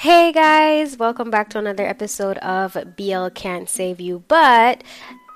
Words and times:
Hey 0.00 0.32
guys, 0.32 0.96
welcome 0.96 1.30
back 1.30 1.50
to 1.50 1.58
another 1.58 1.86
episode 1.86 2.38
of 2.38 2.74
BL 2.96 3.28
Can't 3.34 3.68
Save 3.68 4.00
You, 4.00 4.24
but 4.28 4.82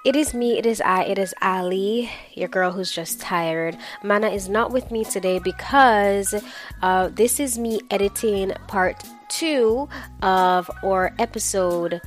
it 0.07 0.17
is 0.17 0.33
me, 0.33 0.57
it 0.57 0.65
is 0.65 0.81
I, 0.81 1.03
it 1.03 1.19
is 1.19 1.35
Ali, 1.43 2.11
your 2.33 2.49
girl 2.49 2.73
who's 2.73 2.91
just 2.91 3.21
tired. 3.21 3.77
Mana 4.03 4.29
is 4.31 4.49
not 4.49 4.71
with 4.73 4.91
me 4.91 5.05
today 5.05 5.39
because 5.39 6.35
uh, 6.81 7.11
this 7.13 7.41
is 7.41 7.59
me 7.59 7.83
editing 7.91 8.53
part 8.67 9.05
two 9.29 9.87
of 10.23 10.71
our 10.83 11.15
episode 11.19 12.01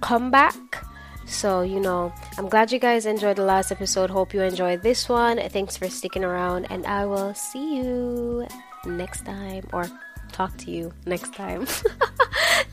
comeback. 0.00 0.84
So, 1.26 1.62
you 1.62 1.78
know, 1.78 2.12
I'm 2.36 2.48
glad 2.48 2.72
you 2.72 2.80
guys 2.80 3.06
enjoyed 3.06 3.36
the 3.36 3.44
last 3.44 3.70
episode. 3.70 4.10
Hope 4.10 4.34
you 4.34 4.42
enjoyed 4.42 4.82
this 4.82 5.08
one. 5.08 5.38
Thanks 5.50 5.76
for 5.76 5.88
sticking 5.88 6.24
around, 6.24 6.66
and 6.70 6.84
I 6.86 7.06
will 7.06 7.34
see 7.34 7.76
you 7.76 8.48
next 8.84 9.24
time 9.24 9.62
or 9.72 9.88
talk 10.32 10.56
to 10.58 10.70
you 10.70 10.92
next 11.06 11.34
time. 11.34 11.66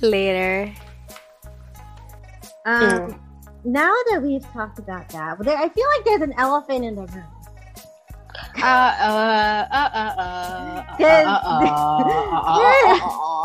Later. 0.02 0.74
Um, 2.66 2.82
mm. 2.82 3.20
Now 3.64 3.94
that 4.12 4.22
we've 4.22 4.46
talked 4.52 4.80
about 4.80 5.10
that, 5.10 5.40
there, 5.44 5.58
I 5.58 5.70
feel 5.70 5.86
like 5.96 6.06
there's 6.06 6.22
an 6.22 6.34
elephant 6.38 6.86
in 6.86 6.96
the 6.96 7.06
room. 7.08 7.26
Uh, 8.58 8.66
uh, 8.66 9.68
uh, 9.72 9.90
uh, 9.98 10.84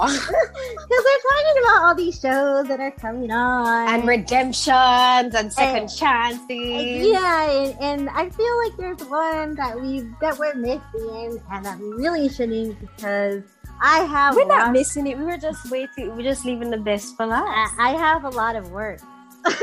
Because 0.03 1.05
we're 1.05 1.23
talking 1.31 1.63
about 1.63 1.83
all 1.83 1.95
these 1.95 2.19
shows 2.19 2.67
that 2.69 2.81
are 2.81 2.91
coming 2.93 3.31
on, 3.31 3.89
and 3.89 4.09
redemptions, 4.09 5.35
and 5.35 5.53
second 5.53 5.83
and, 5.83 5.95
chances. 5.95 7.07
Yeah, 7.07 7.51
and, 7.51 7.77
and, 7.81 8.09
I 8.11 8.31
feel 8.31 8.59
like 8.59 8.77
there's 8.79 9.09
one 9.09 9.55
that 9.57 9.81
we 9.81 10.01
that 10.21 10.39
we're 10.39 10.55
missing, 10.55 11.41
and 11.51 11.65
that 11.65 11.79
we 11.79 11.89
really 11.93 12.29
shouldn't 12.29 12.81
because 12.81 13.43
I 13.81 14.01
have. 14.05 14.37
We're 14.37 14.47
not 14.47 14.73
missing 14.73 15.07
it. 15.07 15.19
We 15.19 15.25
were 15.25 15.39
just 15.39 15.71
waiting. 15.71 16.17
We're 16.17 16.23
just 16.23 16.45
leaving 16.45 16.71
the 16.71 16.79
best 16.79 17.17
for 17.17 17.27
last. 17.27 17.75
I, 17.79 17.95
I 17.95 17.99
have 17.99 18.25
a 18.25 18.31
lot 18.31 18.57
of 18.57 18.71
work. 18.71 19.01
um, 19.45 19.55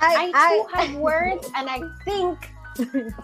I, 0.00 0.32
I, 0.34 0.64
I 0.74 0.84
have 0.84 0.94
words, 1.00 1.48
and 1.54 1.68
I 1.68 1.80
think 2.04 2.50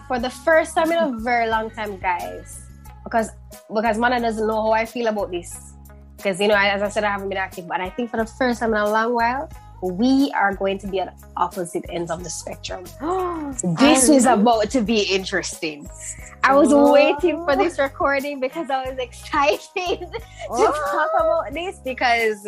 for 0.07 0.19
the 0.19 0.29
first 0.29 0.75
time 0.75 0.91
in 0.91 0.97
a 0.97 1.19
very 1.19 1.47
long 1.49 1.69
time, 1.69 1.97
guys, 1.97 2.65
because 3.03 3.29
because 3.73 3.97
Mana 3.97 4.19
doesn't 4.19 4.47
know 4.47 4.61
how 4.61 4.71
I 4.71 4.85
feel 4.85 5.07
about 5.07 5.31
this. 5.31 5.73
Because 6.17 6.39
you 6.39 6.47
know, 6.47 6.55
as 6.55 6.81
I 6.81 6.89
said, 6.89 7.03
I 7.03 7.11
haven't 7.11 7.29
been 7.29 7.37
active, 7.37 7.67
but 7.67 7.81
I 7.81 7.89
think 7.89 8.11
for 8.11 8.17
the 8.17 8.25
first 8.25 8.59
time 8.59 8.73
in 8.73 8.79
a 8.79 8.89
long 8.89 9.13
while, 9.13 9.49
we 9.83 10.31
are 10.31 10.53
going 10.55 10.77
to 10.79 10.87
be 10.87 10.99
at 10.99 11.13
opposite 11.35 11.83
ends 11.89 12.09
of 12.09 12.23
the 12.23 12.29
spectrum. 12.29 12.85
this 13.79 14.07
is 14.09 14.25
about 14.25 14.69
to 14.71 14.81
be 14.81 15.01
interesting. 15.01 15.89
I 16.43 16.55
was 16.55 16.71
oh. 16.71 16.93
waiting 16.93 17.43
for 17.45 17.55
this 17.55 17.77
recording 17.77 18.39
because 18.39 18.69
I 18.69 18.89
was 18.89 18.97
excited 18.97 19.59
to 19.99 20.21
oh. 20.49 20.71
talk 20.91 21.09
about 21.19 21.53
this 21.53 21.79
because 21.83 22.47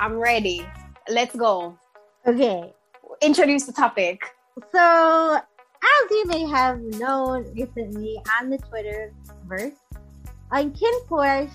I'm 0.00 0.14
ready. 0.14 0.66
Let's 1.08 1.36
go. 1.36 1.78
Okay. 2.26 2.72
Introduce 3.20 3.64
the 3.64 3.72
topic. 3.72 4.22
So, 4.72 5.36
as 5.36 6.10
you 6.10 6.24
may 6.26 6.46
have 6.46 6.80
known 6.80 7.52
recently 7.54 8.18
on 8.40 8.48
the 8.48 8.58
Twitter 8.58 9.12
verse, 9.46 9.72
on 10.50 10.72
Kin 10.72 10.92
Porsche 11.08 11.50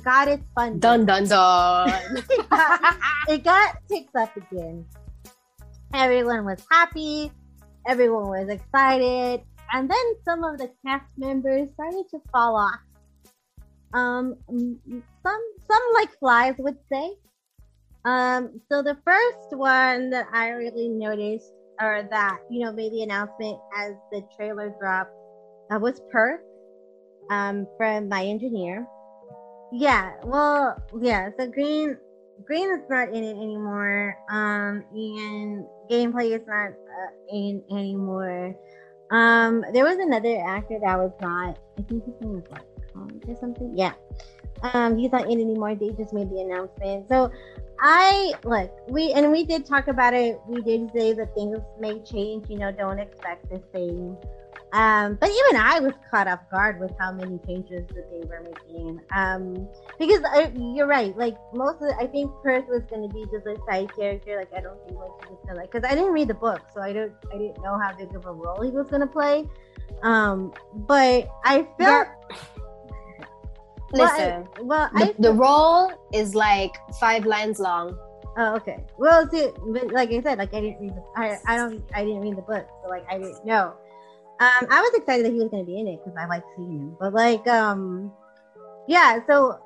got 0.00 0.28
its 0.28 0.44
funding. 0.54 0.80
Dun 0.80 1.06
dun 1.06 1.26
dun. 1.26 1.90
it, 2.16 2.48
got, 2.50 2.96
it 3.28 3.44
got 3.44 3.76
picked 3.88 4.14
up 4.16 4.36
again. 4.36 4.84
Everyone 5.94 6.44
was 6.44 6.64
happy. 6.70 7.30
Everyone 7.86 8.28
was 8.28 8.48
excited. 8.48 9.42
And 9.72 9.90
then 9.90 10.14
some 10.24 10.44
of 10.44 10.58
the 10.58 10.70
cast 10.86 11.06
members 11.16 11.68
started 11.74 12.04
to 12.10 12.20
fall 12.30 12.56
off. 12.56 12.80
Um, 13.94 14.36
some 14.48 15.42
some 15.70 15.82
like 15.94 16.10
flies 16.18 16.54
would 16.58 16.78
say. 16.90 17.12
Um, 18.04 18.60
so 18.70 18.82
the 18.82 18.96
first 19.04 19.56
one 19.56 20.10
that 20.10 20.26
I 20.32 20.48
really 20.48 20.88
noticed, 20.88 21.52
or 21.80 22.06
that 22.10 22.38
you 22.50 22.64
know 22.64 22.72
made 22.72 22.92
the 22.92 23.02
announcement 23.02 23.58
as 23.78 23.92
the 24.10 24.22
trailer 24.36 24.74
dropped, 24.80 25.12
uh, 25.70 25.78
was 25.78 26.00
Perth 26.10 26.40
um, 27.30 27.66
from 27.76 28.08
my 28.08 28.24
engineer. 28.24 28.86
Yeah, 29.72 30.12
well, 30.24 30.82
yeah. 31.00 31.30
So 31.38 31.46
Green, 31.46 31.96
Green 32.44 32.70
is 32.70 32.82
not 32.90 33.08
in 33.08 33.24
it 33.24 33.36
anymore. 33.36 34.16
Um, 34.30 34.84
and 34.92 35.64
gameplay 35.90 36.38
is 36.38 36.46
not 36.46 36.72
uh, 36.72 37.10
in 37.30 37.62
anymore. 37.70 38.54
Um, 39.10 39.64
there 39.72 39.84
was 39.84 39.98
another 39.98 40.42
actor 40.46 40.78
that 40.82 40.98
was 40.98 41.12
not. 41.20 41.58
I 41.78 41.82
think 41.82 42.04
his 42.04 42.14
name 42.20 42.34
was 42.34 42.44
like 42.50 42.62
or 42.94 43.36
something. 43.40 43.72
Yeah. 43.76 43.94
Um, 44.74 44.96
he's 44.96 45.10
not 45.10 45.24
in 45.24 45.40
anymore. 45.40 45.74
They 45.74 45.90
just 45.90 46.12
made 46.12 46.30
the 46.30 46.40
announcement. 46.40 47.08
So 47.08 47.30
I 47.80 48.32
look, 48.44 48.70
we 48.88 49.12
and 49.12 49.32
we 49.32 49.44
did 49.44 49.66
talk 49.66 49.88
about 49.88 50.14
it. 50.14 50.38
We 50.46 50.60
did 50.62 50.90
say 50.94 51.12
that 51.14 51.34
things 51.34 51.58
may 51.80 51.98
change. 52.00 52.48
You 52.48 52.58
know, 52.58 52.70
don't 52.70 52.98
expect 52.98 53.48
the 53.50 53.62
same 53.74 54.16
um, 54.72 55.18
but 55.20 55.28
even 55.28 55.60
I 55.60 55.80
was 55.80 55.92
caught 56.10 56.26
off 56.26 56.40
guard 56.50 56.80
with 56.80 56.92
how 56.98 57.12
many 57.12 57.38
changes 57.46 57.86
that 57.88 58.10
they 58.10 58.26
were 58.26 58.42
making. 58.42 59.00
Um, 59.14 59.68
because 59.98 60.22
uh, 60.24 60.50
you're 60.56 60.86
right, 60.86 61.14
like 61.16 61.36
most 61.52 61.74
of 61.82 61.88
the, 61.88 61.96
I 62.00 62.06
think 62.06 62.32
Perth 62.42 62.66
was 62.68 62.82
going 62.88 63.06
to 63.06 63.14
be 63.14 63.26
just 63.30 63.46
a 63.46 63.56
side 63.68 63.94
character. 63.94 64.36
Like 64.38 64.52
I 64.56 64.62
don't 64.62 64.82
think 64.86 64.98
like 64.98 65.10
he 65.24 65.30
was 65.30 65.38
gonna 65.46 65.58
like 65.58 65.70
because 65.70 65.86
I 65.86 65.94
didn't 65.94 66.12
read 66.12 66.28
the 66.28 66.34
book, 66.34 66.62
so 66.72 66.80
I 66.80 66.94
don't 66.94 67.12
I 67.30 67.36
didn't 67.36 67.62
know 67.62 67.78
how 67.78 67.94
big 67.94 68.14
of 68.14 68.24
a 68.24 68.32
role 68.32 68.62
he 68.62 68.70
was 68.70 68.86
going 68.88 69.02
to 69.02 69.06
play. 69.06 69.46
Um, 70.02 70.54
but 70.74 71.28
I 71.44 71.68
felt. 71.78 72.08
Listen, 73.92 74.48
well, 74.62 74.88
I, 74.94 75.04
well 75.04 75.04
the, 75.04 75.04
I 75.04 75.14
the 75.18 75.32
role 75.34 75.92
is 76.14 76.34
like 76.34 76.72
five 76.98 77.26
lines 77.26 77.58
long. 77.58 77.98
Oh, 78.38 78.56
okay. 78.56 78.82
Well, 78.96 79.28
see, 79.28 79.50
but 79.66 79.92
like 79.92 80.10
I 80.10 80.22
said, 80.22 80.38
like 80.38 80.54
I 80.54 80.62
didn't 80.62 80.80
read 80.80 80.96
the, 80.96 81.04
I, 81.14 81.36
I 81.46 81.56
don't, 81.56 81.84
I 81.94 82.02
didn't 82.02 82.22
read 82.22 82.36
the 82.36 82.42
book, 82.42 82.66
so 82.82 82.88
like 82.88 83.04
I 83.10 83.18
didn't 83.18 83.44
know. 83.44 83.74
Um, 84.42 84.66
I 84.70 84.80
was 84.80 84.92
excited 84.94 85.24
that 85.24 85.32
he 85.32 85.38
was 85.38 85.50
going 85.50 85.64
to 85.64 85.70
be 85.70 85.78
in 85.78 85.86
it 85.86 86.00
because 86.02 86.18
I 86.18 86.26
like 86.26 86.42
seeing 86.56 86.72
him. 86.72 86.96
But 86.98 87.14
like, 87.14 87.46
um, 87.46 88.10
yeah. 88.88 89.20
So 89.26 89.60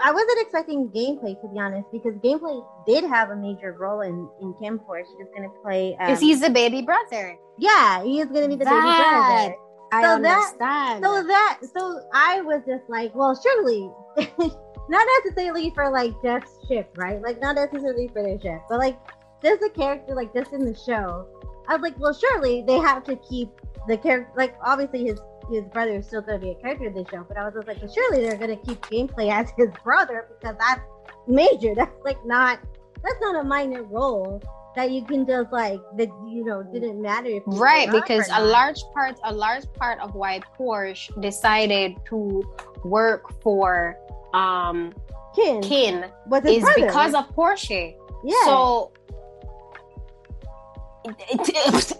I 0.00 0.12
wasn't 0.12 0.40
expecting 0.42 0.88
gameplay 0.88 1.40
to 1.40 1.48
be 1.48 1.58
honest 1.58 1.86
because 1.90 2.12
gameplay 2.16 2.62
did 2.86 3.04
have 3.04 3.30
a 3.30 3.36
major 3.36 3.72
role 3.72 4.02
in 4.02 4.28
in 4.42 4.52
KinnPorsche. 4.54 5.06
He's 5.16 5.28
going 5.34 5.48
to 5.48 5.54
play 5.62 5.96
because 5.98 6.18
um, 6.18 6.24
he's 6.24 6.40
the 6.40 6.50
baby 6.50 6.82
brother. 6.82 7.36
Yeah, 7.56 8.04
he 8.04 8.20
is 8.20 8.26
going 8.26 8.42
to 8.42 8.48
be 8.48 8.56
the 8.56 8.64
that, 8.66 8.74
baby 8.74 9.00
brother. 9.00 9.56
I 9.90 10.02
so 10.02 10.14
understand. 10.16 11.02
That, 11.02 11.08
so 11.08 11.26
that 11.26 11.58
so 11.74 12.00
I 12.12 12.42
was 12.42 12.60
just 12.66 12.84
like, 12.88 13.14
well, 13.14 13.34
surely. 13.40 13.90
not 14.90 15.06
necessarily 15.24 15.70
for 15.74 15.90
like 15.90 16.12
Jeff's 16.22 16.50
ship, 16.66 16.90
right? 16.96 17.20
Like 17.22 17.40
not 17.40 17.56
necessarily 17.56 18.08
for 18.08 18.22
their 18.22 18.40
ship, 18.40 18.60
but 18.68 18.78
like 18.78 18.98
just 19.42 19.62
a 19.62 19.70
character 19.70 20.14
like 20.14 20.34
just 20.34 20.52
in 20.52 20.64
the 20.64 20.74
show. 20.74 21.26
I 21.68 21.74
was 21.74 21.82
like, 21.82 21.98
well, 21.98 22.14
surely 22.14 22.62
they 22.66 22.78
have 22.78 23.04
to 23.04 23.16
keep 23.16 23.50
the 23.86 23.96
character, 23.96 24.32
like 24.36 24.54
obviously 24.64 25.04
his 25.04 25.20
his 25.50 25.64
brother 25.72 25.96
is 25.96 26.06
still 26.06 26.20
going 26.20 26.40
to 26.40 26.44
be 26.44 26.52
a 26.52 26.54
character 26.56 26.86
in 26.86 26.94
the 26.94 27.06
show, 27.10 27.24
but 27.26 27.38
I 27.38 27.44
was 27.44 27.54
just 27.54 27.66
like, 27.66 27.80
well, 27.80 27.90
surely 27.92 28.20
they're 28.20 28.36
going 28.36 28.58
to 28.58 28.66
keep 28.66 28.80
gameplay 28.82 29.32
as 29.32 29.50
his 29.56 29.68
brother 29.82 30.28
because 30.38 30.56
that's 30.58 30.82
major. 31.26 31.74
That's 31.76 31.92
like 32.04 32.24
not 32.26 32.58
that's 33.02 33.20
not 33.20 33.36
a 33.36 33.44
minor 33.44 33.84
role 33.84 34.42
that 34.74 34.90
you 34.90 35.04
can 35.04 35.26
just 35.26 35.52
like 35.52 35.80
that 35.96 36.08
you 36.28 36.44
know 36.44 36.62
didn't 36.62 37.00
matter 37.00 37.28
if 37.28 37.42
right 37.46 37.90
because 37.90 38.28
a 38.32 38.44
large 38.44 38.80
part 38.92 39.18
a 39.24 39.32
large 39.32 39.64
part 39.74 39.98
of 40.00 40.14
why 40.14 40.40
Porsche 40.58 41.20
decided 41.20 41.96
to 42.06 42.42
work 42.84 43.40
for 43.42 43.96
um 44.34 44.92
Kinn, 45.34 45.62
Kin 45.62 46.04
is 46.04 46.10
brother. 46.28 46.64
because 46.74 47.14
of 47.14 47.28
Porsche. 47.34 47.94
Yeah. 48.24 48.34
So 48.44 48.92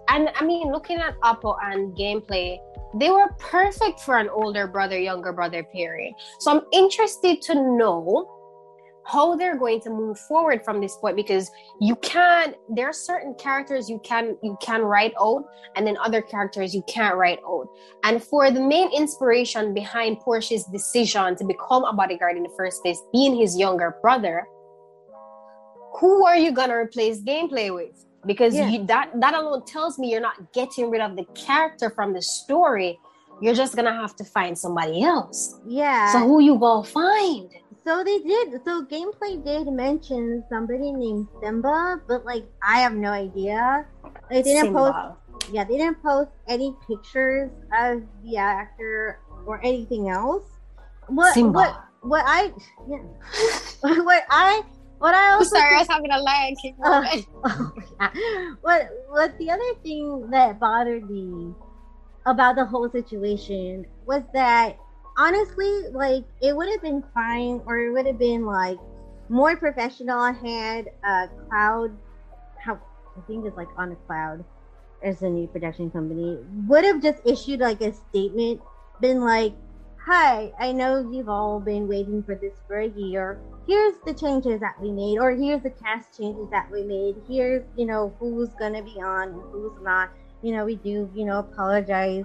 and 0.08 0.30
I 0.34 0.44
mean, 0.44 0.72
looking 0.72 0.98
at 0.98 1.14
Apo 1.22 1.56
and 1.62 1.96
gameplay, 1.96 2.58
they 2.94 3.10
were 3.10 3.28
perfect 3.38 4.00
for 4.00 4.18
an 4.18 4.28
older 4.28 4.66
brother, 4.66 4.98
younger 4.98 5.32
brother 5.32 5.62
pairing. 5.62 6.14
So 6.40 6.50
I'm 6.50 6.62
interested 6.72 7.42
to 7.42 7.54
know 7.54 8.38
how 9.08 9.34
they're 9.34 9.56
going 9.56 9.80
to 9.80 9.88
move 9.88 10.18
forward 10.18 10.62
from 10.62 10.80
this 10.80 10.96
point 10.96 11.16
because 11.16 11.50
you 11.80 11.96
can 11.96 12.54
there 12.68 12.88
are 12.88 12.92
certain 12.92 13.34
characters 13.34 13.88
you 13.88 13.98
can 14.04 14.36
you 14.42 14.56
can 14.60 14.82
write 14.82 15.14
out 15.18 15.44
and 15.76 15.86
then 15.86 15.96
other 16.04 16.20
characters 16.20 16.74
you 16.74 16.82
can't 16.86 17.16
write 17.16 17.38
out 17.46 17.66
and 18.04 18.22
for 18.22 18.50
the 18.50 18.60
main 18.60 18.92
inspiration 18.92 19.72
behind 19.72 20.18
porsche's 20.18 20.64
decision 20.64 21.34
to 21.34 21.44
become 21.44 21.84
a 21.84 21.92
bodyguard 21.92 22.36
in 22.36 22.42
the 22.42 22.54
first 22.54 22.82
place 22.82 23.00
being 23.10 23.34
his 23.34 23.56
younger 23.56 23.96
brother 24.02 24.46
who 25.98 26.26
are 26.26 26.36
you 26.36 26.52
gonna 26.52 26.76
replace 26.76 27.22
gameplay 27.22 27.74
with 27.74 28.04
because 28.28 28.54
yeah. 28.54 28.68
you, 28.68 28.86
that 28.86 29.10
that 29.18 29.34
alone 29.34 29.64
tells 29.64 29.98
me 29.98 30.12
you're 30.12 30.20
not 30.20 30.52
getting 30.52 30.90
rid 30.90 31.00
of 31.00 31.16
the 31.16 31.24
character 31.34 31.90
from 31.90 32.12
the 32.12 32.22
story 32.22 33.00
you're 33.40 33.54
just 33.54 33.74
gonna 33.74 33.92
have 33.92 34.14
to 34.14 34.24
find 34.24 34.56
somebody 34.56 35.02
else 35.02 35.58
yeah 35.66 36.12
so 36.12 36.18
who 36.20 36.38
you 36.40 36.56
gonna 36.58 36.84
find 36.84 37.50
so 37.84 38.04
they 38.04 38.18
did 38.18 38.60
so 38.64 38.84
gameplay 38.84 39.42
did 39.44 39.66
mention 39.72 40.44
somebody 40.48 40.92
named 40.92 41.26
simba 41.42 42.00
but 42.06 42.24
like 42.24 42.44
i 42.62 42.78
have 42.78 42.94
no 42.94 43.10
idea 43.10 43.86
they 44.30 44.42
didn't 44.42 44.66
simba. 44.66 45.16
post 45.32 45.52
yeah 45.52 45.64
they 45.64 45.78
didn't 45.78 46.00
post 46.02 46.30
any 46.46 46.76
pictures 46.86 47.50
of 47.80 48.02
the 48.22 48.36
actor 48.36 49.20
or 49.46 49.58
anything 49.64 50.10
else 50.10 50.44
what 51.08 51.32
Simba. 51.32 51.52
what 51.52 51.84
what 52.02 52.24
I 52.26 52.52
yeah. 52.88 52.98
what 54.02 54.22
I 54.30 54.62
what 54.98 55.14
I 55.14 55.32
also 55.32 55.56
Sorry, 55.56 55.74
I 55.74 55.84
think- 55.84 55.88
was 55.88 55.96
having 55.96 56.10
a 56.10 56.56
King 56.62 56.76
Uh, 58.00 58.08
what 58.60 58.88
what 59.08 59.38
the 59.38 59.50
other 59.50 59.74
thing 59.82 60.30
that 60.30 60.60
bothered 60.60 61.08
me 61.10 61.52
about 62.26 62.54
the 62.54 62.64
whole 62.64 62.88
situation 62.90 63.84
was 64.06 64.22
that 64.34 64.76
honestly 65.16 65.88
like 65.92 66.24
it 66.40 66.54
would 66.56 66.68
have 66.68 66.80
been 66.82 67.02
fine 67.12 67.60
or 67.66 67.78
it 67.78 67.92
would 67.92 68.06
have 68.06 68.18
been 68.18 68.46
like 68.46 68.78
more 69.28 69.56
professional 69.56 70.32
had 70.32 70.88
uh 71.04 71.26
cloud 71.48 71.90
how 72.60 72.78
i 73.16 73.20
think 73.26 73.44
it's 73.44 73.56
like 73.56 73.68
on 73.76 73.90
a 73.90 73.96
cloud 74.06 74.44
as 75.02 75.22
a 75.22 75.28
new 75.28 75.46
production 75.48 75.90
company 75.90 76.38
would 76.68 76.84
have 76.84 77.02
just 77.02 77.18
issued 77.24 77.58
like 77.58 77.80
a 77.80 77.92
statement 77.92 78.60
been 79.00 79.20
like 79.24 79.54
hi 80.04 80.52
i 80.60 80.70
know 80.70 81.10
you've 81.10 81.28
all 81.28 81.58
been 81.58 81.88
waiting 81.88 82.22
for 82.22 82.36
this 82.36 82.54
for 82.68 82.78
a 82.78 82.88
year 82.88 83.40
here's 83.68 83.94
the 84.06 84.14
changes 84.14 84.60
that 84.60 84.80
we 84.80 84.90
made 84.90 85.18
or 85.18 85.30
here's 85.32 85.62
the 85.62 85.70
cast 85.70 86.16
changes 86.16 86.48
that 86.50 86.70
we 86.72 86.82
made. 86.82 87.16
Here's 87.28 87.64
you 87.76 87.86
know 87.86 88.14
who's 88.18 88.48
gonna 88.58 88.82
be 88.82 89.00
on 89.00 89.28
and 89.28 89.42
who's 89.52 89.80
not. 89.82 90.10
You 90.42 90.54
know 90.56 90.64
we 90.64 90.76
do 90.76 91.10
you 91.14 91.24
know 91.24 91.40
apologize 91.40 92.24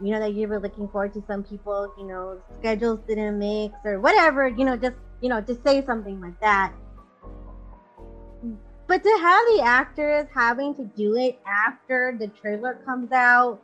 you 0.00 0.12
know 0.12 0.20
that 0.20 0.32
you 0.34 0.48
were 0.48 0.60
looking 0.60 0.88
forward 0.88 1.12
to 1.14 1.22
some 1.26 1.42
people 1.44 1.92
you 1.98 2.06
know 2.06 2.40
schedules 2.58 3.00
didn't 3.08 3.38
mix 3.38 3.74
or 3.84 4.00
whatever 4.00 4.48
you 4.48 4.64
know 4.64 4.76
just 4.76 4.96
you 5.20 5.28
know 5.28 5.40
to 5.42 5.54
say 5.64 5.84
something 5.84 6.20
like 6.20 6.40
that. 6.40 6.72
But 8.86 9.02
to 9.02 9.18
have 9.20 9.44
the 9.54 9.62
actors 9.62 10.26
having 10.34 10.74
to 10.76 10.84
do 10.96 11.16
it 11.16 11.38
after 11.46 12.16
the 12.18 12.28
trailer 12.28 12.80
comes 12.86 13.12
out 13.12 13.60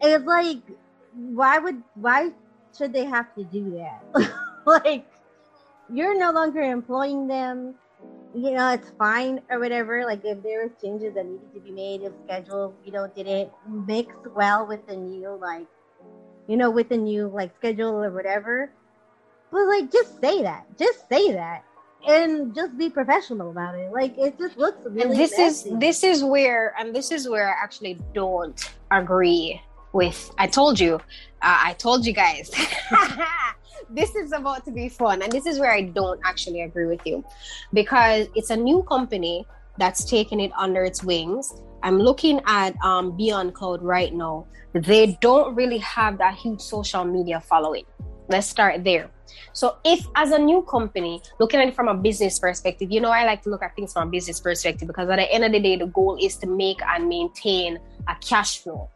it's 0.00 0.24
like 0.24 0.58
why 1.14 1.58
would 1.58 1.82
why 1.94 2.30
should 2.76 2.92
they 2.92 3.04
have 3.04 3.34
to 3.34 3.44
do 3.44 3.70
that? 3.72 4.32
Like 4.66 5.09
you're 5.92 6.18
no 6.18 6.30
longer 6.30 6.60
employing 6.60 7.26
them 7.26 7.74
you 8.34 8.52
know 8.52 8.72
it's 8.72 8.92
fine 8.98 9.40
or 9.50 9.58
whatever 9.58 10.04
like 10.04 10.24
if 10.24 10.42
there 10.42 10.62
was 10.62 10.70
changes 10.82 11.14
that 11.14 11.26
needed 11.26 11.52
to 11.52 11.60
be 11.60 11.70
made 11.70 12.02
if 12.02 12.12
schedule 12.24 12.74
you 12.84 12.92
know 12.92 13.08
didn't 13.16 13.50
mix 13.86 14.14
well 14.34 14.66
with 14.66 14.86
the 14.86 14.96
new 14.96 15.36
like 15.40 15.66
you 16.46 16.56
know 16.56 16.70
with 16.70 16.88
the 16.88 16.96
new 16.96 17.28
like 17.28 17.54
schedule 17.56 18.02
or 18.02 18.10
whatever 18.10 18.72
but 19.50 19.66
like 19.66 19.90
just 19.90 20.20
say 20.20 20.42
that 20.42 20.64
just 20.78 21.08
say 21.08 21.32
that 21.32 21.64
and 22.06 22.54
just 22.54 22.76
be 22.78 22.88
professional 22.88 23.50
about 23.50 23.74
it 23.74 23.92
like 23.92 24.16
it 24.16 24.38
just 24.38 24.56
looks 24.56 24.78
really 24.86 25.02
and 25.02 25.12
this 25.12 25.38
is 25.38 25.66
this 25.78 26.04
is 26.04 26.22
where 26.22 26.72
and 26.78 26.94
this 26.94 27.10
is 27.10 27.28
where 27.28 27.48
I 27.48 27.62
actually 27.62 27.98
don't 28.14 28.70
agree 28.90 29.60
with. 29.92 30.30
I 30.38 30.46
told 30.46 30.78
you, 30.78 30.94
uh, 30.94 30.98
I 31.42 31.74
told 31.74 32.06
you 32.06 32.12
guys. 32.12 32.50
this 33.90 34.14
is 34.14 34.32
about 34.32 34.64
to 34.64 34.70
be 34.70 34.88
fun, 34.88 35.22
and 35.22 35.32
this 35.32 35.46
is 35.46 35.58
where 35.58 35.72
I 35.72 35.82
don't 35.82 36.20
actually 36.24 36.62
agree 36.62 36.86
with 36.86 37.04
you, 37.04 37.24
because 37.72 38.28
it's 38.34 38.50
a 38.50 38.56
new 38.56 38.82
company 38.84 39.46
that's 39.78 40.04
taken 40.04 40.40
it 40.40 40.52
under 40.56 40.84
its 40.84 41.02
wings. 41.02 41.62
I'm 41.82 41.98
looking 41.98 42.40
at 42.46 42.76
um, 42.84 43.16
Be 43.16 43.32
On 43.32 43.50
Cloud 43.50 43.82
right 43.82 44.12
now. 44.12 44.46
They 44.72 45.18
don't 45.20 45.54
really 45.54 45.78
have 45.78 46.18
that 46.18 46.34
huge 46.34 46.60
social 46.60 47.04
media 47.04 47.40
following. 47.40 47.84
Let's 48.28 48.46
start 48.46 48.84
there. 48.84 49.10
So, 49.52 49.78
if 49.84 50.06
as 50.14 50.30
a 50.30 50.38
new 50.38 50.62
company, 50.62 51.20
looking 51.40 51.60
at 51.60 51.68
it 51.68 51.74
from 51.74 51.88
a 51.88 51.94
business 51.94 52.38
perspective, 52.38 52.92
you 52.92 53.00
know, 53.00 53.10
I 53.10 53.24
like 53.24 53.42
to 53.42 53.50
look 53.50 53.62
at 53.62 53.74
things 53.74 53.92
from 53.92 54.08
a 54.08 54.10
business 54.10 54.38
perspective 54.38 54.86
because 54.86 55.08
at 55.08 55.16
the 55.16 55.32
end 55.32 55.44
of 55.44 55.52
the 55.52 55.60
day, 55.60 55.76
the 55.76 55.86
goal 55.86 56.16
is 56.20 56.36
to 56.36 56.46
make 56.46 56.80
and 56.82 57.08
maintain 57.08 57.78
a 58.08 58.14
cash 58.20 58.60
flow. 58.60 58.88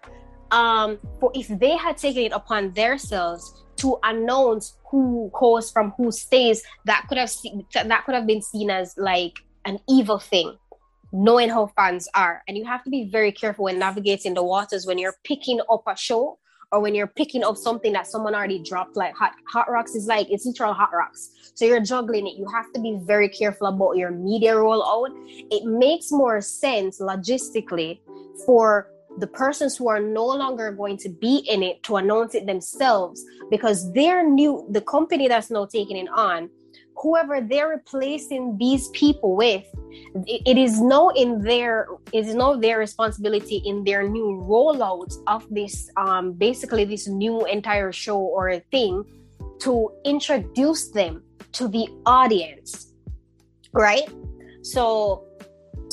Um, 0.50 0.98
for 1.18 1.32
if 1.34 1.48
they 1.48 1.76
had 1.76 1.96
taken 1.96 2.24
it 2.24 2.32
upon 2.32 2.72
themselves 2.72 3.63
to 3.84 3.98
announce 4.02 4.76
who 4.90 5.30
goes 5.38 5.70
from 5.70 5.92
who 5.96 6.10
stays, 6.10 6.62
that 6.86 7.04
could 7.08 7.18
have 7.18 7.30
se- 7.30 7.66
that 7.72 8.04
could 8.04 8.14
have 8.14 8.26
been 8.26 8.42
seen 8.42 8.70
as 8.70 8.94
like 8.96 9.38
an 9.64 9.78
evil 9.88 10.18
thing 10.18 10.56
knowing 11.14 11.48
how 11.48 11.68
fans 11.76 12.08
are. 12.14 12.42
And 12.48 12.56
you 12.56 12.64
have 12.64 12.82
to 12.84 12.90
be 12.90 13.08
very 13.08 13.30
careful 13.30 13.66
when 13.66 13.78
navigating 13.78 14.34
the 14.34 14.42
waters 14.42 14.84
when 14.84 14.98
you're 14.98 15.14
picking 15.22 15.60
up 15.70 15.84
a 15.86 15.96
show 15.96 16.38
or 16.72 16.80
when 16.80 16.92
you're 16.94 17.06
picking 17.06 17.44
up 17.44 17.56
something 17.56 17.92
that 17.92 18.08
someone 18.08 18.34
already 18.34 18.58
dropped. 18.58 18.96
Like 18.96 19.14
hot 19.14 19.32
hot 19.46 19.70
rocks 19.70 19.94
is 19.94 20.06
like 20.06 20.28
it's 20.28 20.44
literal 20.44 20.74
hot 20.74 20.90
rocks. 20.92 21.52
So 21.54 21.64
you're 21.64 21.80
juggling 21.80 22.26
it. 22.26 22.34
You 22.36 22.48
have 22.52 22.72
to 22.72 22.80
be 22.80 22.98
very 23.04 23.28
careful 23.28 23.68
about 23.68 23.96
your 23.96 24.10
media 24.10 24.54
rollout. 24.54 25.10
It 25.52 25.64
makes 25.64 26.10
more 26.10 26.40
sense 26.40 27.00
logistically 27.00 28.00
for 28.44 28.90
the 29.18 29.26
persons 29.26 29.76
who 29.76 29.88
are 29.88 30.00
no 30.00 30.26
longer 30.26 30.72
going 30.72 30.96
to 30.98 31.08
be 31.08 31.38
in 31.48 31.62
it 31.62 31.82
to 31.84 31.96
announce 31.96 32.34
it 32.34 32.46
themselves 32.46 33.24
because 33.50 33.92
they're 33.92 34.28
new 34.28 34.66
the 34.70 34.80
company 34.80 35.28
that's 35.28 35.50
now 35.50 35.64
taking 35.66 35.96
it 35.96 36.08
on 36.14 36.48
whoever 36.96 37.40
they're 37.40 37.68
replacing 37.68 38.56
these 38.56 38.88
people 38.90 39.36
with 39.36 39.64
it, 40.26 40.56
is 40.56 40.80
no 40.80 41.10
in 41.10 41.40
their 41.40 41.86
it 42.12 42.26
is 42.26 42.34
no 42.34 42.58
their 42.58 42.78
responsibility 42.78 43.62
in 43.66 43.84
their 43.84 44.08
new 44.08 44.44
rollout 44.48 45.12
of 45.26 45.46
this 45.50 45.90
um 45.96 46.32
basically 46.32 46.84
this 46.84 47.06
new 47.08 47.44
entire 47.46 47.92
show 47.92 48.18
or 48.18 48.58
thing 48.70 49.04
to 49.60 49.90
introduce 50.04 50.90
them 50.90 51.22
to 51.52 51.68
the 51.68 51.88
audience 52.06 52.94
right? 53.74 54.08
So 54.62 55.26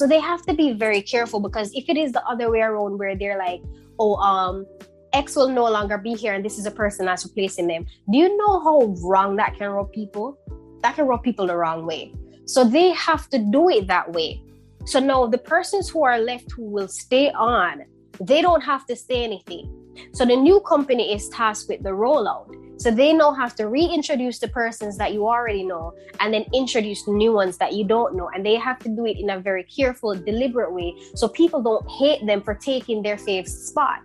so 0.02 0.08
they 0.08 0.20
have 0.20 0.42
to 0.42 0.56
be 0.56 0.74
very 0.74 1.00
careful 1.00 1.40
because 1.40 1.72
if 1.76 1.88
it 1.88 1.96
is 1.96 2.12
the 2.12 2.26
other 2.26 2.50
way 2.50 2.62
around 2.62 2.98
where 2.98 3.16
they're 3.16 3.38
like 3.38 3.62
oh 4.00 4.16
um 4.16 4.66
x 5.14 5.36
will 5.36 5.48
no 5.48 5.66
longer 5.70 5.96
be 5.96 6.16
here 6.16 6.34
and 6.34 6.44
this 6.44 6.58
is 6.58 6.66
a 6.66 6.72
person 6.72 7.06
that's 7.06 7.24
replacing 7.24 7.68
them. 7.68 7.86
Do 8.12 8.18
you 8.18 8.36
know 8.36 8.60
how 8.62 8.96
wrong 9.04 9.36
that 9.36 9.56
can 9.58 9.70
rub 9.70 9.92
people? 9.92 10.40
That 10.82 10.96
can 10.96 11.06
rub 11.06 11.22
people 11.22 11.46
the 11.46 11.56
wrong 11.56 11.86
way. 11.86 12.16
So 12.46 12.64
they 12.64 12.90
have 12.94 13.30
to 13.30 13.38
do 13.38 13.70
it 13.70 13.86
that 13.90 14.12
way. 14.12 14.42
So 14.88 15.00
now 15.00 15.28
the 15.28 15.38
persons 15.38 15.88
who 15.88 16.04
are 16.04 16.18
left 16.18 16.52
who 16.54 16.64
will 16.64 16.88
stay 16.88 17.30
on 17.30 17.86
they 18.20 18.42
don't 18.42 18.62
have 18.62 18.88
to 18.88 18.96
say 18.96 19.24
anything. 19.24 19.70
So 20.14 20.26
the 20.26 20.36
new 20.36 20.62
company 20.62 21.14
is 21.14 21.30
tasked 21.30 21.70
with 21.70 21.84
the 21.84 21.92
rollout 21.92 22.50
so 22.82 22.90
they 22.90 23.14
now 23.14 23.32
have 23.32 23.54
to 23.58 23.68
reintroduce 23.68 24.40
the 24.40 24.48
persons 24.48 24.98
that 24.98 25.14
you 25.14 25.28
already 25.28 25.64
know 25.64 25.94
and 26.20 26.34
then 26.34 26.46
introduce 26.54 27.08
new 27.08 27.32
ones 27.32 27.58
that 27.58 27.74
you 27.74 27.84
don't 27.86 28.16
know. 28.16 28.28
And 28.34 28.44
they 28.44 28.56
have 28.56 28.80
to 28.80 28.90
do 28.90 29.06
it 29.06 29.18
in 29.20 29.30
a 29.30 29.40
very 29.40 29.64
careful, 29.64 30.16
deliberate 30.16 30.74
way 30.74 30.90
so 31.16 31.28
people 31.28 31.62
don't 31.62 31.88
hate 32.02 32.26
them 32.26 32.42
for 32.42 32.56
taking 32.56 33.04
their 33.04 33.18
fave 33.18 33.48
spot. 33.48 34.00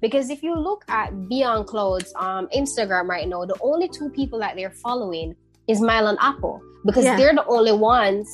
Because 0.00 0.30
if 0.30 0.40
you 0.44 0.54
look 0.54 0.84
at 0.88 1.28
Be 1.28 1.42
On 1.42 1.64
Cloud's 1.64 2.12
um, 2.16 2.46
Instagram 2.54 3.08
right 3.08 3.26
now, 3.28 3.44
the 3.44 3.56
only 3.60 3.88
two 3.88 4.08
people 4.10 4.38
that 4.38 4.54
they're 4.54 4.70
following 4.86 5.34
is 5.66 5.80
Mile 5.80 6.06
and 6.06 6.18
Apo 6.20 6.60
because 6.86 7.04
Yeah. 7.04 7.16
they're 7.16 7.34
the 7.34 7.46
only 7.46 7.72
ones 7.72 8.28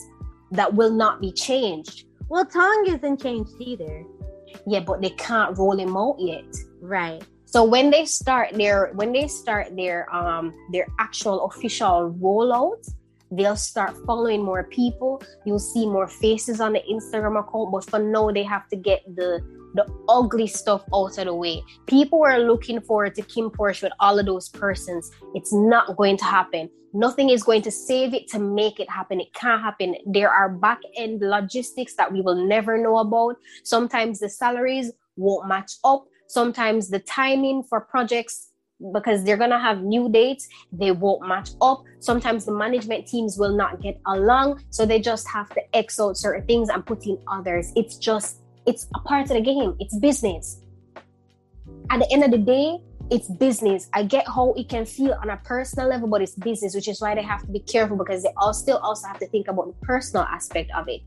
that 0.53 0.75
will 0.75 0.91
not 0.93 1.21
be 1.21 1.33
changed. 1.33 2.05
well 2.29 2.45
Tong 2.45 2.85
isn't 2.89 3.23
changed 3.23 3.53
either 3.59 4.05
Yeah, 4.67 4.81
but 4.81 5.01
they 5.01 5.11
can't 5.11 5.57
roll 5.57 5.79
him 5.79 5.97
out 5.97 6.17
yet. 6.19 6.45
right 6.83 7.23
So 7.51 7.65
when 7.65 7.91
they 7.91 8.05
start 8.05 8.53
their 8.53 8.93
when 8.93 9.11
they 9.11 9.27
start 9.27 9.75
their 9.75 10.15
um 10.15 10.53
their 10.71 10.87
actual 10.99 11.47
official 11.47 12.15
rollout, 12.21 12.87
they'll 13.31 13.57
start 13.57 13.97
following 14.05 14.45
more 14.45 14.65
people. 14.65 15.23
You'll 15.47 15.59
see 15.59 15.87
more 15.87 16.09
faces 16.09 16.61
on 16.61 16.75
the 16.75 16.83
Instagram 16.93 17.41
account, 17.41 17.73
but 17.73 17.89
for 17.89 18.01
now 18.01 18.31
they 18.31 18.43
have 18.43 18.69
to 18.69 18.77
get 18.77 19.01
the 19.17 19.41
the 19.73 19.87
ugly 20.11 20.47
stuff 20.47 20.85
out 20.93 21.17
of 21.17 21.25
the 21.25 21.35
way. 21.35 21.65
People 21.87 22.23
are 22.23 22.39
looking 22.39 22.83
forward 22.83 23.15
to 23.15 23.23
KinnPorsche 23.23 23.83
with 23.83 23.93
all 23.99 24.19
of 24.19 24.27
those 24.27 24.51
persons. 24.51 25.11
It's 25.35 25.53
not 25.53 25.97
going 25.97 26.19
to 26.19 26.25
happen. 26.25 26.69
Nothing 26.93 27.31
is 27.31 27.43
going 27.43 27.63
to 27.63 27.71
save 27.71 28.13
it 28.13 28.29
to 28.29 28.39
make 28.39 28.79
it 28.79 28.91
happen. 28.91 29.21
It 29.23 29.33
can't 29.33 29.63
happen. 29.63 29.97
There 30.05 30.31
are 30.31 30.51
back 30.51 30.81
end 30.97 31.23
logistics 31.23 31.95
that 31.95 32.13
we 32.13 32.21
will 32.21 32.47
never 32.47 32.77
know 32.77 32.99
about. 32.99 33.37
Sometimes 33.65 34.21
the 34.21 34.29
salaries 34.29 34.93
won't 35.17 35.49
match 35.49 35.73
up. 35.85 36.05
Sometimes 36.29 36.89
the 36.89 36.99
timing 37.01 37.63
for 37.63 37.81
projects 37.81 38.53
because 38.93 39.25
they're 39.25 39.37
gonna 39.37 39.59
have 39.59 39.83
new 39.83 40.09
dates, 40.09 40.47
they 40.73 40.93
won't 40.93 41.27
match 41.27 41.51
up. 41.61 41.83
Sometimes 42.01 42.45
the 42.45 42.53
management 42.53 43.07
teams 43.07 43.37
will 43.39 43.57
not 43.57 43.81
get 43.81 44.01
along, 44.07 44.63
so 44.71 44.87
they 44.87 45.01
just 45.01 45.29
have 45.29 45.49
to 45.51 45.77
X 45.77 45.99
out 45.99 46.17
certain 46.17 46.47
things 46.47 46.69
and 46.69 46.87
put 46.87 47.07
in 47.07 47.19
others. 47.27 47.73
It's 47.75 47.97
just 47.97 48.43
it's 48.67 48.87
a 48.95 49.01
part 49.01 49.23
of 49.23 49.37
the 49.37 49.41
game. 49.41 49.75
It's 49.81 49.99
business. 49.99 50.61
At 51.91 52.01
the 52.01 52.13
end 52.13 52.23
of 52.23 52.31
the 52.31 52.39
day, 52.39 52.79
it's 53.11 53.29
business. 53.29 53.89
I 53.95 54.03
get 54.03 54.27
how 54.27 54.53
it 54.53 54.69
can 54.69 54.85
feel 54.85 55.15
on 55.23 55.31
a 55.31 55.39
personal 55.39 55.89
level, 55.89 56.09
but 56.09 56.21
it's 56.21 56.35
business, 56.35 56.75
which 56.75 56.89
is 56.89 57.01
why 57.01 57.15
they 57.15 57.23
have 57.23 57.41
to 57.41 57.51
be 57.51 57.61
careful 57.61 57.97
because 57.97 58.23
they 58.23 58.33
all 58.37 58.53
still 58.53 58.77
also 58.79 59.09
have 59.09 59.19
to 59.21 59.27
think 59.29 59.49
about 59.49 59.69
the 59.69 59.87
personal 59.87 60.25
aspect 60.25 60.71
of 60.77 60.89
it. 60.89 61.01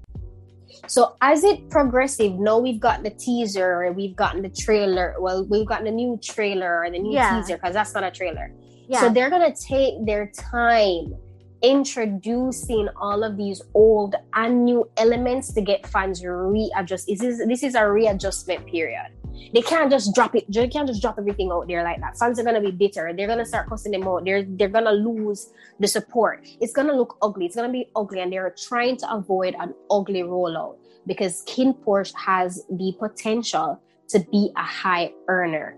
So 0.88 1.16
as 1.22 1.44
it 1.44 1.70
progressive, 1.70 2.34
now 2.34 2.58
we've 2.60 2.80
got 2.80 3.04
the 3.04 3.10
teaser, 3.12 3.92
we've 3.92 4.16
gotten 4.16 4.42
the 4.42 4.50
trailer. 4.50 5.16
Well, 5.20 5.46
we've 5.50 5.68
gotten 5.68 5.86
the 5.86 5.92
new 5.92 6.20
trailer 6.22 6.84
or 6.84 6.90
the 6.90 7.00
new 7.00 7.14
Yeah. 7.14 7.42
teaser 7.42 7.56
because 7.58 7.74
that's 7.74 7.94
not 7.94 8.04
a 8.04 8.12
trailer. 8.12 8.52
yeah 8.88 9.00
So 9.02 9.10
they're 9.10 9.30
gonna 9.30 9.56
take 9.56 10.06
their 10.06 10.32
time 10.36 11.16
introducing 11.62 12.90
all 13.00 13.24
of 13.24 13.38
these 13.38 13.62
old 13.74 14.16
and 14.34 14.66
new 14.66 14.90
elements 14.98 15.54
to 15.54 15.62
get 15.62 15.86
fans 15.88 16.24
readjust. 16.26 17.08
This 17.08 17.22
is 17.22 17.38
this 17.48 17.64
is 17.64 17.76
a 17.76 17.86
readjustment 17.90 18.66
period. 18.66 19.10
They 19.54 19.62
can't 19.62 19.92
just 19.92 20.14
drop 20.14 20.36
it. 20.36 20.46
They 20.52 20.68
can't 20.68 20.88
just 20.88 21.02
drop 21.02 21.18
everything 21.18 21.52
out 21.52 21.68
there 21.68 21.84
like 21.84 22.00
that. 22.00 22.18
Fans 22.18 22.40
are 22.40 22.44
gonna 22.44 22.62
be 22.62 22.72
bitter. 22.72 23.14
They're 23.14 23.28
gonna 23.28 23.46
start 23.46 23.68
cussing 23.68 23.92
them 23.92 24.08
out. 24.08 24.26
They're 24.26 24.44
they're 24.44 24.70
gonna 24.70 24.92
lose 24.92 25.52
the 25.80 25.88
support. 25.88 26.46
It's 26.60 26.74
gonna 26.74 26.94
look 26.94 27.18
ugly. 27.22 27.46
It's 27.46 27.56
gonna 27.56 27.72
be 27.72 27.90
ugly, 27.96 28.22
and 28.22 28.32
they're 28.32 28.56
trying 28.58 28.98
to 28.98 29.14
avoid 29.14 29.56
an 29.60 29.74
ugly 29.90 30.22
rollout 30.22 30.78
because 31.08 31.44
KinnPorsche 31.46 32.14
has 32.16 32.66
the 32.70 32.96
potential 33.00 33.82
to 34.10 34.20
be 34.32 34.52
a 34.56 34.64
high 34.64 35.12
earner. 35.28 35.78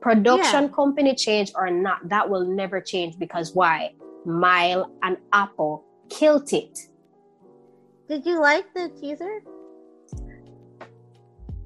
Production 0.00 0.64
yeah. 0.64 0.68
company 0.68 1.14
change 1.14 1.52
or 1.54 1.70
not, 1.70 2.08
that 2.08 2.28
will 2.28 2.44
never 2.44 2.80
change 2.80 3.18
because 3.18 3.54
why? 3.54 3.94
Mile 4.24 4.90
and 5.02 5.16
Apo 5.32 5.82
killed 6.08 6.52
it. 6.52 6.78
Did 8.08 8.26
you 8.26 8.40
like 8.40 8.72
the 8.74 8.90
teaser? 9.00 9.42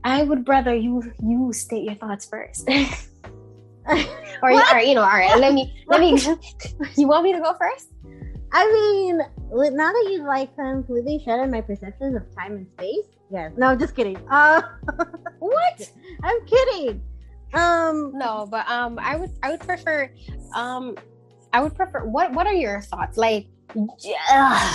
I 0.06 0.22
would 0.22 0.48
rather 0.48 0.72
you 0.72 1.02
you 1.20 1.52
state 1.52 1.82
your 1.82 1.96
thoughts 1.96 2.26
first. 2.26 2.68
or, 3.88 4.52
or 4.52 4.78
you 4.78 4.94
know, 4.94 5.02
all 5.02 5.18
right, 5.18 5.36
let 5.36 5.52
me 5.52 5.74
let 5.88 6.00
me 6.00 6.10
you 6.96 7.08
want 7.08 7.24
me 7.24 7.32
to 7.32 7.40
go 7.40 7.52
first? 7.58 7.88
I 8.52 8.70
mean, 8.70 9.18
now 9.74 9.90
that 9.90 10.08
you've 10.08 10.24
like 10.24 10.54
completely 10.54 11.20
shattered 11.24 11.50
my 11.50 11.60
perceptions 11.60 12.14
of 12.14 12.22
time 12.36 12.52
and 12.52 12.68
space. 12.78 13.06
Yes. 13.32 13.50
No, 13.56 13.74
just 13.74 13.96
kidding. 13.96 14.16
Uh, 14.30 14.62
what? 15.40 15.90
I'm 16.22 16.46
kidding. 16.46 17.02
Um, 17.52 18.12
no, 18.14 18.46
but 18.48 18.68
um, 18.70 19.00
I 19.02 19.16
would 19.16 19.32
I 19.42 19.50
would 19.50 19.60
prefer 19.60 20.08
um, 20.54 20.96
I 21.52 21.60
would 21.60 21.74
prefer. 21.74 22.06
What 22.06 22.30
What 22.30 22.46
are 22.46 22.54
your 22.54 22.80
thoughts? 22.80 23.18
Like, 23.18 23.48
uh, 23.74 24.72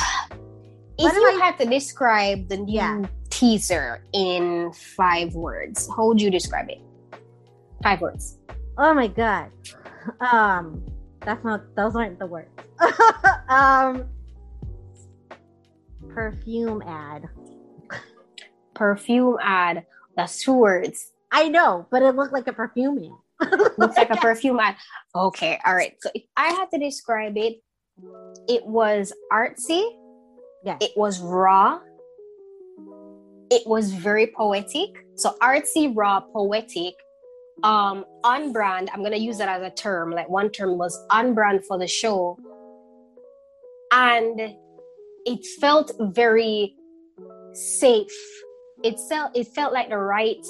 if 1.00 1.14
you 1.16 1.28
I, 1.32 1.40
had 1.42 1.58
to 1.60 1.66
describe 1.66 2.50
the 2.50 2.58
new 2.58 2.76
yeah. 2.76 3.02
Teaser 3.42 4.04
in 4.14 4.72
five 4.72 5.34
words, 5.34 5.90
how 5.96 6.06
would 6.06 6.22
you 6.22 6.30
describe 6.30 6.70
it? 6.70 6.80
Five 7.82 8.00
words. 8.00 8.38
Oh 8.78 8.94
my 8.94 9.08
god. 9.08 9.50
Um, 10.20 10.86
that's 11.22 11.44
not. 11.44 11.76
Those 11.76 11.96
aren't 11.96 12.20
the 12.20 12.28
words. 12.28 12.50
um, 13.50 14.06
perfume 16.10 16.84
ad. 16.86 17.24
Perfume 18.76 19.38
ad. 19.42 19.86
That's 20.16 20.44
two 20.44 20.54
words. 20.54 21.12
I 21.32 21.50
know, 21.50 21.88
but 21.90 22.04
it 22.04 22.16
looked 22.16 22.34
like 22.34 22.48
a 22.48 22.54
perfume 22.54 23.00
ad. 23.42 23.60
looks 23.78 23.98
like 23.98 24.12
a 24.12 24.18
perfume 24.18 24.60
ad. 24.60 24.76
Okay, 25.16 25.58
all 25.66 25.74
right. 25.74 25.96
So 26.00 26.12
if 26.14 26.24
I 26.38 26.50
had 26.50 26.70
to 26.72 26.80
describe 26.80 27.38
it, 27.38 27.64
it 28.48 28.64
was 28.66 29.12
artsy. 29.32 29.84
Yeah. 30.64 30.78
It 30.80 30.92
was 30.96 31.20
raw. 31.20 31.80
It 33.52 33.68
was 33.68 33.94
very 33.94 34.28
poetic. 34.28 35.06
So 35.16 35.36
artsy, 35.42 35.92
raw, 35.94 36.22
poetic. 36.22 36.96
Um, 37.64 38.06
on 38.24 38.52
brand. 38.54 38.90
I'm 38.92 39.04
gonna 39.04 39.18
use 39.18 39.38
that 39.38 39.50
as 39.50 39.62
a 39.62 39.70
term. 39.70 40.10
Like 40.10 40.28
one 40.30 40.50
term 40.50 40.80
was 40.80 40.98
on 41.12 41.36
brand 41.36 41.64
for 41.66 41.78
the 41.78 41.88
show, 41.88 42.40
and 43.92 44.56
it 45.26 45.46
felt 45.60 45.92
very 46.00 46.76
safe. 47.54 48.10
It 48.84 49.00
felt 49.10 49.38
it 49.38 49.48
felt 49.54 49.74
like 49.74 49.90
the 49.90 49.98
right 49.98 50.44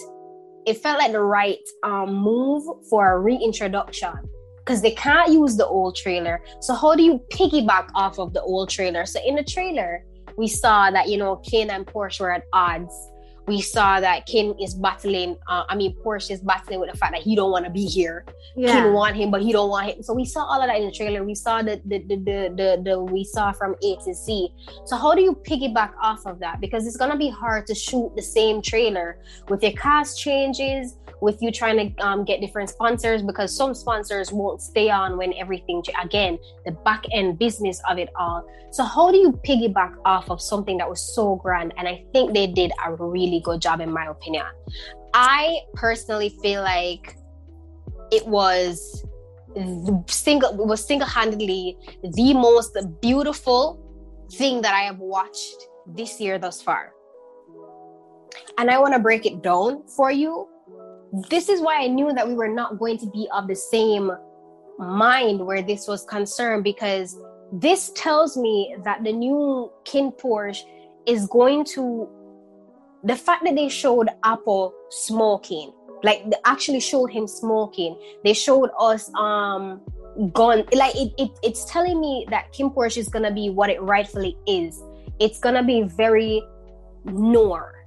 it 0.65 0.77
felt 0.77 0.99
like 0.99 1.11
the 1.11 1.21
right 1.21 1.59
um, 1.83 2.13
move 2.13 2.63
for 2.89 3.13
a 3.13 3.19
reintroduction 3.19 4.13
because 4.59 4.81
they 4.81 4.91
can't 4.91 5.31
use 5.31 5.57
the 5.57 5.65
old 5.65 5.95
trailer. 5.95 6.41
So 6.61 6.73
how 6.75 6.95
do 6.95 7.03
you 7.03 7.19
piggyback 7.33 7.89
off 7.95 8.19
of 8.19 8.33
the 8.33 8.41
old 8.41 8.69
trailer? 8.69 9.05
So 9.05 9.19
in 9.25 9.35
the 9.35 9.43
trailer, 9.43 10.05
we 10.37 10.47
saw 10.47 10.91
that 10.91 11.09
you 11.09 11.17
know 11.17 11.37
Kinn 11.37 11.69
and 11.69 11.85
Porsche 11.85 12.19
were 12.21 12.31
at 12.31 12.43
odds 12.53 13.10
we 13.47 13.61
saw 13.61 13.99
that 13.99 14.25
Kinn 14.25 14.55
is 14.61 14.73
battling. 14.73 15.37
Uh, 15.47 15.63
I 15.67 15.75
mean, 15.75 15.95
Porsche 16.03 16.31
is 16.31 16.41
battling 16.41 16.79
with 16.79 16.91
the 16.91 16.97
fact 16.97 17.13
that 17.13 17.21
he 17.21 17.35
don't 17.35 17.51
want 17.51 17.65
to 17.65 17.71
be 17.71 17.85
here. 17.85 18.25
Yeah. 18.55 18.83
Kinn 18.83 18.93
want 18.93 19.15
him, 19.15 19.31
but 19.31 19.41
he 19.41 19.51
don't 19.51 19.69
want 19.69 19.95
him. 19.95 20.03
So 20.03 20.13
we 20.13 20.25
saw 20.25 20.43
all 20.43 20.61
of 20.61 20.67
that 20.67 20.77
in 20.77 20.85
the 20.85 20.91
trailer. 20.91 21.23
We 21.23 21.35
saw 21.35 21.61
the 21.61 21.81
the, 21.85 21.99
the 21.99 22.15
the 22.15 22.53
the 22.55 22.81
the 22.83 22.99
we 23.01 23.23
saw 23.23 23.51
from 23.51 23.75
A 23.83 23.97
to 24.05 24.13
Z. 24.13 24.49
So 24.85 24.95
how 24.95 25.13
do 25.15 25.21
you 25.21 25.33
piggyback 25.33 25.93
off 26.01 26.25
of 26.25 26.39
that? 26.39 26.61
Because 26.61 26.85
it's 26.85 26.97
gonna 26.97 27.17
be 27.17 27.29
hard 27.29 27.67
to 27.67 27.75
shoot 27.75 28.11
the 28.15 28.21
same 28.21 28.61
trailer 28.61 29.19
with 29.49 29.63
your 29.63 29.73
cast 29.73 30.19
changes, 30.19 30.97
with 31.21 31.41
you 31.41 31.51
trying 31.51 31.77
to 31.77 32.05
um, 32.05 32.25
get 32.25 32.41
different 32.41 32.69
sponsors 32.69 33.21
because 33.21 33.55
some 33.55 33.73
sponsors 33.73 34.31
won't 34.31 34.61
stay 34.61 34.89
on 34.89 35.17
when 35.17 35.33
everything 35.35 35.81
again 36.03 36.37
the 36.65 36.71
back 36.71 37.05
end 37.13 37.39
business 37.39 37.81
of 37.89 37.97
it 37.97 38.09
all 38.19 38.45
so 38.71 38.83
how 38.83 39.11
do 39.11 39.17
you 39.17 39.31
piggyback 39.47 39.95
off 40.03 40.29
of 40.29 40.41
something 40.41 40.77
that 40.77 40.89
was 40.89 41.01
so 41.15 41.35
grand 41.37 41.73
and 41.77 41.87
i 41.87 42.03
think 42.11 42.33
they 42.33 42.47
did 42.47 42.71
a 42.85 42.93
really 42.95 43.30
good 43.39 43.61
job 43.61 43.81
in 43.81 43.91
my 43.91 44.07
opinion. 44.07 44.45
I 45.13 45.59
personally 45.73 46.29
feel 46.41 46.61
like 46.61 47.17
it 48.11 48.25
was 48.27 49.05
single 50.07 50.55
was 50.55 50.85
single-handedly 50.85 51.77
the 52.03 52.33
most 52.33 52.77
beautiful 53.01 53.77
thing 54.33 54.61
that 54.61 54.73
i 54.73 54.81
have 54.81 54.97
watched 54.99 55.67
this 55.85 56.21
year 56.21 56.39
thus 56.39 56.61
far. 56.61 56.93
And 58.57 58.69
i 58.69 58.77
want 58.79 58.93
to 58.93 58.99
break 58.99 59.25
it 59.25 59.41
down 59.41 59.83
for 59.87 60.11
you. 60.11 60.47
This 61.29 61.49
is 61.49 61.59
why 61.59 61.81
I 61.81 61.87
knew 61.87 62.13
that 62.13 62.25
we 62.25 62.33
were 62.33 62.47
not 62.47 62.79
going 62.79 62.97
to 62.99 63.07
be 63.07 63.27
of 63.33 63.47
the 63.47 63.55
same 63.55 64.11
mind 64.79 65.45
where 65.45 65.61
this 65.61 65.87
was 65.87 66.05
concerned 66.05 66.63
because 66.63 67.17
this 67.51 67.91
tells 67.95 68.37
me 68.37 68.75
that 68.85 69.03
the 69.03 69.11
new 69.11 69.69
KinnPorsche 69.83 70.61
is 71.05 71.27
going 71.27 71.65
to 71.65 72.07
the 73.03 73.15
fact 73.15 73.43
that 73.45 73.55
they 73.55 73.69
showed 73.69 74.09
Apo 74.23 74.73
smoking, 74.89 75.73
like 76.03 76.29
they 76.29 76.37
actually 76.45 76.79
showed 76.79 77.11
him 77.11 77.27
smoking. 77.27 77.97
They 78.23 78.33
showed 78.33 78.69
us 78.79 79.13
um 79.15 79.81
gun 80.33 80.65
like 80.73 80.95
it, 80.95 81.13
it 81.17 81.31
it's 81.41 81.65
telling 81.65 81.99
me 81.99 82.25
that 82.29 82.53
KinnPorsche 82.53 82.97
is 82.97 83.09
gonna 83.09 83.31
be 83.31 83.49
what 83.49 83.69
it 83.69 83.81
rightfully 83.81 84.37
is. 84.47 84.81
It's 85.19 85.39
gonna 85.39 85.63
be 85.63 85.83
very 85.83 86.41
noir 87.05 87.81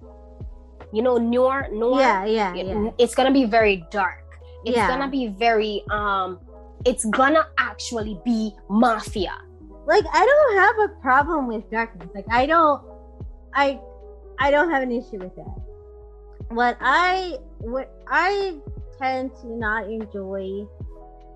you 0.95 1.03
know 1.03 1.19
noir 1.19 1.69
noir 1.73 2.01
yeah 2.01 2.25
yeah, 2.25 2.55
yeah. 2.55 2.91
it's 2.99 3.15
gonna 3.15 3.33
be 3.33 3.45
very 3.45 3.85
dark 3.91 4.39
it's 4.65 4.77
yeah. 4.77 4.87
gonna 4.89 5.11
be 5.11 5.27
very 5.27 5.83
um 5.91 6.39
it's 6.87 7.05
gonna 7.07 7.45
actually 7.59 8.19
be 8.25 8.53
mafia 8.71 9.37
like 9.87 10.05
i 10.13 10.25
don't 10.25 10.57
have 10.57 10.91
a 10.91 11.01
problem 11.01 11.49
with 11.49 11.69
darkness 11.71 12.09
like 12.15 12.25
i 12.31 12.47
don't 12.47 12.81
i 13.55 13.79
i 14.39 14.51
don't 14.51 14.71
have 14.71 14.83
an 14.83 14.93
issue 14.93 15.19
with 15.19 15.35
that 15.37 15.55
what 16.49 16.77
i 16.81 17.37
what 17.61 17.93
i 18.09 18.55
tend 18.99 19.31
to 19.41 19.47
not 19.57 19.85
enjoy 19.85 20.67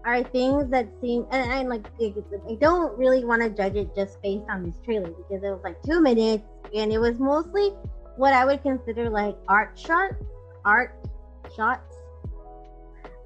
are 0.05 0.23
things 0.23 0.71
that 0.71 0.87
seem 1.01 1.27
and 1.31 1.53
i 1.53 1.63
like 1.63 1.87
i 2.01 2.55
don't 2.61 2.97
really 2.99 3.25
want 3.25 3.43
to 3.43 3.51
judge 3.51 3.75
it 3.75 3.95
just 3.95 4.21
based 4.23 4.45
on 4.49 4.65
this 4.65 4.77
trailer 4.85 5.11
because 5.11 5.43
it 5.43 5.51
was 5.51 5.61
like 5.65 5.81
two 5.83 6.01
minutes 6.01 6.45
and 6.75 6.93
it 6.93 6.99
was 6.99 7.19
mostly 7.19 7.73
what 8.19 8.33
I 8.33 8.45
would 8.45 8.63
consider 8.63 9.09
like 9.09 9.37
art 9.47 9.79
shot, 9.79 10.11
art 10.65 10.93
shots, 11.57 11.95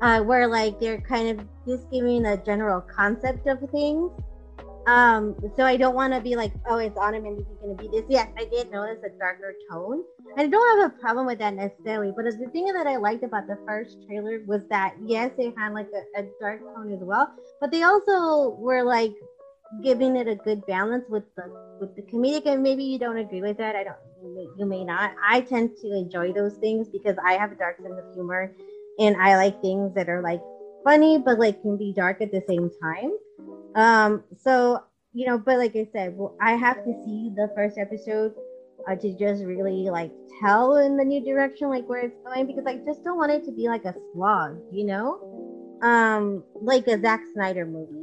uh, 0.02 0.20
where 0.20 0.46
like 0.46 0.78
they're 0.78 1.00
kind 1.00 1.28
of 1.40 1.46
just 1.66 1.90
giving 1.90 2.26
a 2.26 2.36
general 2.36 2.82
concept 2.82 3.46
of 3.46 3.58
things. 3.70 4.12
Um, 4.86 5.34
so 5.56 5.64
I 5.64 5.76
don't 5.76 5.94
want 5.94 6.12
to 6.12 6.20
be 6.20 6.34
like, 6.34 6.52
oh, 6.68 6.78
it's 6.78 6.94
this 6.94 7.46
is 7.46 7.58
going 7.60 7.76
to 7.76 7.82
be 7.82 7.88
this. 7.88 8.04
Yes, 8.08 8.28
I 8.36 8.44
did 8.46 8.70
notice 8.70 8.98
a 9.04 9.10
darker 9.18 9.54
tone. 9.70 10.02
I 10.36 10.46
don't 10.46 10.80
have 10.80 10.90
a 10.90 10.94
problem 11.00 11.26
with 11.26 11.38
that 11.38 11.54
necessarily, 11.54 12.12
but 12.16 12.24
the 12.24 12.48
thing 12.52 12.66
that 12.72 12.86
I 12.86 12.96
liked 12.96 13.22
about 13.22 13.46
the 13.46 13.56
first 13.66 13.98
trailer 14.06 14.40
was 14.46 14.62
that 14.70 14.94
yes, 15.04 15.30
it 15.38 15.54
had 15.56 15.72
like 15.72 15.88
a, 15.94 16.20
a 16.20 16.24
dark 16.40 16.60
tone 16.74 16.90
as 16.92 17.00
well, 17.00 17.28
but 17.60 17.70
they 17.70 17.82
also 17.82 18.56
were 18.58 18.82
like 18.82 19.12
giving 19.82 20.16
it 20.16 20.28
a 20.28 20.34
good 20.36 20.64
balance 20.66 21.04
with 21.08 21.24
the 21.36 21.44
with 21.80 21.94
the 21.96 22.02
comedic 22.02 22.42
and 22.46 22.62
maybe 22.62 22.84
you 22.84 22.98
don't 22.98 23.16
agree 23.16 23.40
with 23.40 23.56
that 23.56 23.74
i 23.74 23.82
don't 23.82 23.96
you 24.22 24.34
may, 24.34 24.46
you 24.58 24.66
may 24.66 24.84
not 24.84 25.12
i 25.26 25.40
tend 25.40 25.70
to 25.80 25.88
enjoy 25.92 26.32
those 26.32 26.54
things 26.56 26.88
because 26.92 27.16
i 27.24 27.32
have 27.32 27.50
a 27.50 27.54
dark 27.56 27.76
sense 27.78 27.94
of 27.98 28.14
humor 28.14 28.50
and 28.98 29.16
i 29.16 29.34
like 29.36 29.58
things 29.62 29.92
that 29.94 30.08
are 30.08 30.20
like 30.22 30.40
funny 30.84 31.18
but 31.18 31.38
like 31.38 31.60
can 31.62 31.76
be 31.76 31.92
dark 31.92 32.20
at 32.20 32.30
the 32.30 32.42
same 32.46 32.70
time 32.82 33.10
um 33.74 34.22
so 34.38 34.82
you 35.12 35.26
know 35.26 35.38
but 35.38 35.58
like 35.58 35.74
i 35.76 35.86
said 35.92 36.16
well, 36.16 36.36
i 36.40 36.52
have 36.52 36.84
to 36.84 36.92
see 37.04 37.30
the 37.36 37.50
first 37.54 37.78
episode 37.78 38.34
uh, 38.88 38.96
to 38.96 39.16
just 39.16 39.44
really 39.44 39.88
like 39.90 40.10
tell 40.40 40.76
in 40.76 40.96
the 40.96 41.04
new 41.04 41.24
direction 41.24 41.68
like 41.68 41.86
where 41.86 42.00
it's 42.00 42.16
going 42.24 42.46
because 42.46 42.66
i 42.66 42.76
just 42.84 43.04
don't 43.04 43.16
want 43.16 43.30
it 43.30 43.44
to 43.44 43.52
be 43.52 43.68
like 43.68 43.84
a 43.84 43.94
slog 44.12 44.58
you 44.72 44.84
know 44.84 45.78
um 45.82 46.42
like 46.60 46.86
a 46.86 47.00
Zack 47.00 47.20
Snyder 47.34 47.66
movie 47.66 48.02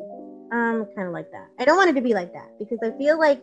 um, 0.51 0.87
kind 0.95 1.07
of 1.07 1.13
like 1.13 1.31
that. 1.31 1.47
I 1.59 1.65
don't 1.65 1.77
want 1.77 1.89
it 1.89 1.93
to 1.93 2.01
be 2.01 2.13
like 2.13 2.33
that 2.33 2.49
because 2.57 2.79
I 2.83 2.91
feel 2.97 3.19
like 3.19 3.41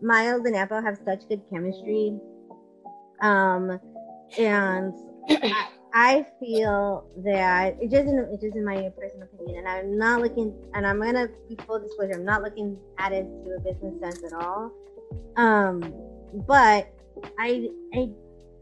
Miles 0.00 0.44
and 0.44 0.54
Apo 0.54 0.80
have 0.80 0.98
such 1.04 1.28
good 1.28 1.42
chemistry. 1.50 2.16
Um, 3.20 3.80
and 4.38 4.92
I, 5.28 5.68
I 5.96 6.26
feel 6.40 7.08
that 7.18 7.76
it 7.80 7.88
just 7.88 8.08
it 8.08 8.40
just 8.40 8.56
in 8.56 8.64
my 8.64 8.90
personal 8.98 9.28
opinion, 9.32 9.58
and 9.58 9.68
I'm 9.68 9.96
not 9.96 10.20
looking, 10.20 10.52
and 10.74 10.84
I'm 10.84 11.00
gonna 11.00 11.28
be 11.48 11.56
full 11.64 11.78
disclosure, 11.78 12.14
I'm 12.14 12.24
not 12.24 12.42
looking 12.42 12.76
at 12.98 13.12
it 13.12 13.22
to 13.22 13.50
a 13.56 13.60
business 13.60 14.00
sense 14.00 14.24
at 14.24 14.32
all. 14.32 14.72
Um, 15.36 15.94
but 16.48 16.88
I 17.38 17.68
I 17.94 18.10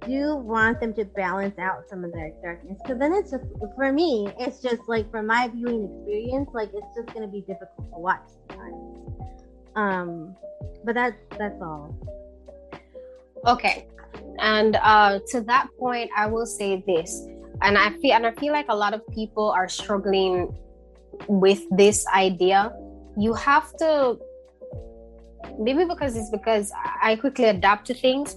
do 0.07 0.37
want 0.37 0.79
them 0.81 0.93
to 0.93 1.07
balance 1.07 1.59
out 1.59 1.89
some 1.89 2.05
of 2.05 2.13
their 2.13 2.33
darkness 2.43 2.79
because 2.83 2.99
then 2.99 3.15
it's 3.15 3.31
just 3.31 3.45
for 3.77 3.93
me 3.93 4.29
it's 4.39 4.61
just 4.61 4.83
like 4.89 5.11
from 5.11 5.29
my 5.29 5.49
viewing 5.49 5.85
experience 5.85 6.51
like 6.53 6.71
it's 6.75 6.97
just 6.97 7.17
to 7.17 7.27
be 7.29 7.41
difficult 7.43 7.91
to 7.93 7.99
watch 7.99 8.21
sometimes. 8.49 8.75
Um 9.77 10.37
but 10.85 10.95
that's 10.95 11.17
that's 11.39 11.63
all. 11.63 11.95
Okay 13.47 13.87
and 14.39 14.77
uh 14.77 15.19
to 15.29 15.41
that 15.41 15.69
point 15.79 16.11
i 16.17 16.27
will 16.27 16.47
say 16.47 16.83
this 16.87 17.27
and 17.63 17.77
i 17.77 17.91
feel 17.99 18.13
and 18.13 18.27
i 18.27 18.33
feel 18.33 18.53
like 18.53 18.67
a 18.69 18.77
lot 18.77 18.95
of 18.95 19.07
people 19.09 19.51
are 19.51 19.69
struggling 19.69 20.55
with 21.29 21.63
this 21.71 22.07
idea 22.09 22.73
you 23.19 23.35
have 23.35 23.77
to 23.77 24.19
maybe 25.59 25.85
because 25.85 26.17
it's 26.17 26.31
because 26.31 26.73
i 27.03 27.15
quickly 27.17 27.45
adapt 27.45 27.87
to 27.87 27.95
things 27.95 28.37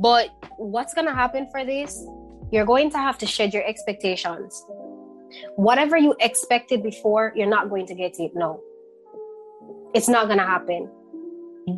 but 0.00 0.28
what's 0.58 0.94
to 1.06 1.14
happen 1.14 1.48
for 1.50 1.64
this? 1.64 2.06
You're 2.52 2.64
going 2.64 2.90
to 2.90 2.98
have 2.98 3.18
to 3.18 3.26
shed 3.26 3.52
your 3.52 3.66
expectations. 3.66 4.64
Whatever 5.56 5.96
you 5.96 6.14
expected 6.20 6.84
before, 6.84 7.32
you're 7.34 7.48
not 7.48 7.68
going 7.68 7.86
to 7.86 7.94
get 7.94 8.18
it. 8.20 8.32
No. 8.34 8.62
It's 9.94 10.08
not 10.08 10.26
to 10.38 10.44
happen. 10.44 10.88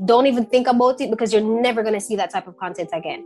Don't 0.05 0.27
even 0.27 0.47
think 0.47 0.67
about 0.67 1.01
it 1.01 1.11
because 1.11 1.33
you're 1.33 1.63
never 1.63 1.83
going 1.83 1.95
to 1.95 2.01
see 2.01 2.17
that 2.17 2.31
type 2.31 2.47
of 2.47 2.57
content 2.59 2.91
again. 2.93 3.25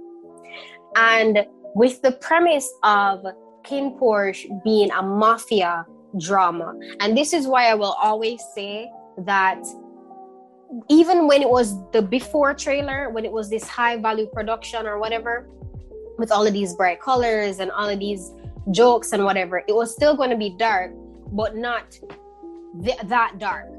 And 0.97 1.47
with 1.75 2.02
the 2.02 2.12
premise 2.12 2.73
of 2.83 3.25
KinnPorsche 3.64 4.62
being 4.62 4.90
a 4.90 5.02
mafia 5.02 5.87
drama, 6.18 6.75
and 7.00 7.16
this 7.16 7.33
is 7.33 7.47
why 7.47 7.66
I 7.66 7.75
will 7.75 7.97
always 8.00 8.42
say 8.54 8.90
that 9.18 9.62
even 10.88 11.26
when 11.26 11.42
it 11.42 11.49
was 11.49 11.75
the 11.92 12.02
before 12.02 12.54
trailer, 12.54 13.11
when 13.11 13.25
it 13.25 13.33
was 13.33 13.50
this 13.50 13.66
high 13.66 13.97
value 13.97 14.26
production 14.26 14.87
or 14.87 14.99
whatever, 14.99 15.49
with 16.18 16.30
all 16.30 16.47
of 16.47 16.52
these 16.52 16.75
bright 16.75 17.00
colors 17.00 17.59
and 17.59 17.71
all 17.71 17.88
of 17.88 17.99
these 17.99 18.33
jokes 18.71 19.12
and 19.12 19.25
whatever, 19.25 19.62
it 19.66 19.75
was 19.75 19.92
still 19.92 20.16
going 20.16 20.30
to 20.30 20.37
be 20.37 20.50
dark, 20.50 20.92
but 21.33 21.56
not 21.56 21.99
th- 22.83 22.99
that 23.04 23.38
dark. 23.38 23.74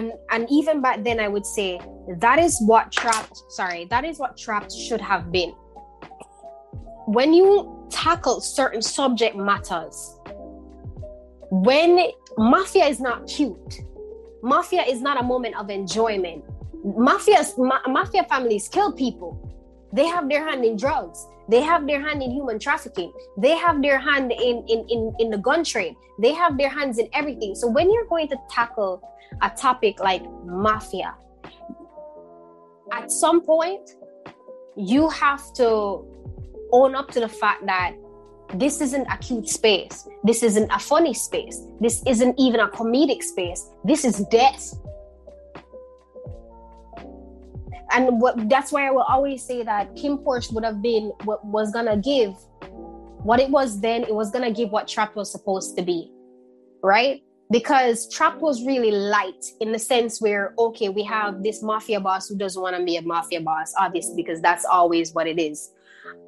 And 0.00 0.14
and 0.30 0.48
even 0.50 0.80
back 0.80 1.04
then, 1.04 1.20
I 1.20 1.28
would 1.28 1.44
say 1.44 1.78
that 2.08 2.38
is 2.38 2.58
what 2.60 2.90
trapped. 2.90 3.36
Sorry, 3.50 3.84
that 3.90 4.02
is 4.02 4.18
what 4.18 4.34
trapped 4.38 4.72
should 4.72 5.00
have 5.02 5.30
been. 5.30 5.50
When 7.04 7.34
you 7.34 7.86
tackle 7.90 8.40
certain 8.40 8.80
subject 8.80 9.36
matters, 9.36 10.16
when 11.50 12.12
mafia 12.38 12.86
is 12.86 12.98
not 12.98 13.26
cute, 13.26 13.74
mafia 14.42 14.84
is 14.84 15.02
not 15.02 15.20
a 15.20 15.22
moment 15.22 15.54
of 15.56 15.68
enjoyment. 15.68 16.44
Mafia, 16.82 17.44
ma- 17.58 17.86
mafia 17.86 18.24
families 18.24 18.68
kill 18.68 18.92
people. 18.92 19.30
They 19.92 20.06
have 20.06 20.30
their 20.30 20.48
hand 20.48 20.64
in 20.64 20.76
drugs. 20.78 21.26
They 21.50 21.60
have 21.60 21.86
their 21.86 22.00
hand 22.00 22.22
in 22.22 22.30
human 22.30 22.58
trafficking. 22.58 23.12
They 23.36 23.54
have 23.56 23.82
their 23.82 23.98
hand 23.98 24.32
in, 24.32 24.64
in, 24.66 24.86
in, 24.88 25.14
in 25.18 25.30
the 25.30 25.36
gun 25.36 25.62
trade. 25.62 25.94
They 26.22 26.32
have 26.32 26.56
their 26.56 26.70
hands 26.70 26.96
in 26.98 27.08
everything. 27.12 27.54
So 27.54 27.68
when 27.68 27.92
you're 27.92 28.06
going 28.06 28.28
to 28.28 28.36
tackle 28.48 29.02
a 29.42 29.50
topic 29.50 30.00
like 30.00 30.22
mafia, 30.44 31.14
at 32.92 33.10
some 33.10 33.40
point, 33.40 33.96
you 34.76 35.08
have 35.10 35.52
to 35.54 36.04
own 36.72 36.94
up 36.94 37.10
to 37.12 37.20
the 37.20 37.28
fact 37.28 37.66
that 37.66 37.94
this 38.54 38.80
isn't 38.80 39.06
a 39.06 39.16
cute 39.18 39.48
space. 39.48 40.08
This 40.24 40.42
isn't 40.42 40.70
a 40.72 40.78
funny 40.78 41.14
space. 41.14 41.66
This 41.80 42.02
isn't 42.06 42.34
even 42.38 42.60
a 42.60 42.68
comedic 42.68 43.22
space. 43.22 43.70
This 43.84 44.04
is 44.04 44.24
death. 44.30 44.74
And 47.92 48.20
what 48.20 48.48
that's 48.48 48.72
why 48.72 48.86
I 48.86 48.90
will 48.90 49.02
always 49.02 49.42
say 49.42 49.62
that 49.64 49.94
KinnPorsche 49.96 50.52
would 50.52 50.64
have 50.64 50.80
been 50.80 51.12
what 51.24 51.44
was 51.44 51.72
gonna 51.72 51.96
give 51.96 52.34
what 53.22 53.38
it 53.38 53.50
was 53.50 53.80
then, 53.80 54.02
it 54.02 54.14
was 54.14 54.30
gonna 54.30 54.50
give 54.50 54.70
what 54.70 54.88
Trap 54.88 55.14
was 55.14 55.30
supposed 55.30 55.76
to 55.76 55.82
be. 55.82 56.10
Right? 56.82 57.22
Because 57.50 58.08
Trap 58.08 58.38
was 58.40 58.64
really 58.64 58.92
light 58.92 59.44
in 59.60 59.72
the 59.72 59.78
sense 59.78 60.20
where, 60.20 60.54
okay, 60.56 60.88
we 60.88 61.02
have 61.04 61.42
this 61.42 61.62
mafia 61.62 62.00
boss 62.00 62.28
who 62.28 62.36
doesn't 62.36 62.62
want 62.62 62.76
to 62.76 62.84
be 62.84 62.96
a 62.96 63.02
mafia 63.02 63.40
boss, 63.40 63.72
obviously, 63.76 64.14
because 64.14 64.40
that's 64.40 64.64
always 64.64 65.12
what 65.14 65.26
it 65.26 65.40
is. 65.40 65.72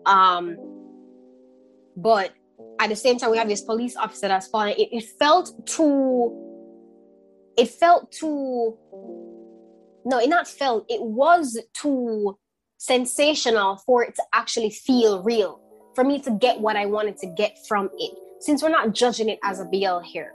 Um, 0.05 0.57
but 1.97 2.33
at 2.81 2.89
the 2.89 2.97
same 2.97 3.19
time, 3.19 3.31
we 3.31 3.39
have 3.39 3.49
this 3.49 3.61
police 3.61 3.97
officer 3.97 4.27
that's 4.29 4.49
falling. 4.49 4.75
It, 4.77 4.89
it 4.93 5.05
felt 5.19 5.67
too. 5.67 6.37
It 7.57 7.69
felt 7.69 8.11
too. 8.11 8.77
No, 10.05 10.19
it 10.19 10.29
not 10.29 10.49
felt. 10.49 10.87
It 10.89 11.01
was 11.01 11.61
too 11.75 12.37
sensational 12.79 13.77
for 13.87 14.03
it 14.03 14.17
to 14.17 14.23
actually 14.33 14.71
feel 14.71 15.23
real. 15.23 15.61
For 15.95 16.03
me 16.03 16.19
to 16.23 16.33
get 16.33 16.59
what 16.59 16.75
I 16.75 16.87
wanted 16.87 17.19
to 17.19 17.27
get 17.29 17.57
from 17.69 17.91
it, 17.97 18.13
since 18.41 18.63
we're 18.63 18.71
not 18.71 18.93
judging 18.93 19.29
it 19.29 19.39
as 19.45 19.61
a 19.61 19.67
BL 19.67 20.01
here. 20.01 20.33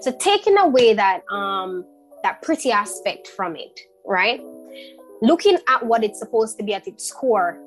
So 0.00 0.12
taking 0.18 0.56
away 0.58 0.94
that 0.94 1.22
um 1.30 1.84
that 2.22 2.42
pretty 2.42 2.70
aspect 2.72 3.28
from 3.28 3.56
it, 3.56 3.80
right? 4.06 4.40
Looking 5.20 5.58
at 5.68 5.84
what 5.84 6.02
it's 6.04 6.18
supposed 6.18 6.58
to 6.58 6.64
be 6.64 6.74
at 6.74 6.86
its 6.86 7.12
core, 7.12 7.58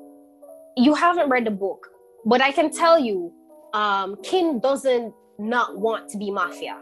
you 0.76 0.94
haven't 0.94 1.28
read 1.28 1.46
the 1.46 1.50
book 1.50 1.88
but 2.24 2.40
I 2.42 2.52
can 2.52 2.70
tell 2.70 2.98
you, 2.98 3.32
um, 3.72 4.16
Kinn 4.22 4.60
doesn't 4.60 5.14
not 5.38 5.78
want 5.78 6.10
to 6.10 6.18
be 6.18 6.30
mafia. 6.30 6.78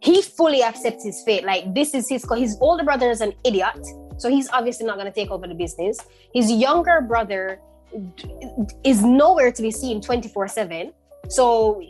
He 0.00 0.22
fully 0.22 0.62
accepts 0.62 1.04
his 1.04 1.22
fate. 1.22 1.44
Like 1.44 1.72
this 1.74 1.94
is 1.94 2.08
his. 2.08 2.26
His 2.36 2.58
older 2.60 2.84
brother 2.84 3.10
is 3.10 3.20
an 3.20 3.32
idiot, 3.44 3.86
so 4.18 4.28
he's 4.28 4.48
obviously 4.50 4.86
not 4.86 4.96
going 4.96 5.06
to 5.06 5.12
take 5.12 5.30
over 5.30 5.46
the 5.46 5.54
business. 5.54 5.98
His 6.34 6.50
younger 6.50 7.00
brother 7.00 7.60
is 8.84 9.02
nowhere 9.02 9.52
to 9.52 9.62
be 9.62 9.70
seen 9.70 10.00
twenty 10.00 10.28
four 10.28 10.48
seven. 10.48 10.92
So, 11.28 11.80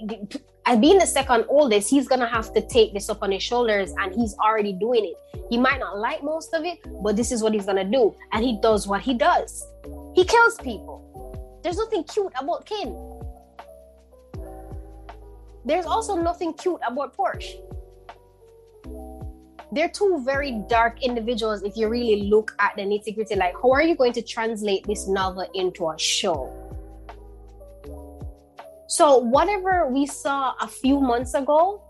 and 0.66 0.81
being 0.81 0.98
the 0.98 1.07
second 1.07 1.44
oldest, 1.48 1.90
he's 1.90 2.09
gonna 2.09 2.27
have 2.27 2.53
to 2.55 2.61
take 2.66 2.94
this 2.94 3.11
up 3.11 3.22
on 3.22 3.33
his 3.33 3.42
shoulders, 3.42 3.92
and 3.98 4.14
he's 4.14 4.35
already 4.38 4.72
doing 4.72 5.05
it. 5.05 5.44
He 5.50 5.59
might 5.59 5.79
not 5.79 5.98
like 5.98 6.22
most 6.22 6.55
of 6.55 6.64
it, 6.64 6.79
but 7.03 7.16
this 7.16 7.33
is 7.33 7.42
what 7.42 7.53
he's 7.53 7.66
gonna 7.66 7.85
do, 7.85 8.14
and 8.33 8.44
he 8.44 8.59
does 8.61 8.87
what 8.87 9.03
he 9.03 9.14
does. 9.14 9.66
He 10.14 10.24
kills 10.24 10.57
people. 10.57 11.61
There's 11.62 11.77
nothing 11.77 12.05
cute 12.05 12.33
about 12.38 12.66
Kinn. 12.66 12.94
There's 15.64 15.87
also 15.87 16.16
nothing 16.16 16.53
cute 16.55 16.81
about 16.87 17.16
Porsche. 17.16 17.61
They're 19.72 19.88
two 19.88 20.22
very 20.24 20.62
dark 20.68 21.03
individuals 21.03 21.62
if 21.62 21.77
you 21.77 21.88
really 21.88 22.29
look 22.29 22.55
at 22.61 22.77
the 22.77 22.83
nitty 22.83 23.14
gritty. 23.14 23.35
Like, 23.35 23.55
how 23.55 23.72
are 23.72 23.83
you 23.83 23.96
going 23.96 24.12
to 24.12 24.22
translate 24.22 24.87
this 24.87 25.09
novel 25.09 25.50
into 25.55 25.88
a 25.88 25.98
show? 25.98 26.63
So, 28.87 29.18
whatever 29.18 29.88
we 29.90 30.07
saw 30.07 30.55
a 30.61 30.68
few 30.68 31.01
months 31.01 31.35
ago, 31.35 31.83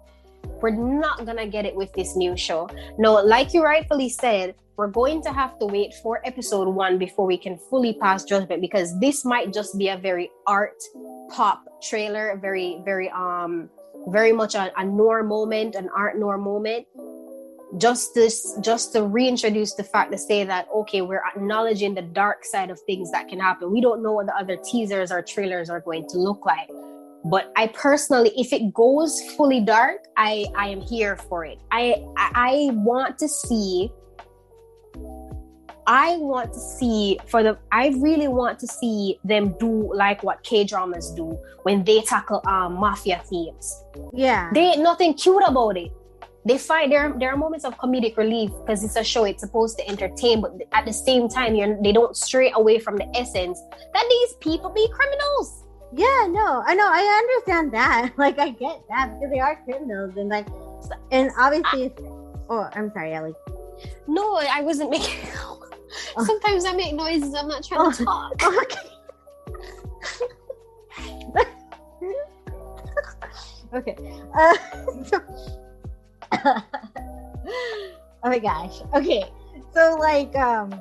we're 0.62 0.70
not 0.70 1.26
gonna 1.26 1.46
get 1.46 1.64
it 1.64 1.74
with 1.74 1.92
this 1.94 2.16
new 2.16 2.36
show. 2.36 2.68
No, 2.98 3.14
like 3.14 3.52
you 3.52 3.62
rightfully 3.62 4.08
said, 4.08 4.54
we're 4.76 4.88
going 4.88 5.22
to 5.22 5.32
have 5.32 5.58
to 5.60 5.66
wait 5.66 5.94
for 6.02 6.20
episode 6.26 6.68
one 6.68 6.98
before 6.98 7.26
we 7.26 7.38
can 7.38 7.56
fully 7.56 7.94
pass 7.94 8.24
judgment 8.24 8.60
because 8.60 8.98
this 8.98 9.24
might 9.24 9.52
just 9.52 9.78
be 9.78 9.88
a 9.88 9.96
very 9.96 10.30
art 10.46 10.82
pop 11.30 11.62
trailer, 11.82 12.38
very, 12.40 12.80
very 12.84 13.08
um 13.10 13.70
very 14.08 14.32
much 14.32 14.54
a, 14.54 14.70
a 14.78 14.84
noir 14.84 15.22
moment, 15.22 15.74
an 15.74 15.88
art 15.96 16.18
noir 16.18 16.38
moment. 16.38 16.86
Just 17.78 18.14
this 18.14 18.56
just 18.60 18.92
to 18.92 19.02
reintroduce 19.02 19.74
the 19.74 19.82
fact 19.82 20.12
to 20.12 20.18
say 20.18 20.44
that 20.44 20.68
okay, 20.74 21.02
we're 21.02 21.24
acknowledging 21.26 21.94
the 21.94 22.02
dark 22.02 22.44
side 22.44 22.70
of 22.70 22.78
things 22.80 23.10
that 23.10 23.28
can 23.28 23.40
happen. 23.40 23.72
We 23.72 23.80
don't 23.80 24.02
know 24.02 24.12
what 24.12 24.26
the 24.26 24.36
other 24.36 24.56
teasers 24.56 25.10
or 25.10 25.22
trailers 25.22 25.70
are 25.70 25.80
going 25.80 26.08
to 26.10 26.18
look 26.18 26.46
like. 26.46 26.68
But 27.24 27.52
I 27.56 27.68
personally, 27.68 28.32
if 28.36 28.52
it 28.52 28.74
goes 28.74 29.18
fully 29.36 29.60
dark, 29.60 30.04
I 30.16 30.46
I 30.54 30.68
am 30.68 30.80
here 30.82 31.16
for 31.16 31.44
it. 31.44 31.58
I 31.70 32.04
I, 32.16 32.68
want 32.72 33.18
to 33.18 33.28
see 33.28 33.90
I 35.86 36.16
want 36.18 36.52
to 36.52 36.60
see 36.60 37.18
for 37.26 37.42
the 37.42 37.58
I 37.72 37.88
really 37.96 38.28
want 38.28 38.58
to 38.60 38.66
see 38.66 39.18
them 39.24 39.56
do 39.58 39.92
like 39.94 40.22
what 40.22 40.42
K 40.42 40.64
dramas 40.64 41.10
do 41.12 41.38
when 41.62 41.82
they 41.84 42.02
tackle 42.02 42.42
um, 42.46 42.74
mafia 42.74 43.22
themes. 43.24 43.84
Yeah. 44.12 44.50
They 44.52 44.72
ain't 44.72 44.80
nothing 44.80 45.14
cute 45.14 45.42
about 45.46 45.78
it. 45.78 45.92
They 46.46 46.58
find 46.58 46.92
there 46.92 47.14
there 47.18 47.30
are 47.30 47.36
moments 47.36 47.64
of 47.64 47.76
comedic 47.78 48.16
relief 48.16 48.50
because 48.60 48.84
it's 48.84 48.96
a 48.96 49.04
show, 49.04 49.24
it's 49.24 49.40
supposed 49.40 49.78
to 49.78 49.88
entertain, 49.88 50.40
but 50.40 50.52
at 50.72 50.84
the 50.84 50.92
same 50.92 51.28
time 51.28 51.54
you're, 51.54 51.80
they 51.82 51.92
don't 51.92 52.16
stray 52.16 52.52
away 52.54 52.78
from 52.78 52.96
the 52.96 53.08
essence 53.16 53.60
that 53.94 54.04
these 54.08 54.34
people 54.40 54.70
be 54.70 54.86
criminals. 54.92 55.64
Yeah, 55.96 56.26
no, 56.28 56.62
I 56.66 56.74
know, 56.74 56.88
I 56.90 57.02
understand 57.22 57.72
that. 57.72 58.12
Like 58.18 58.38
I 58.38 58.50
get 58.50 58.82
that 58.88 59.14
because 59.14 59.30
they 59.32 59.40
are 59.40 59.58
criminals 59.64 60.16
and 60.16 60.28
like 60.28 60.46
and 61.10 61.30
obviously 61.38 61.86
I, 61.86 61.92
oh 62.50 62.68
I'm 62.74 62.90
sorry, 62.92 63.14
Ellie. 63.14 63.34
No, 64.06 64.36
I 64.36 64.60
wasn't 64.60 64.90
making 64.90 65.28
Sometimes 66.24 66.64
I 66.64 66.72
make 66.72 66.94
noises. 66.94 67.34
I'm 67.34 67.48
not 67.48 67.64
trying 67.64 67.80
oh, 67.80 67.92
to 67.92 68.04
talk. 68.04 68.42
Okay. 73.74 73.96
okay. 73.96 73.96
Uh, 74.38 74.54
oh 78.24 78.28
my 78.28 78.38
gosh. 78.38 78.80
Okay. 78.94 79.24
So 79.72 79.96
like 79.98 80.34
um 80.36 80.72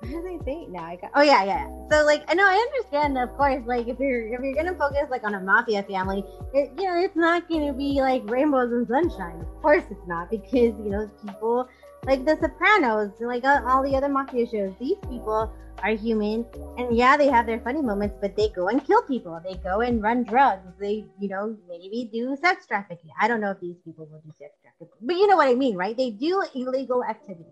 what 0.00 0.08
did 0.08 0.40
I 0.40 0.44
think 0.44 0.70
now? 0.70 0.84
I 0.84 0.96
got. 0.96 1.10
Oh 1.14 1.20
yeah, 1.20 1.44
yeah. 1.44 1.66
So 1.90 2.04
like, 2.06 2.24
I 2.28 2.34
know 2.34 2.46
I 2.46 2.54
understand. 2.54 3.18
Of 3.18 3.36
course, 3.36 3.62
like 3.66 3.86
if 3.86 3.98
you're 3.98 4.32
if 4.32 4.40
you're 4.40 4.54
gonna 4.54 4.74
focus 4.74 5.06
like 5.10 5.24
on 5.24 5.34
a 5.34 5.40
mafia 5.40 5.82
family, 5.82 6.24
it, 6.54 6.70
you 6.78 6.84
know, 6.84 6.96
it's 6.96 7.16
not 7.16 7.48
gonna 7.48 7.74
be 7.74 8.00
like 8.00 8.22
rainbows 8.24 8.72
and 8.72 8.88
sunshine. 8.88 9.40
Of 9.40 9.62
course, 9.62 9.84
it's 9.90 10.06
not 10.06 10.30
because 10.30 10.72
you 10.80 10.90
know 10.90 11.10
people 11.26 11.68
like 12.04 12.24
The 12.24 12.36
Sopranos, 12.40 13.12
like 13.20 13.44
uh, 13.44 13.60
all 13.66 13.82
the 13.82 13.94
other 13.96 14.08
mafia 14.08 14.46
shows. 14.46 14.72
These 14.78 14.98
people 15.08 15.52
are 15.82 15.90
human, 15.90 16.44
and 16.78 16.96
yeah, 16.96 17.16
they 17.16 17.28
have 17.28 17.46
their 17.46 17.60
funny 17.60 17.82
moments, 17.82 18.16
but 18.20 18.36
they 18.36 18.48
go 18.50 18.68
and 18.68 18.84
kill 18.84 19.02
people. 19.02 19.40
They 19.44 19.54
go 19.54 19.80
and 19.80 20.02
run 20.02 20.24
drugs. 20.24 20.66
They, 20.78 21.04
you 21.18 21.28
know, 21.28 21.56
maybe 21.68 22.08
do 22.12 22.36
sex 22.40 22.66
trafficking. 22.66 23.10
I 23.20 23.28
don't 23.28 23.40
know 23.40 23.50
if 23.50 23.60
these 23.60 23.76
people 23.84 24.06
will 24.10 24.20
do 24.20 24.32
sex 24.38 24.52
trafficking, 24.62 24.98
but 25.00 25.16
you 25.16 25.26
know 25.26 25.36
what 25.36 25.48
I 25.48 25.54
mean, 25.54 25.76
right? 25.76 25.96
They 25.96 26.10
do 26.10 26.42
illegal 26.54 27.04
activities 27.04 27.46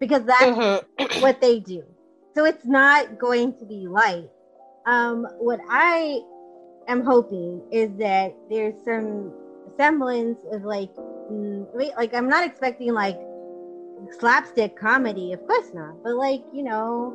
because 0.00 0.24
that's 0.24 0.42
mm-hmm. 0.42 1.20
what 1.22 1.40
they 1.40 1.60
do. 1.60 1.84
So 2.34 2.44
it's 2.44 2.64
not 2.64 3.18
going 3.18 3.58
to 3.58 3.64
be 3.64 3.86
light. 3.88 4.30
Um, 4.86 5.26
what 5.38 5.60
I 5.68 6.20
am 6.86 7.04
hoping 7.04 7.62
is 7.72 7.90
that 7.98 8.34
there's 8.48 8.74
some 8.84 9.32
semblance 9.76 10.38
of 10.52 10.62
like, 10.62 10.94
mm, 11.30 11.66
like 11.96 12.14
I'm 12.14 12.28
not 12.28 12.44
expecting 12.44 12.92
like 12.94 13.18
slapstick 14.18 14.76
comedy, 14.76 15.32
of 15.32 15.46
course 15.46 15.72
not, 15.74 16.02
but 16.02 16.14
like 16.14 16.42
you 16.52 16.62
know, 16.62 17.14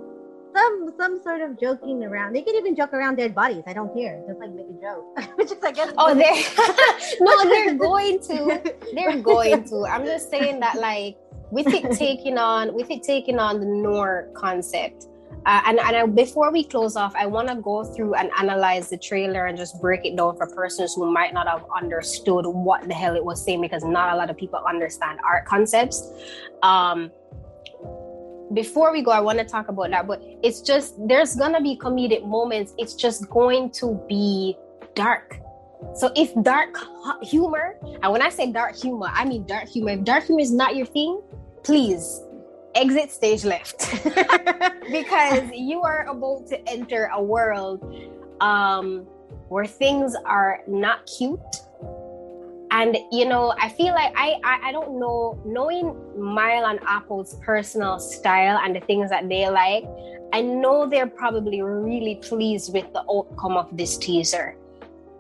some 0.55 0.93
some 0.97 1.21
sort 1.21 1.41
of 1.41 1.59
joking 1.59 2.03
around. 2.03 2.33
They 2.33 2.41
can 2.41 2.55
even 2.55 2.75
joke 2.75 2.93
around 2.93 3.15
dead 3.15 3.33
bodies. 3.35 3.63
I 3.67 3.73
don't 3.73 3.93
care. 3.93 4.23
Just 4.27 4.39
like 4.39 4.51
make 4.51 4.67
a 4.67 4.81
joke, 4.81 5.35
which 5.37 5.51
is 5.51 5.57
I 5.63 5.71
guess. 5.71 5.93
Oh, 5.97 6.13
they're 6.13 7.17
no, 7.19 7.43
they're 7.49 7.75
going 7.75 8.19
to. 8.21 8.75
They're 8.93 9.21
going 9.21 9.63
to. 9.65 9.85
I'm 9.85 10.05
just 10.05 10.29
saying 10.29 10.59
that 10.59 10.75
like 10.79 11.17
with 11.51 11.67
it 11.67 11.91
taking 11.97 12.37
on 12.37 12.73
with 12.73 12.89
it 12.89 13.03
taking 13.03 13.39
on 13.39 13.59
the 13.59 13.65
noir 13.65 14.29
concept. 14.35 15.07
Uh, 15.45 15.61
and 15.65 15.79
and 15.79 15.95
I, 15.95 16.05
before 16.05 16.51
we 16.51 16.63
close 16.63 16.95
off, 16.95 17.13
I 17.15 17.25
want 17.25 17.49
to 17.49 17.55
go 17.55 17.83
through 17.83 18.15
and 18.15 18.31
analyze 18.39 18.89
the 18.89 18.97
trailer 18.97 19.45
and 19.47 19.57
just 19.57 19.79
break 19.81 20.05
it 20.05 20.15
down 20.15 20.37
for 20.37 20.47
persons 20.47 20.93
who 20.95 21.11
might 21.11 21.33
not 21.33 21.47
have 21.47 21.65
understood 21.75 22.45
what 22.45 22.87
the 22.87 22.93
hell 22.93 23.15
it 23.15 23.23
was 23.23 23.43
saying 23.43 23.61
because 23.61 23.83
not 23.83 24.13
a 24.13 24.17
lot 24.17 24.29
of 24.29 24.37
people 24.37 24.59
understand 24.67 25.19
art 25.25 25.45
concepts. 25.45 26.09
Um, 26.61 27.11
before 28.53 28.93
we 28.93 29.01
go, 29.01 29.11
I 29.11 29.19
want 29.19 29.39
to 29.39 29.45
talk 29.45 29.67
about 29.67 29.89
that, 29.89 30.07
but 30.07 30.21
it's 30.43 30.61
just 30.61 30.95
there's 31.07 31.35
gonna 31.35 31.61
be 31.61 31.77
comedic 31.77 32.25
moments. 32.25 32.73
It's 32.77 32.93
just 32.93 33.29
going 33.29 33.71
to 33.71 34.01
be 34.07 34.57
dark. 34.95 35.39
So 35.95 36.09
if 36.15 36.31
dark 36.43 36.77
humor, 37.21 37.77
and 38.01 38.11
when 38.11 38.21
I 38.21 38.29
say 38.29 38.51
dark 38.51 38.77
humor, 38.77 39.09
I 39.11 39.25
mean 39.25 39.45
dark 39.45 39.67
humor. 39.67 39.91
If 39.91 40.05
dark 40.05 40.23
humor 40.23 40.39
is 40.39 40.53
not 40.53 40.77
your 40.77 40.85
thing, 40.85 41.21
please 41.63 42.21
exit 42.75 43.11
stage 43.11 43.43
left. 43.45 43.89
Because 44.91 45.49
you 45.53 45.81
are 45.81 46.05
about 46.07 46.47
to 46.47 46.69
enter 46.69 47.09
a 47.13 47.23
world 47.23 47.81
um, 48.41 49.07
where 49.47 49.65
things 49.65 50.15
are 50.25 50.61
not 50.67 51.05
cute. 51.05 51.39
And 52.71 52.97
you 53.11 53.25
know 53.25 53.53
i 53.59 53.69
feel 53.69 53.93
like 53.93 54.11
I, 54.15 54.33
I 54.43 54.69
i, 54.69 54.71
don't 54.71 54.99
know 54.99 55.39
knowing 55.45 55.95
mile 56.17 56.65
and 56.65 56.79
Apo's 56.89 57.35
personal 57.45 57.99
style 57.99 58.59
and 58.63 58.75
the 58.75 58.79
things 58.79 59.11
that 59.11 59.29
they 59.29 59.47
like 59.47 59.85
i 60.33 60.41
know 60.41 60.89
they're 60.89 61.05
probably 61.05 61.61
really 61.61 62.15
pleased 62.15 62.73
with 62.73 62.91
the 62.93 63.03
outcome 63.11 63.57
of 63.57 63.77
this 63.77 63.95
teaser. 63.95 64.57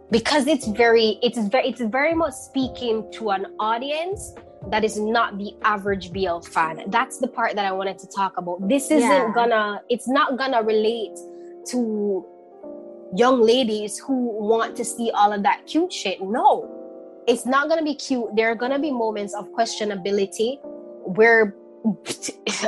Because 0.09 0.47
it's 0.47 0.67
very 0.67 1.19
it's 1.21 1.37
very 1.37 1.67
it's 1.69 1.81
very 1.81 2.15
much 2.15 2.33
speaking 2.33 3.07
to 3.13 3.29
an 3.29 3.45
audience 3.59 4.33
that 4.69 4.83
is 4.83 4.97
not 4.97 5.37
the 5.37 5.53
average 5.63 6.11
BL 6.11 6.39
fan. 6.39 6.83
That's 6.87 7.17
the 7.19 7.27
part 7.27 7.55
that 7.55 7.65
I 7.65 7.71
wanted 7.71 7.99
to 7.99 8.07
talk 8.07 8.37
about. 8.37 8.67
This 8.67 8.85
isn't 8.91 9.01
yeah. 9.01 9.31
gonna, 9.33 9.81
it's 9.89 10.07
not 10.07 10.37
gonna 10.37 10.63
relate 10.63 11.17
to 11.67 12.25
young 13.15 13.41
ladies 13.41 13.99
who 13.99 14.41
want 14.41 14.75
to 14.77 14.85
see 14.85 15.11
all 15.11 15.31
of 15.31 15.43
that 15.43 15.65
cute 15.67 15.91
shit. 15.91 16.21
No, 16.21 16.69
it's 17.27 17.45
not 17.45 17.69
gonna 17.69 17.83
be 17.83 17.95
cute. 17.95 18.35
There 18.35 18.49
are 18.49 18.55
gonna 18.55 18.79
be 18.79 18.91
moments 18.91 19.33
of 19.33 19.49
questionability 19.51 20.59
where 21.05 21.55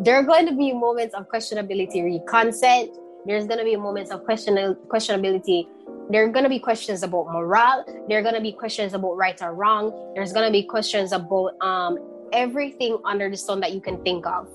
there 0.00 0.16
are 0.16 0.22
going 0.22 0.46
to 0.46 0.54
be 0.54 0.72
moments 0.74 1.14
of 1.14 1.26
questionability 1.28 2.04
re 2.04 2.20
consent. 2.28 2.90
There's 3.24 3.46
going 3.46 3.58
to 3.58 3.64
be 3.64 3.76
moments 3.76 4.10
of 4.10 4.24
question 4.24 4.56
questionability 4.88 5.66
there 6.10 6.24
are 6.24 6.28
going 6.28 6.44
to 6.44 6.48
be 6.48 6.58
questions 6.58 7.02
about 7.02 7.26
morale. 7.26 7.84
There 8.08 8.18
are 8.18 8.22
going 8.22 8.34
to 8.34 8.40
be 8.40 8.52
questions 8.52 8.94
about 8.94 9.16
right 9.16 9.40
or 9.42 9.54
wrong. 9.54 10.12
There's 10.14 10.32
going 10.32 10.46
to 10.46 10.52
be 10.52 10.62
questions 10.62 11.12
about 11.12 11.60
um, 11.60 11.98
everything 12.32 12.98
under 13.04 13.28
the 13.28 13.36
sun 13.36 13.60
that 13.60 13.72
you 13.72 13.80
can 13.80 14.02
think 14.02 14.26
of. 14.26 14.48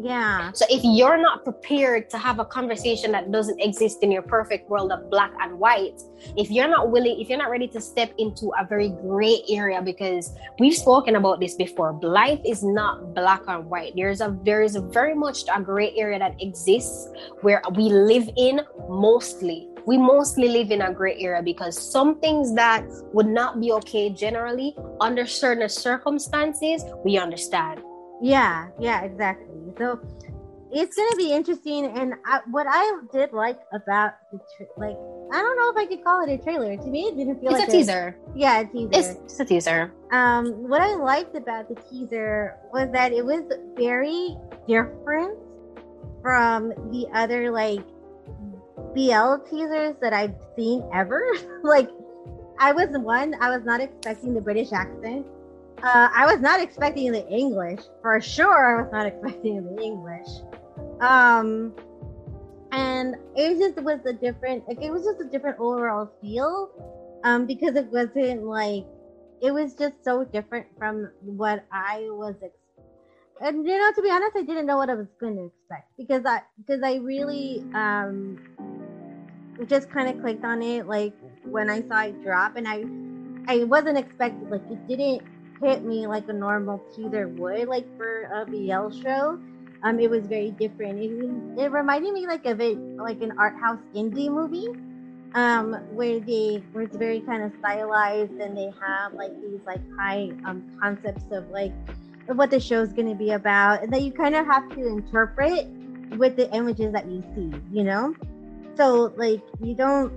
Yeah. 0.00 0.52
So 0.52 0.64
if 0.70 0.82
you're 0.84 1.18
not 1.18 1.42
prepared 1.42 2.08
to 2.10 2.18
have 2.18 2.38
a 2.38 2.44
conversation 2.44 3.10
that 3.12 3.32
doesn't 3.32 3.60
exist 3.60 4.02
in 4.02 4.12
your 4.12 4.22
perfect 4.22 4.70
world 4.70 4.92
of 4.92 5.10
black 5.10 5.32
and 5.40 5.58
white 5.58 6.00
if 6.36 6.50
you're 6.50 6.68
not 6.68 6.90
willing 6.90 7.20
if 7.20 7.28
you're 7.28 7.38
not 7.38 7.50
ready 7.50 7.66
to 7.68 7.80
step 7.80 8.12
into 8.16 8.52
a 8.58 8.64
very 8.64 8.90
gray 8.90 9.42
area 9.50 9.82
because 9.82 10.34
we've 10.60 10.74
spoken 10.74 11.16
about 11.16 11.40
this 11.40 11.54
before 11.54 11.98
life 12.02 12.40
is 12.44 12.62
not 12.62 13.14
black 13.14 13.42
and 13.48 13.66
white. 13.66 13.94
There's 13.96 14.20
a 14.20 14.36
there's 14.44 14.76
a 14.76 14.80
very 14.80 15.14
much 15.14 15.44
a 15.52 15.60
gray 15.60 15.92
area 15.96 16.18
that 16.18 16.40
exists 16.40 17.08
where 17.40 17.60
we 17.74 17.90
live 17.90 18.30
in 18.36 18.60
mostly 18.88 19.67
we 19.88 19.96
mostly 19.96 20.48
live 20.48 20.70
in 20.70 20.82
a 20.82 20.92
gray 20.92 21.16
area 21.18 21.42
because 21.42 21.74
some 21.80 22.20
things 22.20 22.54
that 22.54 22.84
would 23.14 23.26
not 23.26 23.58
be 23.58 23.72
okay 23.72 24.10
generally 24.10 24.76
under 25.00 25.26
certain 25.26 25.66
circumstances 25.66 26.84
we 27.06 27.16
understand. 27.16 27.80
Yeah 28.20 28.68
yeah 28.78 29.00
exactly. 29.08 29.48
So 29.78 29.98
it's 30.70 30.94
gonna 30.94 31.16
be 31.16 31.32
interesting 31.32 31.86
and 31.86 32.12
I, 32.26 32.40
what 32.50 32.66
i 32.68 32.84
did 33.10 33.32
like 33.32 33.58
about 33.72 34.12
the 34.30 34.38
tra- 34.54 34.66
like 34.76 34.98
i 35.32 35.40
don't 35.40 35.56
know 35.56 35.70
if 35.72 35.76
i 35.82 35.86
could 35.86 36.04
call 36.04 36.22
it 36.22 36.30
a 36.30 36.36
trailer. 36.36 36.76
To 36.76 36.88
me 36.94 37.08
it 37.08 37.16
didn't 37.16 37.40
feel 37.40 37.52
it's 37.52 37.60
like 37.60 37.68
a 37.68 37.72
teaser. 37.72 38.18
Yeah 38.36 38.60
a 38.60 38.66
teaser. 38.66 38.90
It's 38.92 39.08
just 39.24 39.40
a 39.40 39.46
teaser. 39.46 39.94
Um 40.12 40.68
what 40.68 40.82
i 40.82 40.92
liked 40.96 41.34
about 41.34 41.70
the 41.70 41.80
teaser 41.88 42.56
was 42.74 42.90
that 42.92 43.12
it 43.12 43.24
was 43.24 43.40
very 43.78 44.36
different 44.68 45.38
from 46.20 46.68
the 46.92 47.06
other 47.14 47.50
like 47.50 47.86
BL 48.94 49.44
teasers 49.48 49.96
that 50.00 50.12
I've 50.12 50.34
seen 50.56 50.84
ever. 50.92 51.22
like, 51.62 51.90
I 52.58 52.72
was 52.72 52.88
one, 52.90 53.34
I 53.40 53.50
was 53.50 53.64
not 53.64 53.80
expecting 53.80 54.34
the 54.34 54.40
British 54.40 54.72
accent. 54.72 55.26
Uh, 55.82 56.08
I 56.14 56.26
was 56.26 56.40
not 56.40 56.60
expecting 56.60 57.12
the 57.12 57.26
English 57.28 57.80
for 58.02 58.20
sure. 58.20 58.78
I 58.78 58.82
was 58.82 58.92
not 58.92 59.06
expecting 59.12 59.64
the 59.64 59.82
English. 59.82 60.28
Um, 61.00 61.72
and 62.72 63.14
it 63.36 63.58
just 63.58 63.82
was 63.84 64.00
a 64.04 64.12
different, 64.12 64.66
like, 64.68 64.82
it 64.82 64.90
was 64.90 65.04
just 65.04 65.20
a 65.20 65.24
different 65.24 65.58
overall 65.60 66.10
feel. 66.20 66.70
Um, 67.24 67.46
because 67.46 67.74
it 67.76 67.86
wasn't 67.86 68.44
like, 68.44 68.84
it 69.40 69.52
was 69.52 69.74
just 69.74 70.04
so 70.04 70.24
different 70.24 70.66
from 70.78 71.10
what 71.22 71.64
I 71.72 72.06
was 72.10 72.34
expecting 72.34 72.58
and 73.40 73.66
you 73.66 73.78
know 73.78 73.92
to 73.92 74.02
be 74.02 74.10
honest 74.10 74.36
i 74.36 74.42
didn't 74.42 74.66
know 74.66 74.76
what 74.76 74.90
i 74.90 74.94
was 74.94 75.06
going 75.20 75.36
to 75.36 75.44
expect 75.46 75.90
because 75.96 76.24
i 76.26 76.40
because 76.58 76.82
i 76.82 76.96
really 76.96 77.62
um 77.74 78.38
just 79.66 79.90
kind 79.90 80.08
of 80.08 80.20
clicked 80.20 80.44
on 80.44 80.62
it 80.62 80.86
like 80.86 81.14
when 81.44 81.70
I 81.70 81.82
saw 81.82 82.02
it 82.02 82.22
drop, 82.22 82.56
and 82.56 82.66
I 82.68 82.84
I 83.52 83.64
wasn't 83.64 83.98
expecting 83.98 84.48
like 84.50 84.62
it 84.70 84.86
didn't 84.86 85.22
hit 85.62 85.84
me 85.84 86.06
like 86.06 86.28
a 86.28 86.32
normal 86.32 86.78
teaser 86.94 87.28
would 87.28 87.68
like 87.68 87.86
for 87.96 88.22
a 88.32 88.46
BL 88.46 88.90
show. 89.02 89.38
Um, 89.82 90.00
it 90.00 90.10
was 90.10 90.26
very 90.26 90.50
different. 90.50 90.98
It, 90.98 91.64
it 91.64 91.72
reminded 91.72 92.12
me 92.12 92.26
like 92.26 92.44
of 92.46 92.60
it 92.60 92.76
like 92.96 93.20
an 93.22 93.32
art 93.38 93.56
house 93.58 93.80
indie 93.94 94.30
movie, 94.30 94.68
um, 95.34 95.74
where 95.92 96.20
they 96.20 96.62
where 96.72 96.84
it's 96.84 96.96
very 96.96 97.20
kind 97.20 97.42
of 97.42 97.52
stylized 97.58 98.32
and 98.32 98.56
they 98.56 98.72
have 98.80 99.14
like 99.14 99.32
these 99.40 99.60
like 99.66 99.80
high 99.98 100.30
um 100.44 100.62
concepts 100.80 101.24
of 101.30 101.48
like 101.50 101.72
what 102.26 102.50
the 102.50 102.60
show's 102.60 102.92
going 102.92 103.08
to 103.08 103.14
be 103.14 103.30
about, 103.32 103.82
and 103.82 103.92
that 103.92 104.02
you 104.02 104.12
kind 104.12 104.34
of 104.34 104.44
have 104.46 104.68
to 104.70 104.86
interpret 104.86 105.66
with 106.16 106.36
the 106.36 106.52
images 106.54 106.92
that 106.92 107.06
you 107.06 107.22
see. 107.34 107.52
You 107.72 107.84
know 107.84 108.14
so 108.78 109.12
like 109.16 109.42
you 109.60 109.74
don't 109.74 110.12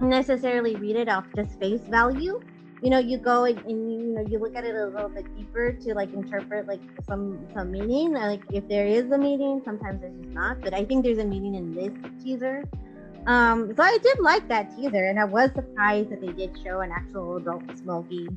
necessarily 0.00 0.74
read 0.76 0.96
it 0.96 1.08
off 1.08 1.26
just 1.36 1.60
face 1.60 1.82
value. 1.88 2.40
You 2.82 2.90
know 2.90 2.98
you 2.98 3.18
go 3.18 3.44
and, 3.44 3.58
and, 3.58 3.92
you 3.92 4.14
know 4.14 4.24
you 4.28 4.38
look 4.38 4.56
at 4.56 4.64
it 4.64 4.74
a 4.74 4.86
little 4.86 5.08
bit 5.08 5.24
deeper 5.36 5.72
to 5.72 5.94
like 5.94 6.12
interpret 6.12 6.66
like 6.66 6.80
some 7.06 7.46
some 7.54 7.70
meaning. 7.70 8.12
Like 8.14 8.40
if 8.50 8.66
there 8.68 8.86
is 8.86 9.10
a 9.10 9.18
meaning 9.18 9.62
sometimes 9.64 10.00
there's 10.00 10.16
just 10.16 10.30
not 10.30 10.60
but 10.62 10.74
i 10.74 10.84
think 10.84 11.04
there's 11.04 11.18
a 11.18 11.24
meaning 11.24 11.54
in 11.54 11.74
this 11.74 11.92
teaser. 12.22 12.64
Um 13.26 13.74
so 13.76 13.82
i 13.82 13.98
did 14.02 14.18
like 14.20 14.48
that 14.48 14.74
teaser 14.76 15.04
and 15.04 15.18
i 15.18 15.24
was 15.24 15.50
surprised 15.52 16.10
that 16.10 16.20
they 16.20 16.32
did 16.32 16.56
show 16.62 16.80
an 16.80 16.92
actual 16.92 17.36
adult 17.36 17.64
smokey 17.76 18.28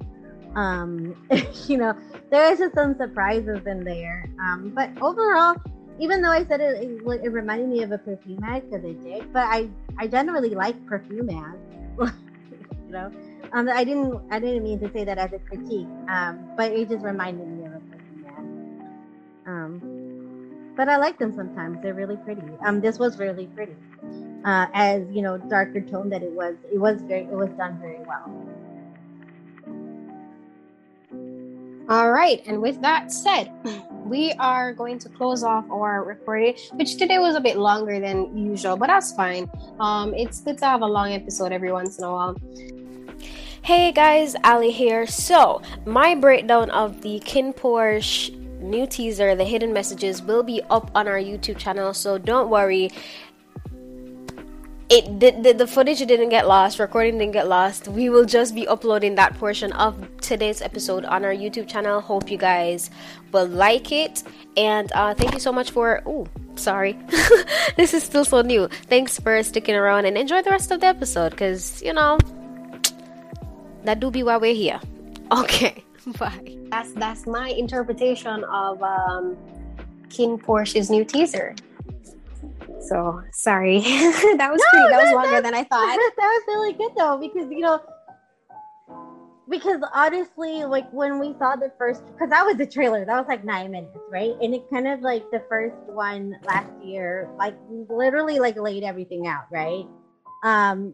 um 0.55 1.15
you 1.67 1.77
know 1.77 1.93
there 2.31 2.51
is 2.51 2.59
just 2.59 2.75
some 2.75 2.95
surprises 2.97 3.65
in 3.65 3.83
there. 3.83 4.25
Um 4.41 4.71
but 4.75 4.89
overall 5.01 5.55
even 5.99 6.21
though 6.21 6.31
I 6.31 6.45
said 6.45 6.61
it, 6.61 6.81
it, 6.81 7.01
it 7.23 7.29
reminded 7.29 7.67
me 7.67 7.83
of 7.83 7.91
a 7.91 7.97
perfume 7.97 8.43
ad 8.43 8.69
because 8.69 8.85
it 8.85 9.03
did, 9.03 9.31
but 9.33 9.43
I 9.43 9.69
I 9.97 10.07
generally 10.07 10.51
like 10.51 10.75
perfume 10.85 11.29
ads. 11.29 11.59
you 12.87 12.91
know, 12.91 13.11
um, 13.51 13.69
I 13.69 13.83
didn't 13.83 14.19
I 14.31 14.39
didn't 14.39 14.63
mean 14.63 14.79
to 14.79 14.91
say 14.91 15.03
that 15.03 15.17
as 15.17 15.33
a 15.33 15.39
critique, 15.39 15.87
um, 16.07 16.39
but 16.55 16.71
it 16.71 16.89
just 16.89 17.03
reminded 17.03 17.47
me 17.47 17.65
of 17.65 17.73
a 17.73 17.79
perfume 17.79 18.25
ad. 18.27 19.51
Um, 19.51 20.73
but 20.75 20.87
I 20.87 20.97
like 20.97 21.19
them 21.19 21.35
sometimes. 21.35 21.81
They're 21.81 21.93
really 21.93 22.17
pretty. 22.17 22.41
Um, 22.65 22.79
this 22.79 22.97
was 22.97 23.19
really 23.19 23.47
pretty. 23.47 23.75
Uh, 24.45 24.67
as 24.73 25.03
you 25.11 25.21
know, 25.21 25.37
darker 25.37 25.81
tone 25.81 26.09
that 26.09 26.23
it 26.23 26.31
was. 26.31 26.55
It 26.71 26.77
was 26.77 27.01
very. 27.01 27.23
It 27.23 27.31
was 27.35 27.49
done 27.57 27.77
very 27.81 27.99
well. 28.07 28.48
All 31.89 32.11
right, 32.11 32.43
and 32.45 32.61
with 32.61 32.79
that 32.83 33.11
said, 33.11 33.51
we 34.05 34.31
are 34.33 34.73
going 34.73 34.99
to 34.99 35.09
close 35.09 35.43
off 35.43 35.65
our 35.71 36.03
recording, 36.03 36.53
which 36.73 36.97
today 36.97 37.17
was 37.17 37.35
a 37.35 37.39
bit 37.39 37.57
longer 37.57 37.99
than 37.99 38.37
usual, 38.37 38.77
but 38.77 38.89
that's 38.89 39.11
fine. 39.13 39.49
Um, 39.79 40.13
it's 40.13 40.39
good 40.41 40.59
to 40.59 40.65
have 40.65 40.81
a 40.81 40.85
long 40.85 41.13
episode 41.13 41.51
every 41.51 41.71
once 41.71 41.97
in 41.97 42.03
a 42.03 42.11
while. 42.11 42.35
Hey 43.63 43.91
guys, 43.91 44.35
Ali 44.43 44.69
here. 44.69 45.07
So, 45.07 45.63
my 45.87 46.13
breakdown 46.13 46.69
of 46.69 47.01
the 47.01 47.21
KinnPorsche 47.21 48.37
new 48.59 48.85
teaser, 48.85 49.35
The 49.35 49.45
Hidden 49.45 49.73
Messages, 49.73 50.21
will 50.21 50.43
be 50.43 50.61
up 50.69 50.91
on 50.93 51.07
our 51.07 51.17
YouTube 51.17 51.57
channel, 51.57 51.93
so 51.95 52.19
don't 52.19 52.49
worry 52.49 52.91
it 54.89 55.19
the, 55.19 55.31
the, 55.31 55.53
the 55.53 55.67
footage 55.67 55.99
didn't 55.99 56.29
get 56.29 56.47
lost 56.47 56.79
recording 56.79 57.17
didn't 57.19 57.33
get 57.33 57.47
lost. 57.47 57.87
We 57.87 58.09
will 58.09 58.25
just 58.25 58.55
be 58.55 58.67
uploading 58.67 59.15
that 59.15 59.37
portion 59.37 59.71
of 59.73 59.95
today's 60.21 60.61
episode 60.61 61.05
on 61.05 61.23
our 61.23 61.33
youtube 61.33 61.67
channel. 61.67 62.01
Hope 62.01 62.31
you 62.31 62.37
guys 62.37 62.89
will 63.31 63.47
like 63.47 63.91
it. 63.91 64.23
And 64.57 64.91
uh, 64.93 65.13
thank 65.13 65.33
you 65.33 65.39
so 65.39 65.51
much 65.51 65.71
for 65.71 66.01
oh 66.05 66.27
sorry. 66.55 66.97
This 67.77 67.93
is 67.93 68.03
still 68.03 68.25
so 68.25 68.41
new. 68.41 68.67
Thanks 68.87 69.19
for 69.19 69.41
sticking 69.43 69.75
around 69.75 70.05
and 70.05 70.17
enjoy 70.17 70.41
the 70.41 70.49
rest 70.49 70.71
of 70.71 70.81
the 70.81 70.87
episode 70.87 71.31
because 71.31 71.81
you 71.81 71.93
know 71.93 72.17
that 73.83 73.99
do 73.99 74.11
be 74.11 74.23
why 74.23 74.37
we're 74.37 74.55
here. 74.55 74.79
Okay 75.31 75.83
bye. 76.19 76.57
That's 76.71 76.91
that's 76.93 77.27
my 77.27 77.49
interpretation 77.49 78.43
of 78.45 78.81
um 78.81 79.37
KinnPorsche's 80.09 80.89
new 80.89 81.05
teaser 81.05 81.55
so 82.81 83.21
sorry. 83.31 83.79
that 83.81 84.49
was 84.51 84.61
no, 84.61 84.69
pretty, 84.69 84.89
that, 84.89 84.89
that 84.89 85.03
was 85.03 85.13
longer 85.13 85.31
that, 85.31 85.43
than 85.43 85.53
I 85.53 85.63
thought. 85.63 85.97
That 86.17 86.17
was 86.17 86.43
really 86.47 86.73
good 86.73 86.91
though, 86.97 87.17
because 87.17 87.49
you 87.51 87.59
know, 87.59 87.81
because 89.49 89.81
honestly, 89.93 90.63
like 90.63 90.89
when 90.91 91.19
we 91.19 91.35
saw 91.39 91.55
the 91.55 91.71
first, 91.77 92.05
because 92.05 92.29
that 92.29 92.45
was 92.45 92.57
the 92.57 92.67
trailer, 92.67 93.05
that 93.05 93.17
was 93.17 93.27
like 93.27 93.43
nine 93.43 93.71
minutes, 93.71 93.97
right? 94.09 94.35
And 94.41 94.53
it 94.53 94.69
kind 94.69 94.87
of 94.87 95.01
like 95.01 95.29
the 95.31 95.43
first 95.49 95.75
one 95.87 96.37
last 96.43 96.71
year, 96.83 97.29
like 97.37 97.55
literally 97.89 98.39
like 98.39 98.57
laid 98.57 98.83
everything 98.83 99.27
out, 99.27 99.45
right? 99.51 99.85
Um, 100.43 100.93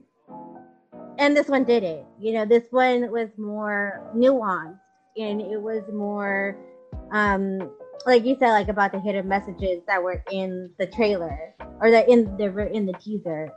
and 1.17 1.35
this 1.35 1.47
one 1.47 1.63
did 1.63 1.83
it. 1.83 2.05
You 2.19 2.33
know, 2.33 2.45
this 2.45 2.63
one 2.71 3.11
was 3.11 3.29
more 3.37 4.01
nuanced 4.15 4.79
and 5.17 5.41
it 5.41 5.61
was 5.61 5.83
more 5.93 6.57
um 7.11 7.71
like 8.05 8.25
you 8.25 8.35
said, 8.39 8.51
like 8.51 8.67
about 8.67 8.91
the 8.91 8.99
hidden 8.99 9.27
messages 9.27 9.81
that 9.87 10.01
were 10.01 10.23
in 10.31 10.69
the 10.79 10.87
trailer 10.87 11.53
or 11.81 11.91
that 11.91 12.09
in 12.09 12.37
the 12.37 12.71
in 12.71 12.85
the 12.85 12.93
teaser. 12.93 13.51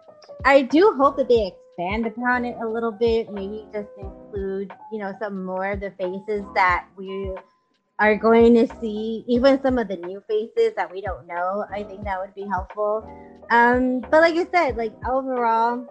I 0.44 0.62
do 0.62 0.94
hope 0.96 1.16
that 1.16 1.28
they 1.28 1.52
expand 1.52 2.06
upon 2.06 2.44
it 2.44 2.56
a 2.62 2.66
little 2.66 2.92
bit. 2.92 3.30
Maybe 3.32 3.66
just 3.72 3.88
include, 3.98 4.72
you 4.92 4.98
know, 4.98 5.12
some 5.18 5.44
more 5.44 5.72
of 5.72 5.80
the 5.80 5.90
faces 5.92 6.44
that 6.54 6.86
we 6.96 7.32
are 7.98 8.16
going 8.16 8.54
to 8.54 8.66
see, 8.80 9.24
even 9.26 9.60
some 9.62 9.78
of 9.78 9.88
the 9.88 9.96
new 9.96 10.22
faces 10.28 10.72
that 10.76 10.90
we 10.90 11.00
don't 11.00 11.26
know. 11.26 11.64
I 11.72 11.82
think 11.82 12.04
that 12.04 12.20
would 12.20 12.34
be 12.34 12.46
helpful. 12.46 13.08
Um, 13.50 14.00
but 14.00 14.20
like 14.20 14.34
I 14.34 14.46
said, 14.50 14.76
like 14.76 14.92
overall, 15.08 15.86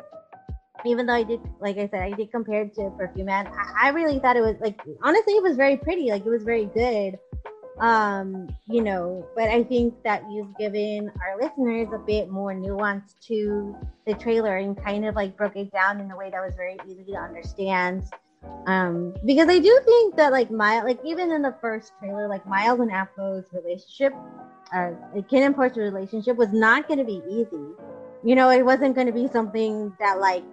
even 0.86 1.05
though 1.05 1.13
I 1.13 1.23
did, 1.23 1.41
like 1.60 1.77
I 1.77 1.88
said, 1.89 2.01
I 2.01 2.12
did 2.12 2.31
compare 2.31 2.62
it 2.62 2.75
to 2.75 2.91
Perfume 2.97 3.25
Man. 3.25 3.47
I, 3.47 3.88
I 3.88 3.89
really 3.89 4.19
thought 4.19 4.38
it 4.38 4.41
was 4.41 4.55
like 4.62 4.79
honestly, 5.01 5.33
it 5.33 5.43
was 5.43 5.57
very 5.57 5.77
pretty. 5.77 6.10
Like 6.12 6.25
it 6.25 6.29
was 6.29 6.43
very 6.43 6.65
good 6.65 7.17
um 7.80 8.48
you 8.68 8.82
know 8.82 9.28
but 9.36 9.50
i 9.50 9.63
think 9.63 9.94
that 10.04 10.24
you've 10.32 10.56
given 10.58 11.12
our 11.22 11.40
listeners 11.40 11.88
a 11.94 12.00
bit 12.00 12.28
more 12.30 12.54
nuance 12.54 13.16
to 13.22 13.76
the 14.08 14.16
trailer 14.16 14.58
and 14.58 14.82
kind 14.84 15.06
of 15.06 15.16
like 15.16 15.38
broke 15.38 15.56
it 15.56 15.72
down 15.72 16.00
in 16.00 16.10
a 16.10 16.18
way 16.18 16.32
that 16.32 16.42
was 16.42 16.56
very 16.56 16.78
easy 16.88 17.04
to 17.04 17.18
understand. 17.18 18.04
Um 18.66 19.13
because 19.26 19.50
i 19.50 19.60
do 19.60 19.80
think 19.86 20.16
that 20.16 20.32
like 20.32 20.50
my 20.50 20.82
like 20.82 21.00
even 21.06 21.32
in 21.32 21.42
the 21.42 21.56
first 21.62 21.92
trailer 22.00 22.28
like 22.28 22.48
miles 22.48 22.80
and 22.80 22.90
Apo's 22.90 23.46
relationship 23.54 24.13
uh 24.74 24.92
KinnPorsche's 25.16 25.78
relationship 25.78 26.38
was 26.38 26.52
not 26.54 26.88
going 26.88 27.00
to 27.00 27.06
be 27.06 27.22
easy. 27.30 27.68
You 28.24 28.36
know 28.36 28.50
it 28.50 28.66
wasn't 28.66 28.96
going 28.96 29.08
to 29.08 29.13
be 29.13 29.28
something 29.28 29.94
that 30.00 30.20
like 30.20 30.44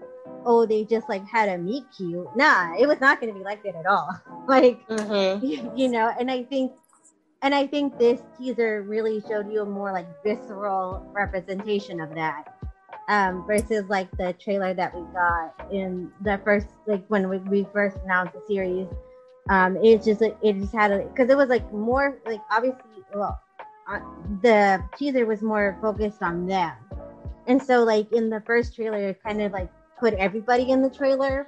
oh 0.45 0.67
they 0.67 0.85
just 0.85 1.09
like 1.09 1.27
had 1.27 1.49
a 1.49 1.57
meet 1.57 1.85
cute. 1.97 2.27
Nah 2.37 2.75
it 2.77 2.87
was 2.87 3.01
not 3.01 3.21
going 3.21 3.33
to 3.33 3.39
be 3.39 3.45
like 3.45 3.63
that 3.63 3.77
at 3.77 3.87
all. 3.87 4.11
Like 4.47 4.87
mm-hmm. 4.89 5.43
you, 5.43 5.73
you 5.77 5.89
know 5.89 6.13
and 6.21 6.31
i 6.31 6.43
think 6.43 6.73
and 7.45 7.55
I 7.55 7.67
think 7.67 7.99
this 7.99 8.23
teaser 8.39 8.83
really 8.83 9.21
showed 9.21 9.53
you 9.53 9.61
a 9.61 9.67
more 9.67 9.93
like 9.93 10.07
visceral 10.25 11.07
representation 11.13 12.01
of 12.01 12.15
that. 12.15 12.45
Um, 13.07 13.45
versus 13.47 13.85
like 13.91 14.11
the 14.17 14.33
trailer 14.33 14.73
that 14.73 14.95
we 14.95 15.03
got 15.13 15.71
in 15.71 16.11
the 16.23 16.41
first 16.43 16.69
like 16.87 17.05
when 17.09 17.29
we, 17.29 17.37
we 17.37 17.67
first 17.71 17.99
announced 18.03 18.33
the 18.33 18.41
series. 18.49 18.89
Um, 19.51 19.77
it 19.77 20.03
just 20.03 20.23
it 20.23 20.59
just 20.59 20.73
had 20.73 20.91
a 20.91 21.05
because 21.05 21.29
it 21.29 21.37
was 21.37 21.51
like 21.51 21.71
more 21.71 22.19
like 22.25 22.41
obviously 22.51 22.81
well 23.15 23.39
uh, 23.91 24.01
the 24.41 24.83
teaser 24.97 25.27
was 25.27 25.43
more 25.43 25.77
focused 25.83 26.23
on 26.23 26.47
them, 26.47 26.73
and 27.47 27.63
so 27.63 27.85
like 27.85 28.11
in 28.11 28.31
the 28.31 28.41
first 28.47 28.75
trailer, 28.75 29.11
it 29.11 29.23
kind 29.23 29.43
of 29.43 29.53
like 29.53 29.71
put 30.01 30.15
everybody 30.15 30.71
in 30.71 30.81
the 30.81 30.89
trailer 30.89 31.47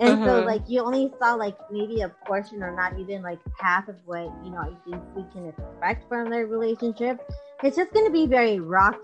and 0.00 0.24
so 0.24 0.26
mm-hmm. 0.26 0.46
like 0.46 0.62
you 0.66 0.80
only 0.80 1.12
saw 1.20 1.34
like 1.34 1.56
maybe 1.70 2.00
a 2.00 2.08
portion 2.26 2.62
or 2.62 2.74
not 2.74 2.98
even 2.98 3.22
like 3.22 3.38
half 3.58 3.88
of 3.88 3.96
what 4.06 4.30
you 4.44 4.50
know 4.50 4.58
I 4.58 4.72
think 4.84 5.02
we 5.14 5.24
can 5.32 5.48
expect 5.48 6.08
from 6.08 6.30
their 6.30 6.46
relationship. 6.46 7.20
It's 7.62 7.76
just 7.76 7.92
gonna 7.92 8.10
be 8.10 8.26
very 8.26 8.58
rocky. 8.58 8.98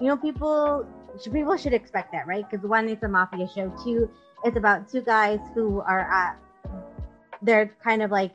You 0.00 0.08
know, 0.08 0.16
people 0.16 0.86
people 1.32 1.56
should 1.56 1.72
expect 1.72 2.12
that, 2.12 2.26
right? 2.26 2.44
Because 2.48 2.66
one, 2.66 2.88
it's 2.88 3.02
a 3.04 3.08
mafia 3.08 3.48
show. 3.54 3.72
Two, 3.84 4.10
it's 4.44 4.56
about 4.56 4.88
two 4.88 5.02
guys 5.02 5.38
who 5.54 5.80
are 5.80 6.00
at 6.00 6.36
they're 7.42 7.76
kind 7.82 8.02
of 8.02 8.10
like 8.10 8.32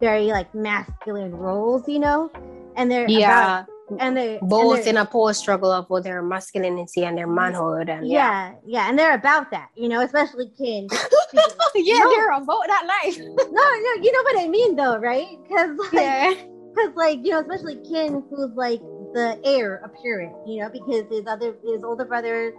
very 0.00 0.26
like 0.26 0.54
masculine 0.54 1.34
roles, 1.34 1.86
you 1.88 1.98
know, 1.98 2.30
and 2.76 2.90
they're 2.90 3.08
yeah. 3.08 3.60
About, 3.60 3.75
and 4.00 4.16
they 4.16 4.38
both 4.42 4.78
and 4.78 4.88
in 4.88 4.96
a 4.96 5.04
power 5.04 5.32
struggle 5.32 5.70
of 5.70 5.88
both 5.88 6.04
their 6.04 6.22
masculinity 6.22 7.04
and 7.04 7.16
their 7.16 7.26
manhood 7.26 7.88
and 7.88 8.06
yeah, 8.06 8.50
yeah, 8.50 8.54
yeah 8.66 8.88
and 8.88 8.98
they're 8.98 9.14
about 9.14 9.50
that 9.50 9.68
you 9.76 9.88
know 9.88 10.02
especially 10.02 10.50
Kinn 10.58 10.88
yeah 11.74 11.98
no. 11.98 12.10
they're 12.10 12.32
about 12.32 12.66
that 12.66 12.86
life 12.86 13.18
no 13.18 13.24
no 13.24 13.92
you 14.02 14.12
know 14.12 14.22
what 14.22 14.38
i 14.38 14.48
mean 14.48 14.76
though 14.76 14.98
right 14.98 15.38
because 15.42 15.76
like 15.78 15.92
yeah 15.92 16.34
because 16.34 16.94
like 16.96 17.18
you 17.22 17.30
know 17.30 17.40
especially 17.40 17.76
Kinn 17.88 18.24
who's 18.30 18.54
like 18.54 18.80
the 19.14 19.40
heir 19.44 19.76
apparent 19.84 20.34
you 20.46 20.62
know 20.62 20.68
because 20.68 21.04
his 21.10 21.26
other 21.26 21.56
his 21.64 21.84
older 21.84 22.04
brother 22.04 22.52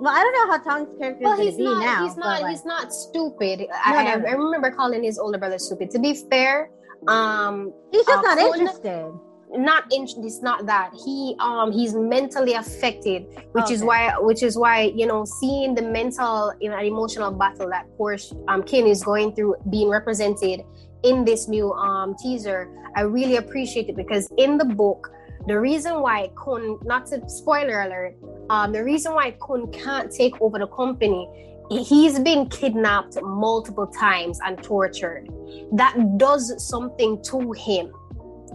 well, 0.00 0.14
I 0.14 0.22
don't 0.22 0.32
know 0.32 0.52
how 0.52 0.58
Tong's 0.62 0.96
character 0.96 1.24
well, 1.24 1.40
is 1.40 1.56
going 1.56 1.74
to 1.74 1.80
be 1.80 1.84
now. 1.84 2.04
He's 2.04 2.16
not. 2.16 2.40
Like, 2.40 2.50
he's 2.52 2.64
not 2.64 2.92
stupid. 2.92 3.58
No, 3.58 3.66
I, 3.84 4.04
no, 4.04 4.20
no. 4.20 4.28
I, 4.28 4.32
remember 4.34 4.70
calling 4.70 5.02
his 5.02 5.18
older 5.18 5.38
brother 5.38 5.58
stupid. 5.58 5.90
To 5.90 5.98
be 5.98 6.14
fair, 6.30 6.70
um, 7.08 7.72
he's 7.90 8.06
just 8.06 8.24
uh, 8.24 8.34
not 8.34 8.38
interested 8.38 9.12
not 9.52 9.84
in 9.92 10.04
it's 10.04 10.42
not 10.42 10.66
that. 10.66 10.92
He 11.04 11.36
um 11.40 11.72
he's 11.72 11.94
mentally 11.94 12.54
affected 12.54 13.26
which 13.52 13.64
okay. 13.64 13.74
is 13.74 13.82
why 13.82 14.12
which 14.18 14.42
is 14.42 14.56
why 14.56 14.92
you 14.94 15.06
know 15.06 15.24
seeing 15.24 15.74
the 15.74 15.82
mental 15.82 16.52
you 16.60 16.70
know 16.70 16.78
emotional 16.78 17.30
battle 17.30 17.68
that 17.70 17.86
Porsche 17.98 18.32
um 18.48 18.62
Kinn 18.62 18.86
is 18.86 19.02
going 19.02 19.34
through 19.34 19.56
being 19.70 19.88
represented 19.88 20.62
in 21.02 21.24
this 21.24 21.48
new 21.48 21.72
um 21.72 22.16
teaser 22.16 22.68
I 22.94 23.02
really 23.02 23.36
appreciate 23.36 23.88
it 23.88 23.96
because 23.96 24.28
in 24.36 24.58
the 24.58 24.64
book 24.64 25.10
the 25.46 25.58
reason 25.58 26.00
why 26.00 26.30
Kun 26.42 26.78
not 26.84 27.06
to 27.06 27.28
spoiler 27.28 27.82
alert 27.82 28.16
um 28.50 28.72
the 28.72 28.84
reason 28.84 29.14
why 29.14 29.30
Kun 29.32 29.70
can't 29.72 30.10
take 30.10 30.40
over 30.40 30.58
the 30.58 30.66
company 30.68 31.28
he's 31.70 32.18
been 32.18 32.48
kidnapped 32.48 33.20
multiple 33.22 33.86
times 33.86 34.40
and 34.44 34.62
tortured. 34.62 35.28
That 35.72 36.16
does 36.16 36.66
something 36.66 37.22
to 37.24 37.52
him 37.52 37.92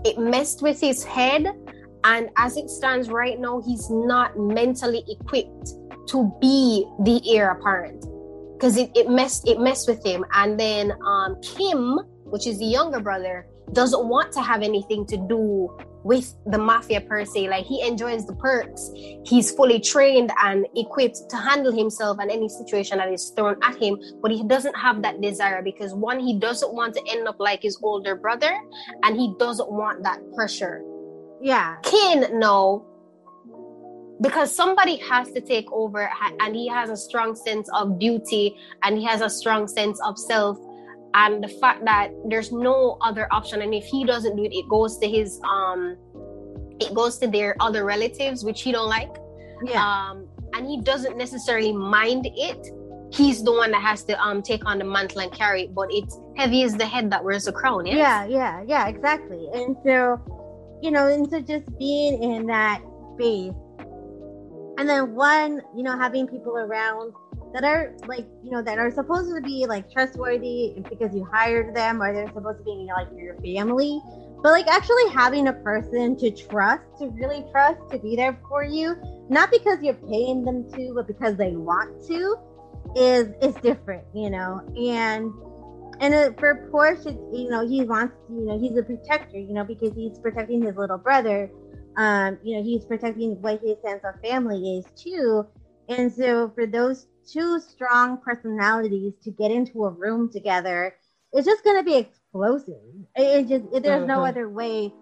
it 0.06 0.18
messed 0.18 0.62
with 0.62 0.80
his 0.80 1.04
head 1.04 1.48
and 2.04 2.30
as 2.38 2.58
it 2.58 2.70
stands 2.70 3.10
right 3.10 3.40
now 3.40 3.62
he's 3.62 3.90
not 3.90 4.38
mentally 4.38 5.04
equipped 5.08 5.74
to 6.08 6.32
be 6.42 6.86
the 7.02 7.22
heir 7.34 7.52
apparent. 7.52 8.06
Because 8.54 8.78
it, 8.78 8.92
it 8.96 9.10
messed 9.10 9.48
it 9.48 9.60
messed 9.60 9.88
with 9.88 10.06
him. 10.06 10.26
And 10.34 10.60
then 10.60 10.94
um 11.06 11.40
kim 11.42 12.00
which 12.26 12.48
is 12.48 12.58
the 12.60 12.66
younger 12.66 13.00
brother 13.00 13.46
doesn't 13.74 14.08
want 14.08 14.32
to 14.34 14.42
have 14.42 14.62
anything 14.62 15.06
to 15.08 15.18
do 15.18 15.70
with 16.04 16.36
the 16.46 16.58
mafia 16.58 17.02
per 17.02 17.26
se. 17.26 17.50
Like 17.50 17.66
he 17.66 17.82
enjoys 17.86 18.26
the 18.26 18.36
perks. 18.36 18.92
He's 19.26 19.52
fully 19.52 19.80
trained 19.80 20.32
and 20.44 20.68
equipped 20.76 21.30
to 21.30 21.38
handle 21.38 21.72
himself 21.72 22.18
and 22.20 22.30
any 22.30 22.50
situation 22.50 22.98
that 22.98 23.12
is 23.12 23.32
thrown 23.36 23.58
at 23.64 23.76
him. 23.82 24.00
But 24.22 24.32
he 24.32 24.44
doesn't 24.44 24.76
have 24.76 25.02
that 25.02 25.22
desire 25.22 25.62
because 25.62 25.94
one, 25.94 26.20
he 26.20 26.40
doesn't 26.40 26.74
want 26.74 26.94
to 26.96 27.02
end 27.10 27.28
up 27.28 27.40
like 27.40 27.62
his 27.62 27.78
older 27.82 28.16
brother, 28.16 28.54
and 29.04 29.20
he 29.20 29.34
doesn't 29.40 29.72
want 29.72 30.04
that 30.04 30.20
pressure. 30.36 30.84
Yeah. 31.42 31.78
Kinn, 31.84 32.40
no. 32.40 32.88
Because 34.22 34.54
somebody 34.56 34.98
has 34.98 35.32
to 35.32 35.42
take 35.42 35.72
over, 35.72 36.10
and 36.40 36.56
he 36.56 36.68
has 36.68 36.90
a 36.90 36.96
strong 36.98 37.36
sense 37.36 37.68
of 37.74 38.00
duty 38.00 38.56
and 38.84 38.98
he 38.98 39.04
has 39.04 39.22
a 39.22 39.30
strong 39.30 39.68
sense 39.68 40.00
of 40.02 40.18
self 40.18 40.58
and 41.16 41.44
the 41.44 41.48
fact 41.48 41.86
that 41.86 42.12
there's 42.28 42.52
no 42.52 42.98
other 43.02 43.28
option 43.32 43.62
and 43.62 43.74
if 43.74 43.86
he 43.86 44.04
doesn't 44.04 44.36
do 44.36 44.44
it 44.44 44.54
it 44.54 44.68
goes 44.68 44.98
to 44.98 45.08
his 45.08 45.40
um 45.48 45.98
it 46.80 46.94
goes 46.94 47.18
to 47.20 47.28
their 47.28 47.56
other 47.60 47.86
relatives, 47.86 48.44
which 48.44 48.62
he 48.62 48.72
don't 48.72 48.90
like. 48.90 49.16
Yeah. 49.64 49.84
Um, 49.84 50.28
and 50.54 50.68
he 50.68 50.82
doesn't 50.82 51.18
necessarily 51.18 51.74
mind 51.74 52.28
it. 52.36 52.68
He's 53.12 53.44
the 53.44 53.52
one 53.52 53.72
that 53.72 53.82
has 53.82 54.04
to 54.06 54.20
um 54.22 54.42
take 54.42 54.66
on 54.66 54.80
the 54.80 54.86
mantle 54.86 55.22
and 55.22 55.32
carry 55.32 55.64
it, 55.64 55.76
but 55.76 55.90
it's 55.92 56.20
heavy 56.36 56.64
as 56.64 56.76
the 56.76 56.86
head 56.86 57.12
that 57.12 57.24
wears 57.24 57.46
the 57.46 57.52
crown. 57.52 57.86
Yes? 57.86 57.98
Yeah, 57.98 58.26
yeah, 58.26 58.64
yeah, 58.66 58.88
exactly. 58.88 59.48
And 59.54 59.76
so, 59.86 60.20
you 60.82 60.92
know, 60.92 61.08
and 61.08 61.30
so 61.30 61.40
just 61.40 61.66
being 61.78 62.22
in 62.24 62.48
that 62.48 62.82
space, 63.16 63.54
and 64.78 64.90
then 64.90 65.14
one, 65.14 65.62
you 65.76 65.84
know, 65.84 65.98
having 65.98 66.28
people 66.28 66.58
around 66.58 67.14
that 67.54 67.64
are 67.64 67.94
like, 68.08 68.26
you 68.44 68.52
know, 68.52 68.62
that 68.62 68.80
are 68.80 68.92
supposed 68.92 69.34
to 69.34 69.42
be 69.42 69.66
like 69.68 69.92
trustworthy 69.92 70.84
because 70.90 71.14
you 71.16 71.24
hired 71.24 71.76
them, 71.76 72.02
or 72.02 72.14
they're 72.14 72.28
supposed 72.28 72.60
to 72.60 72.64
be 72.64 72.72
you 72.72 72.86
know, 72.86 72.96
like 72.96 73.08
your 73.16 73.36
family, 73.42 74.02
but 74.42 74.52
like 74.52 74.68
actually 74.68 75.08
having 75.10 75.48
a 75.48 75.54
person 75.54 76.18
to 76.18 76.32
trust, 76.32 76.84
to 77.00 77.08
really 77.10 77.46
trust, 77.52 77.80
to 77.92 78.00
be 78.00 78.16
there 78.16 78.38
for 78.50 78.64
you, 78.64 78.96
not 79.30 79.52
because 79.52 79.78
you're 79.82 79.94
paying 79.94 80.44
them 80.44 80.70
to, 80.74 80.94
but 80.96 81.08
because 81.08 81.36
they 81.38 81.56
want 81.56 82.06
to, 82.08 82.36
is 82.96 83.30
is 83.42 83.56
different, 83.62 84.04
you 84.14 84.30
know, 84.30 84.62
and 84.76 85.32
and 86.00 86.14
uh, 86.14 86.32
for 86.40 86.70
Porsche, 86.72 87.14
you 87.32 87.50
know, 87.50 87.68
he 87.68 87.84
wants, 87.86 88.16
you 88.30 88.46
know, 88.46 88.60
he's 88.60 88.76
a 88.78 88.84
protector, 88.84 89.38
you 89.38 89.54
know, 89.54 89.64
because 89.64 89.94
he's 89.94 90.18
protecting 90.20 90.62
his 90.64 90.76
little 90.76 90.98
brother. 90.98 91.50
Um, 91.96 92.40
you 92.44 92.58
know, 92.58 92.64
he's 92.64 92.84
protecting 92.86 93.40
what 93.42 93.62
his 93.62 93.78
sense 93.86 94.02
of 94.04 94.20
family 94.22 94.80
is 94.80 94.86
too. 94.96 95.46
And 95.90 96.12
so 96.12 96.52
for 96.56 96.66
those 96.66 97.08
two 97.32 97.60
strong 97.60 98.18
personalities 98.18 99.14
to 99.24 99.32
get 99.32 99.52
into 99.52 99.86
a 99.86 99.90
room 99.90 100.32
together, 100.32 100.96
it's 101.32 101.46
just 101.46 101.64
going 101.64 101.78
to 101.78 101.84
be 101.84 101.96
explosive. 101.96 102.82
It, 103.16 103.22
it 103.22 103.48
just, 103.48 103.66
it, 103.74 103.84
there's 103.84 104.00
mm-hmm. 104.00 104.08
no 104.08 104.26
other 104.26 104.50
way. 104.50 104.94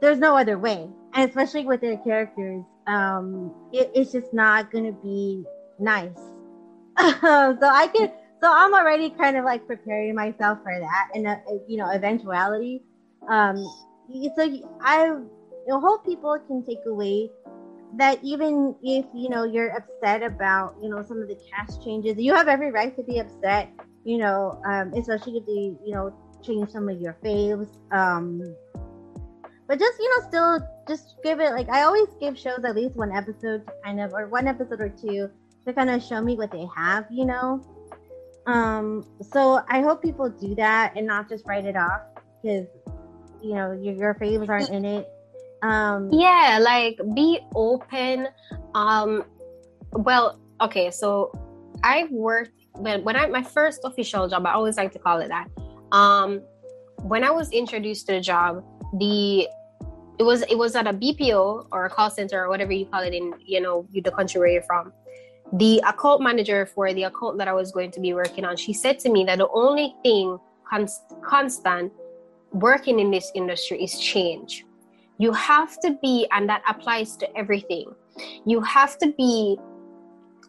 There's 0.00 0.18
no 0.18 0.36
other 0.36 0.58
way. 0.58 0.88
And 1.14 1.28
especially 1.28 1.64
with 1.66 1.80
their 1.80 1.98
characters, 1.98 2.64
um, 2.86 3.54
it, 3.72 3.90
it's 3.94 4.12
just 4.12 4.32
not 4.32 4.70
going 4.70 4.84
to 4.84 4.92
be 4.92 5.44
nice. 5.78 6.16
so 6.98 7.58
I 7.62 7.90
can, 7.94 8.10
so 8.40 8.52
I'm 8.52 8.74
already 8.74 9.10
kind 9.10 9.36
of 9.36 9.44
like 9.44 9.66
preparing 9.66 10.14
myself 10.14 10.58
for 10.62 10.78
that 10.78 11.08
and 11.14 11.26
uh, 11.26 11.36
you 11.66 11.76
know 11.76 11.90
eventuality. 11.90 12.82
Um, 13.28 13.56
so 14.36 14.70
I 14.82 15.16
hope 15.70 16.04
people 16.04 16.38
can 16.46 16.62
take 16.62 16.84
away 16.86 17.30
that 17.96 18.18
even 18.22 18.74
if 18.82 19.04
you 19.14 19.28
know 19.28 19.44
you're 19.44 19.70
upset 19.76 20.22
about 20.22 20.76
you 20.82 20.88
know 20.88 21.02
some 21.02 21.20
of 21.20 21.28
the 21.28 21.38
cast 21.50 21.82
changes, 21.84 22.16
you 22.18 22.34
have 22.34 22.48
every 22.48 22.70
right 22.70 22.94
to 22.96 23.02
be 23.02 23.18
upset. 23.18 23.70
You 24.04 24.18
know, 24.18 24.60
um, 24.66 24.92
especially 24.94 25.38
if 25.38 25.46
they 25.46 25.76
you 25.84 25.94
know 25.94 26.14
change 26.42 26.70
some 26.70 26.88
of 26.88 27.00
your 27.00 27.16
faves. 27.24 27.68
Um, 27.92 28.42
but 29.66 29.78
just 29.78 29.98
you 29.98 30.10
know, 30.10 30.28
still 30.28 30.68
just 30.86 31.16
give 31.22 31.40
it 31.40 31.52
like 31.52 31.68
I 31.68 31.82
always 31.82 32.08
give 32.20 32.38
shows 32.38 32.64
at 32.64 32.74
least 32.74 32.96
one 32.96 33.12
episode 33.12 33.66
to 33.66 33.72
kind 33.82 34.00
of 34.00 34.12
or 34.12 34.28
one 34.28 34.46
episode 34.46 34.80
or 34.80 34.90
two 34.90 35.30
to 35.66 35.72
kind 35.72 35.90
of 35.90 36.02
show 36.02 36.20
me 36.20 36.36
what 36.36 36.50
they 36.50 36.66
have. 36.76 37.06
You 37.10 37.24
know, 37.24 37.62
um, 38.46 39.04
so 39.22 39.62
I 39.68 39.80
hope 39.80 40.02
people 40.02 40.28
do 40.28 40.54
that 40.56 40.92
and 40.96 41.06
not 41.06 41.28
just 41.28 41.46
write 41.46 41.64
it 41.64 41.76
off 41.76 42.02
because 42.42 42.66
you 43.42 43.54
know 43.54 43.72
your, 43.72 43.94
your 43.94 44.14
faves 44.14 44.48
aren't 44.48 44.70
in 44.70 44.84
it. 44.84 45.08
Um, 45.64 46.10
yeah, 46.12 46.58
like 46.60 47.00
be 47.14 47.40
open. 47.54 48.28
Um, 48.74 49.24
well, 49.92 50.38
okay, 50.60 50.90
so 50.90 51.32
I've 51.82 52.10
worked 52.10 52.52
when 52.74 53.02
when 53.02 53.16
I 53.16 53.26
my 53.26 53.42
first 53.42 53.80
official 53.84 54.28
job. 54.28 54.44
I 54.46 54.52
always 54.52 54.76
like 54.76 54.92
to 54.92 54.98
call 54.98 55.20
it 55.20 55.28
that. 55.28 55.48
Um, 55.90 56.42
when 57.02 57.24
I 57.24 57.30
was 57.30 57.50
introduced 57.50 58.06
to 58.08 58.14
the 58.14 58.20
job, 58.20 58.62
the 58.98 59.48
it 60.18 60.22
was 60.22 60.42
it 60.42 60.58
was 60.58 60.76
at 60.76 60.86
a 60.86 60.92
BPO 60.92 61.68
or 61.72 61.86
a 61.86 61.90
call 61.90 62.10
center 62.10 62.44
or 62.44 62.48
whatever 62.48 62.72
you 62.72 62.86
call 62.86 63.02
it 63.02 63.14
in 63.14 63.32
you 63.40 63.60
know 63.60 63.88
the 63.92 64.10
country 64.10 64.38
where 64.40 64.48
you're 64.48 64.62
from 64.62 64.92
the 65.52 65.80
account 65.86 66.20
manager 66.20 66.66
for 66.66 66.92
the 66.92 67.04
account 67.04 67.38
that 67.38 67.48
I 67.48 67.52
was 67.52 67.70
going 67.70 67.90
to 67.92 68.00
be 68.00 68.12
working 68.12 68.44
on, 68.44 68.56
she 68.56 68.72
said 68.72 68.98
to 69.00 69.08
me 69.08 69.24
that 69.24 69.38
the 69.38 69.48
only 69.48 69.94
thing 70.02 70.38
const- 70.68 71.14
constant 71.24 71.92
working 72.52 72.98
in 72.98 73.10
this 73.10 73.30
industry 73.34 73.82
is 73.82 73.98
change. 73.98 74.64
You 75.18 75.32
have 75.32 75.78
to 75.80 75.98
be, 76.02 76.26
and 76.32 76.48
that 76.48 76.62
applies 76.68 77.16
to 77.18 77.36
everything. 77.36 77.94
You 78.46 78.60
have 78.62 78.98
to 78.98 79.12
be 79.12 79.58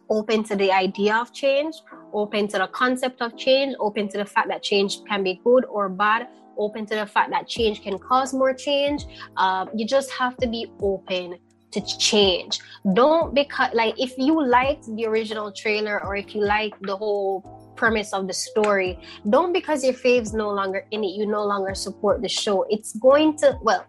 open 0.08 0.44
to 0.44 0.56
the 0.56 0.72
idea 0.72 1.16
of 1.16 1.32
change, 1.32 1.74
open 2.12 2.48
to 2.48 2.58
the 2.58 2.68
concept 2.68 3.20
of 3.20 3.36
change, 3.36 3.74
open 3.80 4.08
to 4.08 4.18
the 4.18 4.24
fact 4.24 4.48
that 4.48 4.62
change 4.62 5.04
can 5.04 5.22
be 5.22 5.40
good 5.44 5.64
or 5.66 5.88
bad, 5.88 6.28
open 6.58 6.86
to 6.86 6.94
the 6.94 7.06
fact 7.06 7.30
that 7.30 7.48
change 7.48 7.82
can 7.82 7.98
cause 7.98 8.32
more 8.32 8.54
change. 8.54 9.04
Uh, 9.36 9.66
you 9.74 9.86
just 9.86 10.10
have 10.10 10.36
to 10.38 10.46
be 10.46 10.70
open 10.80 11.38
to 11.72 11.98
change. 11.98 12.60
Don't 12.94 13.34
because 13.34 13.70
like 13.74 13.94
if 13.98 14.16
you 14.16 14.46
liked 14.46 14.86
the 14.96 15.06
original 15.06 15.52
trailer 15.52 16.02
or 16.04 16.16
if 16.16 16.34
you 16.34 16.44
like 16.44 16.74
the 16.80 16.96
whole 16.96 17.42
premise 17.76 18.12
of 18.12 18.26
the 18.26 18.32
story, 18.32 18.98
don't 19.28 19.52
because 19.52 19.84
your 19.84 19.92
fave's 19.92 20.32
no 20.32 20.50
longer 20.50 20.86
in 20.90 21.04
it, 21.04 21.08
you 21.08 21.26
no 21.26 21.44
longer 21.44 21.74
support 21.74 22.22
the 22.22 22.28
show. 22.28 22.64
It's 22.70 22.96
going 22.96 23.36
to 23.38 23.58
well, 23.62 23.84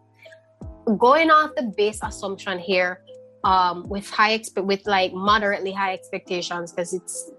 going 0.97 1.29
off 1.29 1.51
the 1.55 1.73
base 1.75 1.99
assumption 2.03 2.59
here, 2.59 3.01
um, 3.43 3.87
with 3.87 4.09
high 4.09 4.37
expe- 4.37 4.65
with 4.65 4.85
like 4.85 5.13
moderately 5.13 5.71
high 5.71 5.93
expectations 5.93 6.71
because 6.71 6.93
it's 6.93 7.31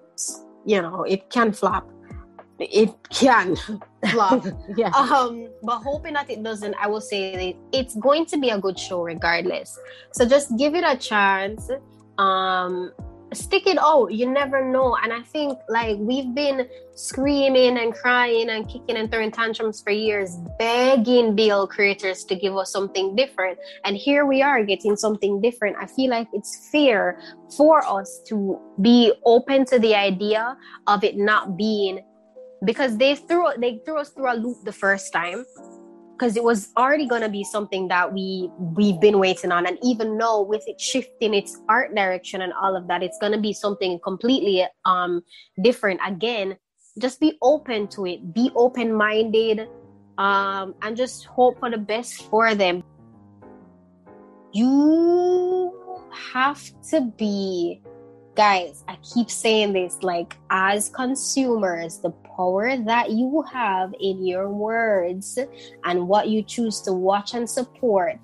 you 0.64 0.80
know 0.82 1.04
it 1.04 1.30
can 1.30 1.52
flop 1.52 1.88
it 2.60 2.90
can 3.10 3.56
flop. 4.10 4.44
yeah. 4.76 4.88
Um, 4.88 5.48
but 5.62 5.78
hoping 5.78 6.14
that 6.14 6.28
it 6.30 6.42
doesn't, 6.42 6.74
I 6.80 6.86
will 6.88 7.00
say 7.00 7.52
that 7.52 7.78
it's 7.78 7.94
going 7.96 8.26
to 8.26 8.38
be 8.38 8.50
a 8.50 8.58
good 8.58 8.78
show 8.78 9.02
regardless. 9.02 9.78
So 10.12 10.26
just 10.26 10.56
give 10.56 10.74
it 10.74 10.84
a 10.84 10.96
chance. 10.96 11.70
Um, 12.18 12.92
stick 13.32 13.66
it 13.66 13.78
out. 13.78 14.12
You 14.12 14.30
never 14.30 14.64
know. 14.64 14.96
And 14.96 15.12
I 15.12 15.22
think 15.22 15.58
like 15.68 15.96
we've 15.98 16.34
been 16.34 16.68
screaming 16.94 17.78
and 17.78 17.94
crying 17.94 18.50
and 18.50 18.68
kicking 18.68 18.96
and 18.96 19.10
throwing 19.10 19.30
tantrums 19.30 19.80
for 19.82 19.90
years, 19.90 20.36
begging 20.58 21.36
BL 21.36 21.66
creators 21.66 22.24
to 22.24 22.34
give 22.34 22.56
us 22.56 22.72
something 22.72 23.14
different. 23.14 23.58
And 23.84 23.96
here 23.96 24.26
we 24.26 24.42
are 24.42 24.64
getting 24.64 24.96
something 24.96 25.40
different. 25.40 25.76
I 25.80 25.86
feel 25.86 26.10
like 26.10 26.28
it's 26.32 26.68
fair 26.70 27.20
for 27.56 27.84
us 27.86 28.20
to 28.28 28.60
be 28.80 29.12
open 29.24 29.64
to 29.66 29.78
the 29.78 29.94
idea 29.94 30.56
of 30.86 31.04
it 31.04 31.16
not 31.16 31.56
being 31.56 32.00
because 32.64 32.96
they 32.96 33.14
threw 33.14 33.46
they 33.58 33.80
threw 33.84 33.98
us 33.98 34.10
through 34.10 34.32
a 34.32 34.34
loop 34.34 34.56
the 34.64 34.72
first 34.72 35.12
time 35.12 35.44
because 36.18 36.36
it 36.36 36.42
was 36.42 36.70
already 36.76 37.06
going 37.06 37.22
to 37.22 37.28
be 37.28 37.44
something 37.44 37.88
that 37.88 38.12
we 38.12 38.50
we've 38.58 39.00
been 39.00 39.18
waiting 39.18 39.52
on. 39.52 39.66
And 39.66 39.78
even 39.82 40.18
though 40.18 40.42
with 40.42 40.62
it 40.66 40.80
shifting 40.80 41.34
its 41.34 41.56
art 41.68 41.94
direction 41.94 42.42
and 42.42 42.52
all 42.60 42.76
of 42.76 42.88
that 42.88 43.02
it's 43.02 43.18
going 43.20 43.32
to 43.32 43.40
be 43.40 43.52
something 43.52 44.00
completely 44.02 44.66
um 44.84 45.22
different. 45.62 46.00
Again 46.06 46.56
just 47.00 47.20
be 47.20 47.38
open 47.42 47.86
to 47.88 48.06
it. 48.06 48.34
Be 48.34 48.50
open 48.56 48.92
minded 48.92 49.68
um 50.18 50.74
and 50.82 50.96
just 50.96 51.26
hope 51.26 51.58
for 51.60 51.70
the 51.70 51.78
best 51.78 52.14
for 52.24 52.54
them. 52.54 52.82
You 54.52 55.72
have 56.32 56.62
to 56.90 57.12
be 57.16 57.82
guys, 58.38 58.84
I 58.86 58.96
keep 59.02 59.32
saying 59.32 59.72
this 59.72 60.00
like, 60.04 60.36
as 60.48 60.90
consumers, 60.90 61.98
the 61.98 62.10
power 62.36 62.76
that 62.76 63.10
you 63.10 63.42
have 63.52 63.92
in 63.98 64.24
your 64.24 64.48
words 64.48 65.40
and 65.82 66.06
what 66.06 66.28
you 66.28 66.44
choose 66.44 66.80
to 66.82 66.92
watch 66.92 67.34
and 67.34 67.50
support 67.50 68.16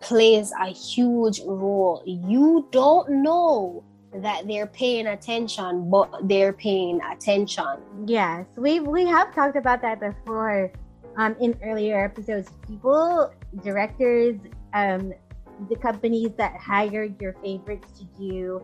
plays 0.00 0.52
a 0.60 0.66
huge 0.66 1.40
role. 1.46 2.02
You 2.04 2.66
don't 2.72 3.08
know 3.22 3.84
that 4.12 4.48
they're 4.48 4.66
paying 4.66 5.06
attention, 5.06 5.88
but 5.88 6.10
they're 6.28 6.52
paying 6.52 7.00
attention. 7.02 7.76
Yes, 8.06 8.46
we 8.56 8.80
we 8.80 9.06
have 9.06 9.32
talked 9.36 9.56
about 9.56 9.80
that 9.82 10.00
before 10.00 10.72
um, 11.16 11.36
in 11.40 11.56
earlier 11.62 12.04
episodes. 12.04 12.50
People, 12.66 13.32
directors, 13.62 14.36
um, 14.72 15.12
the 15.68 15.76
companies 15.76 16.30
that 16.38 16.56
hired 16.56 17.22
your 17.22 17.34
favorites 17.34 18.00
to 18.00 18.04
do 18.18 18.60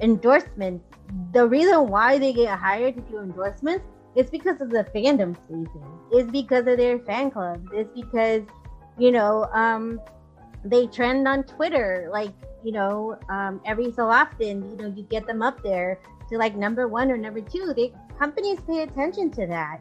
endorsements. 0.00 0.84
The 1.32 1.46
reason 1.46 1.88
why 1.88 2.18
they 2.18 2.32
get 2.32 2.58
hired 2.58 2.96
to 2.96 3.00
do 3.02 3.18
endorsements 3.18 3.84
is 4.16 4.30
because 4.30 4.60
of 4.60 4.70
the 4.70 4.84
fandom 4.94 5.36
season. 5.46 5.84
It's 6.12 6.30
because 6.30 6.66
of 6.66 6.76
their 6.76 6.98
fan 7.00 7.30
clubs. 7.30 7.68
It's 7.72 7.90
because, 7.94 8.42
you 8.98 9.10
know, 9.10 9.44
um, 9.52 10.00
they 10.64 10.86
trend 10.86 11.26
on 11.26 11.42
Twitter. 11.44 12.08
Like, 12.12 12.32
you 12.62 12.72
know, 12.72 13.18
um, 13.28 13.60
every 13.64 13.92
so 13.92 14.08
often, 14.08 14.70
you 14.70 14.76
know, 14.76 14.94
you 14.94 15.02
get 15.04 15.26
them 15.26 15.42
up 15.42 15.62
there 15.62 16.00
to 16.30 16.38
like 16.38 16.56
number 16.56 16.88
one 16.88 17.10
or 17.10 17.16
number 17.16 17.40
two. 17.40 17.72
They 17.76 17.92
companies 18.18 18.60
pay 18.66 18.82
attention 18.82 19.30
to 19.32 19.46
that. 19.46 19.80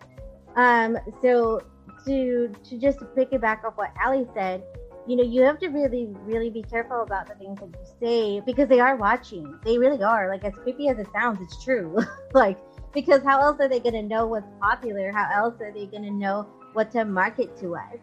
Um, 0.56 0.98
so 1.22 1.62
to 2.06 2.52
to 2.64 2.78
just 2.78 3.00
pick 3.16 3.30
it 3.32 3.42
back 3.42 3.64
up 3.66 3.78
what 3.78 3.92
Ali 4.04 4.28
said, 4.34 4.64
you 5.08 5.16
know, 5.16 5.24
you 5.24 5.42
have 5.42 5.60
to 5.60 5.68
really, 5.68 6.08
really 6.24 6.50
be 6.50 6.64
careful 6.64 7.02
about 7.02 7.28
the 7.28 7.36
things 7.36 7.60
that 7.60 7.68
you 7.68 7.86
say 8.00 8.40
because 8.40 8.70
they 8.70 8.80
are 8.80 8.96
watching. 8.96 9.60
They 9.66 9.78
really 9.78 10.02
are. 10.02 10.30
Like 10.30 10.44
as 10.44 10.54
creepy 10.64 10.88
as 10.88 10.98
it 10.98 11.08
sounds, 11.14 11.40
it's 11.42 11.64
true. 11.64 11.98
like 12.34 12.58
because 12.94 13.24
how 13.24 13.42
else 13.42 13.60
are 13.60 13.68
they 13.68 13.80
going 13.80 13.96
to 13.96 14.04
know 14.04 14.28
what's 14.28 14.48
popular? 14.62 15.12
How 15.12 15.30
else 15.34 15.60
are 15.62 15.72
they 15.72 15.88
going 15.88 16.04
to 16.04 16.12
know 16.12 16.48
what 16.74 16.92
to 16.92 17.06
market 17.06 17.58
to 17.58 17.76
us? 17.76 17.98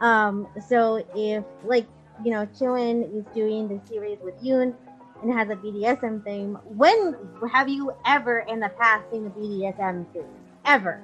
Um, 0.00 0.46
so 0.68 1.04
if 1.14 1.44
like 1.64 1.86
you 2.24 2.32
know, 2.32 2.46
Chuin 2.58 3.02
is 3.14 3.24
doing 3.34 3.68
the 3.68 3.80
series 3.86 4.18
with 4.22 4.40
Yoon 4.42 4.74
and 5.22 5.32
has 5.32 5.48
a 5.50 5.56
BDSM 5.56 6.22
thing. 6.24 6.54
When 6.64 7.16
have 7.50 7.68
you 7.68 7.92
ever 8.06 8.40
in 8.40 8.60
the 8.60 8.68
past 8.70 9.10
seen 9.10 9.26
a 9.26 9.30
BDSM 9.30 10.12
thing? 10.12 10.24
Ever? 10.64 11.00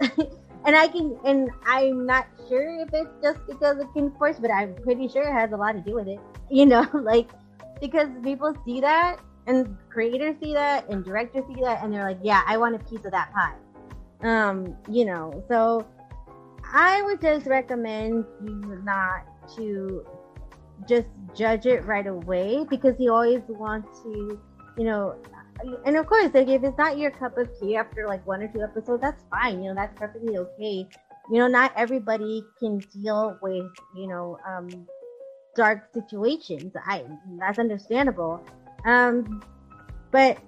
and 0.64 0.76
I 0.76 0.88
can, 0.88 1.18
and 1.24 1.50
I'm 1.66 2.06
not 2.06 2.26
sure 2.48 2.80
if 2.80 2.88
it's 2.92 3.10
just 3.22 3.40
because 3.46 3.78
of 3.78 3.86
KinnPorsche, 3.88 4.40
but 4.40 4.50
I'm 4.50 4.74
pretty 4.76 5.08
sure 5.08 5.22
it 5.22 5.32
has 5.32 5.52
a 5.52 5.56
lot 5.56 5.72
to 5.72 5.80
do 5.80 5.94
with 5.94 6.08
it. 6.08 6.20
You 6.50 6.66
know, 6.66 6.86
like 6.92 7.30
because 7.80 8.08
people 8.22 8.54
see 8.66 8.82
that 8.82 9.20
and 9.46 9.74
creators 9.88 10.36
see 10.42 10.52
that 10.52 10.86
and 10.90 11.02
directors 11.02 11.44
see 11.48 11.62
that 11.62 11.82
and 11.82 11.90
they're 11.90 12.04
like, 12.04 12.18
yeah, 12.22 12.42
I 12.46 12.58
want 12.58 12.74
a 12.74 12.78
piece 12.78 13.06
of 13.06 13.12
that 13.12 13.32
pie. 13.32 13.54
Um, 14.22 14.76
you 14.90 15.06
know, 15.06 15.42
so 15.48 15.86
I 16.72 17.00
would 17.02 17.22
just 17.22 17.46
recommend 17.46 18.26
you 18.44 18.82
not 18.84 19.24
to 19.56 20.04
just 20.86 21.08
judge 21.34 21.66
it 21.66 21.84
right 21.84 22.06
away 22.06 22.66
because 22.68 22.94
you 22.98 23.12
always 23.12 23.42
want 23.48 23.86
to, 24.02 24.38
you 24.76 24.84
know, 24.84 25.16
and 25.84 25.96
of 25.96 26.06
course, 26.06 26.30
like 26.34 26.48
if 26.48 26.62
it's 26.64 26.78
not 26.78 26.98
your 26.98 27.10
cup 27.10 27.36
of 27.38 27.48
tea 27.58 27.76
after 27.76 28.06
like 28.06 28.26
one 28.26 28.42
or 28.42 28.48
two 28.48 28.62
episodes, 28.62 29.00
that's 29.00 29.22
fine. 29.30 29.62
You 29.62 29.70
know, 29.70 29.74
that's 29.74 29.98
perfectly 29.98 30.38
okay. 30.38 30.88
You 31.30 31.38
know, 31.38 31.46
not 31.46 31.72
everybody 31.76 32.44
can 32.58 32.78
deal 32.78 33.38
with, 33.42 33.70
you 33.96 34.08
know, 34.08 34.38
um, 34.46 34.86
dark 35.54 35.88
situations. 35.92 36.72
I 36.86 37.04
that's 37.38 37.58
understandable. 37.58 38.44
Um, 38.84 39.42
but 40.10 40.38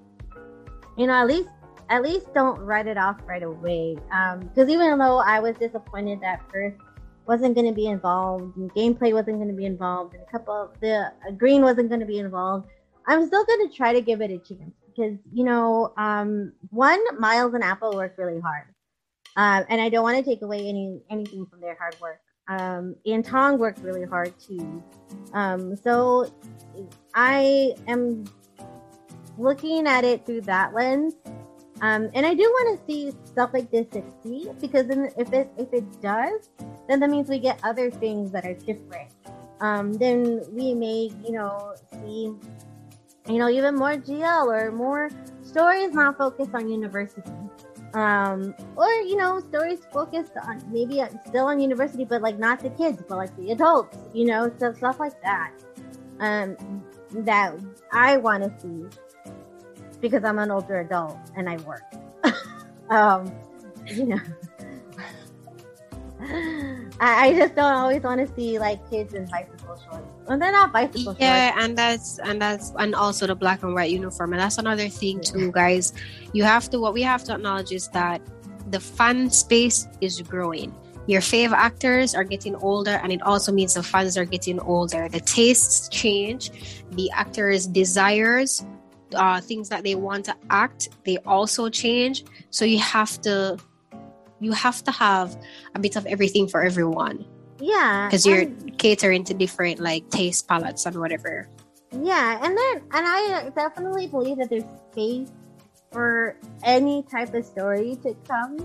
you 0.97 1.07
know, 1.07 1.15
at 1.15 1.27
least 1.27 1.49
at 1.91 2.03
least 2.03 2.33
don't 2.35 2.59
write 2.61 2.87
it 2.87 2.97
off 2.97 3.19
right 3.27 3.43
away. 3.43 3.95
Because 3.95 4.69
um, 4.69 4.71
even 4.71 4.99
though 4.99 5.19
I 5.19 5.41
was 5.41 5.57
disappointed 5.57 6.21
that 6.23 6.43
first 6.51 6.77
wasn't 7.27 7.55
going 7.55 7.67
to 7.67 7.73
be 7.73 7.87
involved, 7.87 8.57
and 8.57 8.73
gameplay 8.75 9.13
wasn't 9.13 9.37
going 9.39 9.49
to 9.49 9.55
be 9.55 9.65
involved, 9.65 10.15
and 10.15 10.23
a 10.23 10.31
couple 10.31 10.55
of 10.55 10.79
the 10.81 11.11
uh, 11.27 11.31
green 11.37 11.63
wasn't 11.63 11.89
going 11.89 12.01
to 12.01 12.07
be 12.07 12.19
involved, 12.19 12.69
I'm 13.07 13.27
still 13.27 13.45
going 13.45 13.69
to 13.69 13.75
try 13.75 13.93
to 13.93 14.01
give 14.01 14.21
it 14.21 14.31
a 14.31 14.39
chance 14.39 14.75
because 14.95 15.19
you 15.33 15.45
know, 15.45 15.93
um, 15.97 16.53
one 16.71 17.01
Miles 17.19 17.55
and 17.55 17.65
Apo 17.65 17.95
worked 17.95 18.19
really 18.19 18.41
hard, 18.41 18.65
um, 19.37 19.65
and 19.69 19.81
I 19.81 19.89
don't 19.89 20.03
want 20.03 20.17
to 20.17 20.23
take 20.23 20.43
away 20.43 20.69
any 20.69 21.01
anything 21.11 21.47
from 21.47 21.61
their 21.61 21.77
hard 21.77 21.97
work. 22.01 22.21
Um, 22.47 22.97
and 23.07 23.25
Tong 23.25 23.59
worked 23.59 23.81
really 23.81 24.05
hard 24.05 24.39
too. 24.39 24.83
Um, 25.33 25.77
so 25.77 26.31
I 27.15 27.75
am 27.89 28.25
looking 29.39 29.87
at 29.87 30.05
it 30.05 30.27
through 30.27 30.43
that 30.43 30.75
lens. 30.75 31.15
Um, 31.81 32.09
and 32.15 32.25
I 32.25 32.35
do 32.35 32.43
want 32.43 32.79
to 32.79 32.87
see 32.87 33.13
stuff 33.25 33.51
like 33.53 33.71
this 33.71 33.87
succeed 33.93 34.49
because 34.61 34.87
if 34.89 35.33
it 35.33 35.51
if 35.59 35.73
it 35.73 36.01
does, 36.01 36.51
then 36.89 37.01
that 37.01 37.11
means 37.11 37.29
we 37.29 37.39
get 37.39 37.59
other 37.65 37.91
things 37.91 38.31
that 38.31 38.47
are 38.47 38.55
different. 38.55 39.11
Um, 39.61 39.93
then 39.95 40.43
we 40.53 40.75
may, 40.75 41.11
you 41.25 41.33
know, 41.33 41.75
see, 41.93 42.35
you 43.29 43.39
know, 43.39 43.49
even 43.49 43.75
more 43.75 43.95
GL 43.95 44.47
or 44.47 44.71
more 44.71 45.11
stories 45.43 45.95
not 45.95 46.19
focused 46.19 46.55
on 46.55 46.69
university. 46.69 47.23
Um, 47.95 48.55
or 48.77 48.91
you 48.91 49.15
know 49.17 49.39
stories 49.39 49.79
focused 49.93 50.33
on 50.43 50.61
maybe 50.73 51.01
still 51.29 51.47
on 51.47 51.61
university 51.61 52.05
but 52.05 52.23
like 52.23 52.41
not 52.41 52.59
the 52.59 52.71
kids 52.71 53.01
but 53.09 53.17
like 53.17 53.37
the 53.37 53.53
adults 53.53 53.97
you 54.13 54.25
know 54.25 54.53
so 54.59 54.73
stuff 54.73 54.99
like 54.99 55.21
that. 55.23 55.53
Um 56.19 56.57
that 57.11 57.55
i 57.93 58.17
want 58.17 58.43
to 58.43 58.53
see 58.61 58.85
because 60.01 60.25
i'm 60.25 60.41
an 60.41 60.51
older 60.51 60.81
adult 60.81 61.17
and 61.37 61.49
i 61.49 61.57
work. 61.59 61.83
Um 62.91 63.33
you 63.87 64.07
know 64.07 64.21
I, 67.01 67.27
I 67.27 67.35
just 67.35 67.55
don't 67.55 67.73
always 67.73 68.03
want 68.03 68.27
to 68.27 68.35
see 68.35 68.59
like 68.59 68.89
kids 68.89 69.15
in 69.15 69.27
bicycle 69.27 69.77
shorts. 69.77 70.07
Well, 70.27 70.39
they're 70.39 70.53
not 70.53 70.73
bicycle 70.73 71.17
yeah, 71.19 71.51
shorts. 71.51 71.65
and 71.65 71.79
that's 71.79 72.19
and 72.21 72.41
that's 72.41 72.73
and 72.79 72.95
also 72.95 73.27
the 73.27 73.35
black 73.35 73.63
and 73.63 73.75
white 73.75 73.91
uniform, 73.91 74.33
and 74.33 74.41
that's 74.41 74.59
another 74.59 74.89
thing 74.89 75.21
too, 75.21 75.51
guys. 75.53 75.93
You 76.33 76.45
have 76.45 76.71
to 76.71 76.81
what 76.81 76.95
we 76.95 77.03
have 77.03 77.25
to 77.25 77.35
acknowledge 77.35 77.73
is 77.73 77.89
that 77.89 78.23
the 78.71 78.81
fan 78.81 79.31
space 79.31 79.87
is 80.01 80.21
growing. 80.23 80.75
Your 81.07 81.21
favorite 81.21 81.59
actors 81.59 82.15
are 82.15 82.25
getting 82.25 82.55
older, 82.57 82.99
and 83.03 83.13
it 83.13 83.21
also 83.23 83.53
means 83.53 83.75
the 83.75 83.83
fans 83.83 84.17
are 84.17 84.25
getting 84.25 84.59
older. 84.61 85.09
The 85.09 85.21
tastes 85.21 85.89
change, 85.89 86.51
the 86.93 87.11
actors' 87.11 87.67
desires, 87.67 88.65
uh, 89.15 89.41
things 89.41 89.69
that 89.69 89.85
they 89.85 89.97
want 89.97 90.25
to 90.27 90.37
act, 90.49 90.89
they 91.05 91.19
also 91.19 91.69
change. 91.69 92.25
So 92.51 92.65
you 92.65 92.79
have 92.79 93.21
to 93.23 93.59
you 94.41 94.53
have 94.53 94.83
to 94.85 94.91
have 94.91 95.37
a 95.75 95.79
bit 95.79 95.97
of 95.97 96.07
everything 96.07 96.49
for 96.49 96.63
everyone. 96.63 97.25
Yeah. 97.61 98.09
Because 98.09 98.27
you're 98.27 98.47
catering 98.79 99.25
to 99.25 99.35
different 99.35 99.81
like 99.81 100.09
taste 100.11 100.49
palettes 100.49 100.87
and 100.87 100.97
whatever. 100.97 101.49
Yeah, 102.03 102.41
and 102.43 102.57
then 102.57 102.77
and 102.93 103.07
I 103.07 103.51
definitely 103.55 104.09
believe 104.09 104.39
that 104.39 104.51
there's 104.51 104.65
space 104.91 105.31
for 105.93 106.37
any 106.65 107.05
type 107.05 107.35
of 107.35 107.45
story 107.45 107.97
to 108.03 108.15
come. 108.29 108.59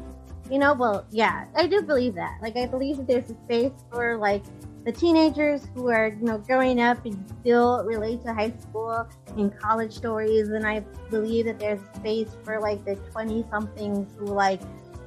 You 0.49 0.57
know, 0.57 0.74
well, 0.74 1.05
yeah, 1.11 1.45
I 1.55 1.67
do 1.67 1.84
believe 1.84 2.15
that. 2.15 2.39
Like 2.41 2.57
I 2.57 2.65
believe 2.65 2.97
that 2.97 3.07
there's 3.07 3.30
a 3.30 3.36
space 3.45 3.72
for 3.91 4.17
like 4.17 4.43
the 4.84 4.91
teenagers 4.91 5.67
who 5.76 5.89
are, 5.89 6.07
you 6.07 6.26
know, 6.26 6.39
growing 6.39 6.82
up 6.82 7.05
and 7.05 7.24
still 7.41 7.84
relate 7.86 8.24
to 8.24 8.34
high 8.34 8.53
school 8.59 9.07
and 9.38 9.55
college 9.59 9.93
stories 9.93 10.49
and 10.49 10.65
I 10.65 10.80
believe 11.11 11.45
that 11.45 11.59
there's 11.59 11.82
space 11.95 12.30
for 12.43 12.59
like 12.59 12.84
the 12.86 12.95
20 12.95 13.45
somethings 13.51 14.11
who 14.17 14.26
like 14.26 14.61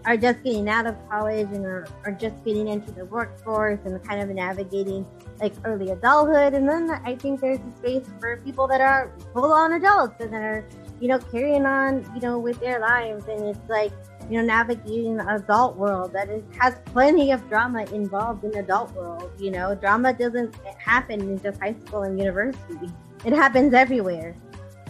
are 0.04 0.16
just 0.16 0.42
getting 0.42 0.68
out 0.68 0.86
of 0.86 0.96
college 1.08 1.48
and 1.52 1.64
are, 1.64 1.86
are 2.04 2.12
just 2.12 2.34
getting 2.44 2.68
into 2.68 2.90
the 2.92 3.04
workforce 3.04 3.78
and 3.84 4.02
kind 4.04 4.20
of 4.20 4.28
navigating 4.28 5.06
like 5.40 5.52
early 5.64 5.90
adulthood. 5.90 6.54
And 6.54 6.68
then 6.68 6.90
I 7.04 7.14
think 7.16 7.40
there's 7.40 7.58
a 7.58 7.78
space 7.78 8.06
for 8.20 8.38
people 8.38 8.66
that 8.68 8.80
are 8.80 9.12
full 9.32 9.52
on 9.52 9.74
adults 9.74 10.14
and 10.20 10.32
that 10.32 10.42
are, 10.42 10.64
you 11.00 11.08
know, 11.08 11.18
carrying 11.18 11.66
on, 11.66 12.04
you 12.14 12.20
know, 12.20 12.38
with 12.38 12.58
their 12.60 12.80
lives. 12.80 13.26
And 13.28 13.46
it's 13.46 13.68
like, 13.68 13.92
you 14.30 14.38
know, 14.38 14.44
navigating 14.44 15.16
the 15.16 15.34
adult 15.34 15.76
world 15.76 16.12
that 16.12 16.28
is, 16.28 16.42
has 16.58 16.74
plenty 16.86 17.32
of 17.32 17.46
drama 17.48 17.84
involved 17.92 18.44
in 18.44 18.50
the 18.52 18.60
adult 18.60 18.92
world. 18.94 19.30
You 19.38 19.50
know, 19.50 19.74
drama 19.74 20.12
doesn't 20.12 20.54
happen 20.78 21.20
in 21.20 21.40
just 21.42 21.60
high 21.60 21.74
school 21.86 22.02
and 22.02 22.18
university. 22.18 22.90
It 23.24 23.32
happens 23.32 23.72
everywhere. 23.72 24.34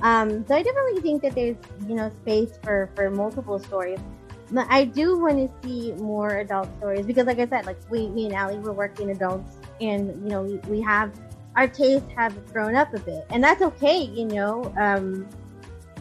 Um, 0.03 0.45
so 0.47 0.55
I 0.55 0.63
definitely 0.63 1.01
think 1.01 1.23
that 1.23 1.35
there's, 1.35 1.57
you 1.87 1.95
know, 1.95 2.11
space 2.23 2.59
for, 2.63 2.91
for 2.97 3.09
multiple 3.11 3.59
stories. 3.59 4.01
I 4.57 4.85
do 4.85 5.19
want 5.19 5.39
to 5.39 5.67
see 5.67 5.93
more 5.93 6.39
adult 6.39 6.69
stories 6.79 7.07
because, 7.07 7.27
like 7.27 7.39
I 7.39 7.47
said, 7.47 7.67
like 7.67 7.79
we, 7.91 8.09
me 8.09 8.27
and 8.27 8.35
Allie, 8.35 8.59
we're 8.59 8.73
working 8.73 9.11
adults, 9.11 9.57
and 9.81 10.09
you 10.23 10.29
know, 10.29 10.43
we, 10.43 10.57
we 10.69 10.81
have 10.83 11.13
our 11.57 11.69
tastes 11.69 12.09
have 12.17 12.35
grown 12.53 12.75
up 12.75 12.93
a 12.95 13.01
bit, 13.01 13.25
and 13.31 13.43
that's 13.43 13.63
okay, 13.63 14.03
you 14.03 14.27
know. 14.27 14.73
Um, 14.79 15.29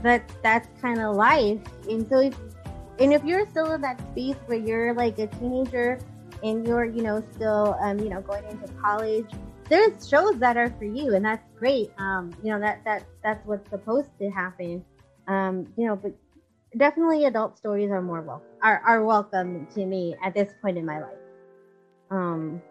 but 0.02 0.24
that's 0.42 0.68
kind 0.82 1.00
of 1.00 1.16
life, 1.16 1.60
and 1.90 2.08
so 2.10 2.20
if 2.20 2.36
and 3.00 3.14
if 3.14 3.24
you're 3.24 3.48
still 3.48 3.72
in 3.74 3.82
that 3.82 4.00
space 4.12 4.36
where 4.46 4.60
you're 4.60 4.94
like 4.94 5.18
a 5.18 5.28
teenager 5.28 6.00
and 6.44 6.66
you're, 6.68 6.86
you 6.86 7.02
know, 7.02 7.24
still, 7.34 7.76
um, 7.82 8.00
you 8.00 8.10
know, 8.10 8.22
going 8.22 8.44
into 8.46 8.68
college, 8.74 9.26
there's 9.70 10.08
shows 10.08 10.38
that 10.40 10.58
are 10.58 10.70
for 10.78 10.86
you, 10.86 11.16
and 11.16 11.24
that's 11.24 11.48
great. 11.58 11.92
Um, 11.98 12.32
you 12.44 12.52
know, 12.52 12.60
that 12.60 12.84
that 12.84 13.06
that's 13.24 13.46
what's 13.46 13.70
supposed 13.70 14.10
to 14.20 14.30
happen. 14.30 14.84
Um, 15.28 15.72
you 15.78 15.88
know, 15.88 15.96
but 15.96 16.14
definitely 16.78 17.26
adult 17.26 17.58
stories 17.58 17.90
are 17.92 18.02
more 18.02 18.22
welcome 18.22 18.48
are, 18.64 18.82
are 18.86 19.04
welcome 19.04 19.68
to 19.74 19.86
me 19.86 20.16
at 20.24 20.34
this 20.34 20.54
point 20.62 20.78
in 20.78 20.86
my 20.86 21.00
life. 21.00 21.18
Um 22.10 22.62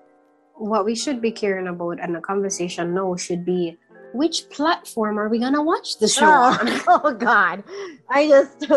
what 0.54 0.84
we 0.84 0.94
should 0.94 1.20
be 1.20 1.32
caring 1.32 1.68
about 1.68 2.00
and 2.00 2.14
the 2.14 2.20
conversation 2.20 2.94
now 2.94 3.16
should 3.16 3.44
be 3.44 3.78
which 4.12 4.48
platform 4.50 5.18
are 5.18 5.28
we 5.28 5.38
gonna 5.38 5.62
watch 5.62 5.98
the 5.98 6.08
show 6.08 6.26
oh, 6.26 6.80
oh 7.04 7.14
god. 7.14 7.62
I 8.08 8.28
just 8.28 8.70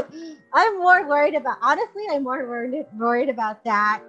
i'm 0.53 0.79
more 0.79 1.07
worried 1.07 1.35
about 1.35 1.57
honestly 1.61 2.03
i'm 2.11 2.23
more 2.23 2.47
worried, 2.47 2.85
worried 2.97 3.29
about 3.29 3.63
that 3.63 4.01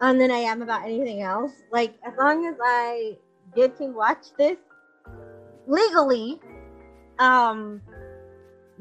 um, 0.00 0.18
than 0.18 0.30
i 0.30 0.38
am 0.38 0.62
about 0.62 0.84
anything 0.84 1.22
else. 1.22 1.52
Like 1.70 1.94
as 2.06 2.14
long 2.18 2.46
as 2.46 2.56
i 2.62 3.16
get 3.54 3.76
to 3.78 3.86
watch 3.86 4.26
this 4.38 4.56
legally 5.66 6.40
um 7.18 7.80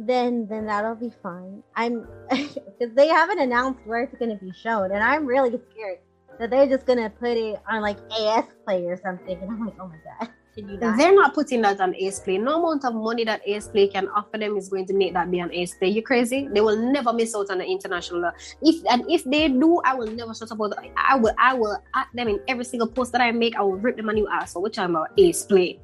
then 0.07 0.47
then 0.47 0.65
that'll 0.65 0.95
be 0.95 1.11
fine. 1.21 1.63
I'm 1.75 2.07
because 2.29 2.93
they 2.95 3.07
haven't 3.07 3.39
announced 3.39 3.81
where 3.85 4.03
it's 4.03 4.15
going 4.17 4.37
to 4.37 4.43
be 4.43 4.51
shown, 4.51 4.91
and 4.91 5.03
I'm 5.03 5.25
really 5.25 5.59
scared 5.71 5.99
that 6.39 6.49
they're 6.49 6.67
just 6.67 6.85
going 6.85 6.99
to 6.99 7.09
put 7.09 7.37
it 7.37 7.61
on 7.69 7.81
like 7.81 7.97
AIS 8.11 8.45
Play 8.65 8.85
or 8.85 8.99
something. 9.01 9.37
And 9.41 9.51
I'm 9.51 9.65
like, 9.65 9.75
oh 9.79 9.87
my 9.87 9.97
god. 10.19 10.29
Not? 10.57 10.97
They're 10.97 11.15
not 11.15 11.33
putting 11.33 11.61
that 11.61 11.79
on 11.79 11.95
AIS 11.95 12.19
Play. 12.19 12.37
No 12.37 12.59
amount 12.59 12.83
of 12.83 12.93
money 12.93 13.23
that 13.23 13.41
AIS 13.47 13.69
Play 13.69 13.87
can 13.87 14.09
offer 14.09 14.37
them 14.37 14.57
is 14.57 14.67
going 14.67 14.85
to 14.87 14.93
make 14.93 15.13
that 15.13 15.31
be 15.31 15.39
an 15.39 15.49
AIS 15.51 15.75
Play. 15.75 15.89
You 15.89 16.01
crazy? 16.01 16.49
They 16.51 16.59
will 16.59 16.75
never 16.75 17.13
miss 17.13 17.33
out 17.35 17.49
on 17.49 17.59
the 17.59 17.65
international. 17.65 18.31
If 18.61 18.83
and 18.89 19.09
if 19.09 19.23
they 19.23 19.47
do, 19.47 19.79
I 19.85 19.93
will 19.93 20.07
never 20.07 20.33
shut 20.33 20.51
up. 20.51 20.59
I 20.97 21.15
will. 21.15 21.33
I 21.37 21.53
will 21.53 21.81
at 21.95 22.07
them 22.13 22.27
in 22.27 22.41
every 22.49 22.65
single 22.65 22.89
post 22.89 23.13
that 23.13 23.21
I 23.21 23.31
make. 23.31 23.55
I 23.55 23.61
will 23.61 23.77
rip 23.77 23.95
them 23.95 24.09
a 24.09 24.13
new 24.13 24.27
ass. 24.27 24.51
So 24.53 24.59
which 24.59 24.77
I'm 24.77 24.95
about 24.95 25.11
Ace 25.17 25.43
Play. 25.43 25.79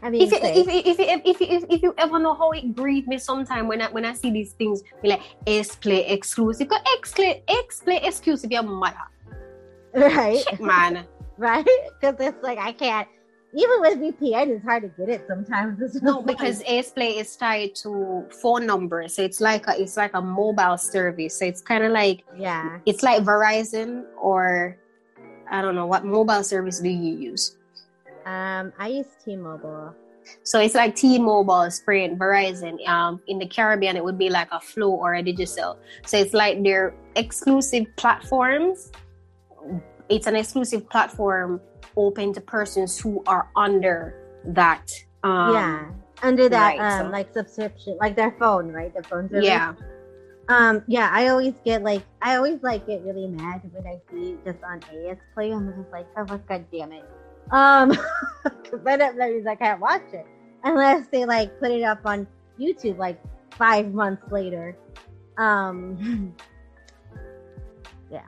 I 0.03 0.11
mean, 0.11 0.23
if, 0.23 0.33
if, 0.33 0.43
if, 0.43 0.99
if, 0.99 1.41
if, 1.41 1.65
if, 1.71 1.83
you 1.83 1.95
ever 1.97 2.19
know 2.19 2.35
how 2.35 2.51
it 2.51 2.75
grieves 2.75 3.07
me 3.07 3.19
sometime 3.19 3.69
when 3.69 3.81
I 3.81 3.91
when 3.91 4.05
I 4.05 4.13
see 4.13 4.31
these 4.31 4.53
things, 4.53 4.83
be 5.03 5.11
like 5.11 5.23
X 5.47 5.77
play 5.77 6.07
exclusive, 6.07 6.69
because 6.69 6.83
X 6.99 7.81
play 7.81 8.01
exclusive, 8.03 8.51
your 8.51 8.63
mother. 8.65 8.97
right? 9.95 10.43
Shit, 10.49 10.61
man. 10.61 11.07
right? 11.39 11.65
Because 12.01 12.17
it's 12.21 12.43
like 12.43 12.59
I 12.59 12.73
can't. 12.73 13.09
Even 13.55 13.81
with 13.83 13.99
VPN, 13.99 14.49
it's 14.49 14.65
hard 14.65 14.83
to 14.83 14.89
get 14.89 15.11
it 15.11 15.27
sometimes. 15.29 15.79
No, 16.03 16.23
because 16.23 16.61
like- 16.61 16.99
is 16.99 17.37
tied 17.37 17.75
to 17.77 18.27
phone 18.41 18.67
numbers, 18.67 19.15
so 19.17 19.23
it's 19.23 19.41
like 19.41 19.69
a 19.69 19.81
it's 19.81 19.97
like 19.97 20.15
a 20.15 20.23
mobile 20.23 20.79
service. 20.79 21.39
So 21.39 21.45
it's 21.45 21.61
kind 21.61 21.85
of 21.85 21.93
like 21.93 22.25
yeah, 22.37 22.79
it's 22.87 23.03
like 23.03 23.23
Verizon 23.23 24.07
or 24.21 24.79
I 25.51 25.61
don't 25.61 25.75
know 25.75 25.87
what 25.87 26.05
mobile 26.05 26.43
service 26.43 26.81
do 26.81 26.89
you 26.89 27.15
use. 27.17 27.59
Um, 28.27 28.73
I 28.79 28.89
use 28.89 29.07
T-Mobile. 29.25 29.95
So 30.45 30.61
it's 30.61 30.75
like 30.75 30.95
T-Mobile, 30.95 31.71
Sprint, 31.71 32.19
Verizon. 32.19 32.87
Um, 32.87 33.21
in 33.27 33.39
the 33.39 33.47
Caribbean, 33.47 33.97
it 33.97 34.05
would 34.05 34.19
be 34.19 34.31
like 34.31 34.49
a 34.53 34.61
Flow 34.61 34.91
or 34.91 35.15
a 35.15 35.23
Digicel. 35.23 35.77
So 36.07 36.17
it's 36.17 36.33
like 36.33 36.63
their 36.63 36.95
exclusive 37.17 37.87
platforms. 37.97 38.93
It's 40.09 40.27
an 40.27 40.37
exclusive 40.37 40.89
platform 40.89 41.61
open 41.97 42.33
to 42.35 42.41
persons 42.41 42.99
who 42.99 43.23
are 43.27 43.49
under 43.57 44.15
that. 44.45 44.91
Um, 45.25 45.55
yeah, 45.55 45.91
under 46.23 46.49
that 46.49 46.79
right, 46.79 46.81
um 46.81 47.07
so- 47.07 47.11
like 47.11 47.33
subscription, 47.33 47.97
like 48.01 48.17
their 48.17 48.35
phone, 48.39 48.69
right? 48.69 48.93
Their 48.93 49.03
phone 49.03 49.29
service. 49.29 49.45
Yeah. 49.45 49.75
Um, 50.49 50.83
yeah, 50.87 51.09
I 51.13 51.29
always 51.29 51.55
get 51.65 51.83
like 51.83 52.03
I 52.21 52.37
always 52.37 52.63
like 52.63 52.87
get 52.87 53.03
really 53.03 53.29
mad 53.29 53.63
when 53.73 53.87
I 53.87 54.01
see 54.11 54.37
just 54.45 54.59
on 54.65 54.81
AIS 54.93 55.19
Play. 55.35 55.53
I'm 55.53 55.73
just 55.77 55.91
like, 55.93 56.07
oh 56.17 56.25
my 56.25 56.39
god 56.49 56.65
damn 56.73 56.93
it. 56.93 57.05
Um, 57.51 57.93
but 58.85 58.99
that 58.99 59.17
means 59.17 59.47
I 59.47 59.55
can't 59.55 59.81
watch 59.81 60.05
it 60.13 60.27
unless 60.65 61.07
they 61.09 61.25
like 61.25 61.59
put 61.59 61.71
it 61.71 61.83
up 61.83 62.01
on 62.05 62.27
YouTube 62.59 62.99
like 62.99 63.21
five 63.51 63.93
months 63.93 64.31
later. 64.31 64.77
Um, 65.37 66.35
yeah. 68.11 68.23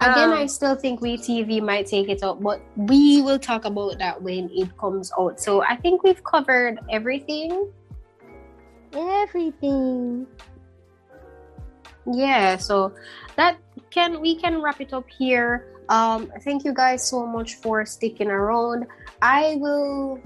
Again, 0.00 0.30
Um, 0.30 0.32
I 0.32 0.46
still 0.46 0.74
think 0.74 1.00
WeTV 1.00 1.60
might 1.62 1.86
take 1.86 2.08
it 2.08 2.22
up, 2.22 2.40
but 2.40 2.62
we 2.76 3.20
will 3.20 3.38
talk 3.38 3.66
about 3.66 3.98
that 3.98 4.22
when 4.22 4.48
it 4.52 4.76
comes 4.78 5.12
out. 5.18 5.38
So 5.40 5.62
I 5.62 5.76
think 5.76 6.02
we've 6.02 6.22
covered 6.24 6.78
everything. 6.88 7.70
everything. 8.94 10.26
Yeah, 12.06 12.56
so 12.56 12.94
that 13.36 13.58
can 13.90 14.20
we 14.20 14.34
can 14.34 14.62
wrap 14.62 14.80
it 14.80 14.92
up 14.92 15.08
here. 15.10 15.66
Um, 15.90 16.32
thank 16.42 16.64
you 16.64 16.72
guys 16.72 17.06
so 17.06 17.26
much 17.26 17.56
for 17.56 17.84
sticking 17.84 18.30
around. 18.30 18.86
I 19.20 19.56
will. 19.58 20.20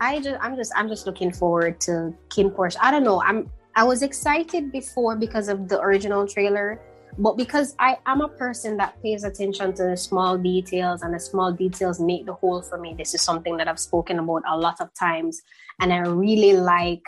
I 0.00 0.20
just 0.20 0.36
I'm 0.42 0.56
just 0.56 0.72
I'm 0.74 0.88
just 0.88 1.06
looking 1.06 1.32
forward 1.32 1.80
to 1.82 2.12
KinnPorsche. 2.28 2.76
I 2.82 2.90
don't 2.90 3.04
know. 3.04 3.22
I'm 3.22 3.48
I 3.76 3.84
was 3.84 4.02
excited 4.02 4.72
before 4.72 5.14
because 5.14 5.48
of 5.48 5.68
the 5.68 5.80
original 5.80 6.26
trailer, 6.26 6.80
but 7.18 7.36
because 7.36 7.76
I 7.78 7.98
am 8.04 8.20
a 8.20 8.28
person 8.28 8.76
that 8.78 9.00
pays 9.00 9.22
attention 9.22 9.74
to 9.74 9.84
the 9.84 9.96
small 9.96 10.36
details 10.36 11.02
and 11.02 11.14
the 11.14 11.20
small 11.20 11.52
details 11.52 12.00
make 12.00 12.26
the 12.26 12.34
whole 12.34 12.62
for 12.62 12.78
me. 12.78 12.94
This 12.98 13.14
is 13.14 13.22
something 13.22 13.56
that 13.58 13.68
I've 13.68 13.78
spoken 13.78 14.18
about 14.18 14.42
a 14.48 14.58
lot 14.58 14.80
of 14.80 14.92
times, 14.94 15.40
and 15.80 15.92
I 15.92 15.98
really 15.98 16.54
like 16.54 17.04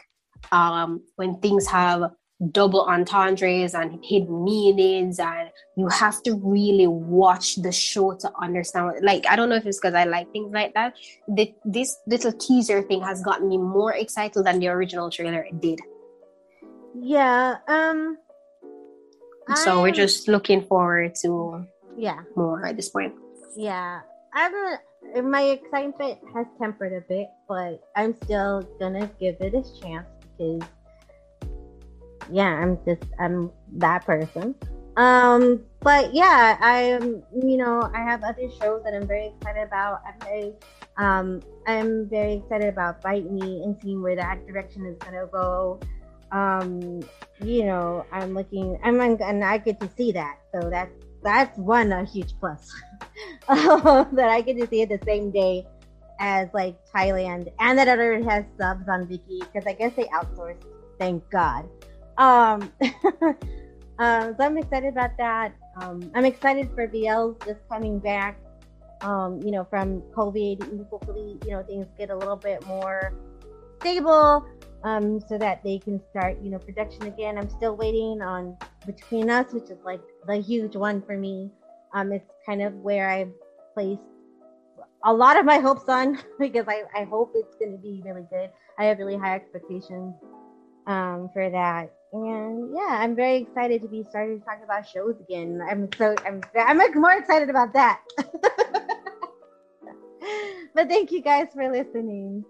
um, 0.53 1.03
when 1.17 1.41
things 1.41 1.67
have 1.67 2.13
double 2.51 2.83
entendres 2.83 3.75
and 3.75 4.05
hidden 4.05 4.43
meanings 4.43 5.19
and 5.19 5.49
you 5.77 5.89
have 5.89 6.23
to 6.23 6.35
really 6.43 6.87
watch 6.87 7.57
the 7.57 7.71
show 7.71 8.15
to 8.15 8.31
understand 8.41 8.87
what, 8.87 9.03
like 9.03 9.25
i 9.29 9.37
don't 9.37 9.49
know 9.49 9.55
if 9.55 9.65
it's 9.67 9.79
because 9.79 9.95
i 9.95 10.05
like 10.05 10.31
things 10.33 10.53
like 10.53 10.75
that 10.75 10.95
the, 11.29 11.55
this 11.65 11.99
little 12.07 12.33
teaser 12.33 12.83
thing 12.83 13.01
has 13.01 13.23
gotten 13.23 13.49
me 13.49 13.59
more 13.59 13.93
excited 13.93 14.45
than 14.45 14.59
the 14.59 14.69
original 14.69 15.09
trailer 15.11 15.47
did 15.61 15.81
Yeah. 16.95 17.57
Um. 17.69 18.19
so 19.55 19.83
we're 19.83 19.93
just 19.93 20.29
looking 20.29 20.63
forward 20.63 21.15
to 21.23 21.67
yeah. 21.97 22.21
more 22.37 22.67
at 22.67 22.77
this 22.77 22.89
point 22.89 23.15
Yeah, 23.57 24.01
I'm. 24.33 24.55
A, 24.55 25.23
my 25.23 25.43
excitement 25.43 26.19
has 26.35 26.47
tempered 26.59 26.93
a 26.93 27.01
bit, 27.07 27.29
but 27.49 27.83
I'm 27.97 28.15
still 28.25 28.63
gonna 28.79 29.11
give 29.21 29.37
it 29.41 29.55
a 29.55 29.63
chance 29.81 30.07
because, 30.39 30.63
yeah, 32.33 32.49
I'm 32.49 32.79
just 32.87 33.05
I'm 33.19 33.51
that 33.77 34.05
person. 34.05 34.55
Um, 34.97 35.65
but 35.81 36.15
yeah, 36.15 36.59
I'm. 36.61 37.23
You 37.35 37.57
know, 37.57 37.91
I 37.95 38.01
have 38.01 38.23
other 38.23 38.49
shows 38.61 38.83
that 38.85 38.95
I'm 38.95 39.07
very 39.07 39.29
excited 39.29 39.63
about. 39.63 40.01
I'm 40.07 40.21
very, 40.21 40.53
um, 40.99 41.41
I'm 41.67 42.09
very 42.09 42.35
excited 42.35 42.69
about 42.69 43.01
Bite 43.01 43.31
Me 43.31 43.63
and 43.63 43.77
seeing 43.83 44.03
where 44.03 44.17
that 44.17 44.47
direction 44.47 44.85
is 44.87 44.97
gonna 44.99 45.27
go. 45.33 45.81
Um, 46.31 47.01
you 47.43 47.65
know, 47.65 48.05
I'm 48.13 48.35
looking. 48.35 48.79
I'm 48.83 49.01
and 49.01 49.45
I 49.45 49.59
get 49.59 49.81
to 49.81 49.89
see 49.97 50.13
that, 50.13 50.39
so 50.53 50.69
that's 50.69 50.93
that's 51.23 51.57
one 51.59 51.93
a 51.93 52.05
huge 52.05 52.35
plus. 52.39 52.71
that 53.49 54.29
I 54.31 54.41
get 54.43 54.59
to 54.59 54.67
see 54.67 54.83
it 54.83 54.89
the 54.89 55.01
same 55.05 55.31
day 55.31 55.67
as 56.21 56.49
like 56.53 56.77
Thailand, 56.95 57.51
and 57.61 57.79
that 57.79 57.89
other 57.89 58.23
has 58.23 58.45
subs 58.59 58.89
on 58.89 59.07
Viki 59.07 59.41
because 59.41 59.67
I 59.67 59.73
guess 59.73 59.93
they 59.97 60.05
outsourced. 60.05 60.65
Thank 60.99 61.29
God. 61.31 61.69
Um, 62.19 62.73
um, 63.99 64.35
so 64.37 64.45
I'm 64.45 64.59
excited 64.59 64.89
about 64.89 65.17
that. 65.19 65.53
Um, 65.81 66.11
I'm 66.15 66.25
excited 66.25 66.71
for 66.75 66.87
BL 66.87 67.45
just 67.45 67.61
coming 67.69 67.99
back. 67.99 68.39
Um, 69.01 69.41
you 69.43 69.51
know, 69.51 69.65
from 69.65 70.01
COVID, 70.15 70.89
hopefully, 70.89 71.39
you 71.45 71.51
know, 71.51 71.63
things 71.65 71.87
get 71.99 72.11
a 72.11 72.17
little 72.17 72.37
bit 72.37 72.65
more 72.67 73.13
stable. 73.81 74.47
Um, 74.85 75.21
so 75.21 75.39
that 75.39 75.63
they 75.63 75.79
can 75.79 76.01
start, 76.11 76.39
you 76.43 76.51
know, 76.51 76.59
production 76.59 77.05
again. 77.05 77.39
I'm 77.39 77.49
still 77.49 77.77
waiting 77.77 78.21
on 78.21 78.57
Between 78.85 79.31
Us, 79.31 79.53
which 79.53 79.71
is 79.71 79.79
like 79.85 80.01
the 80.27 80.39
huge 80.39 80.75
one 80.75 81.01
for 81.03 81.17
me. 81.17 81.53
Um, 81.95 82.11
it's 82.11 82.29
kind 82.45 82.61
of 82.61 82.75
where 82.75 83.09
I've 83.09 83.31
placed 83.75 84.01
a 85.05 85.13
lot 85.13 85.39
of 85.39 85.45
my 85.45 85.59
hopes 85.59 85.89
on 85.89 86.19
because 86.39 86.67
I, 86.69 86.83
I 86.95 87.05
hope 87.05 87.33
it's 87.35 87.55
going 87.57 87.73
to 87.73 87.79
be 87.79 88.03
really 88.05 88.27
good. 88.31 88.51
I 88.79 88.85
have 88.85 88.99
really 88.99 89.17
high 89.17 89.37
expectations 89.37 90.15
um, 90.87 91.31
for 91.33 91.51
that. 91.51 91.93
And 92.13 92.75
yeah, 92.75 92.99
I'm 93.01 93.15
very 93.17 93.39
excited 93.39 93.81
to 93.83 93.89
be 93.89 94.05
starting 94.11 94.39
to 94.39 94.45
talk 94.45 94.59
about 94.63 94.87
shows 94.87 95.15
again. 95.21 95.61
I'm 95.69 95.89
so 95.97 96.15
I'm 96.27 96.43
I'm 96.57 96.77
more 97.01 97.13
excited 97.13 97.49
about 97.49 97.73
that. 97.73 98.03
but 100.75 100.89
thank 100.89 101.11
you 101.11 101.23
guys 101.23 101.49
for 101.55 101.71
listening. 101.73 102.45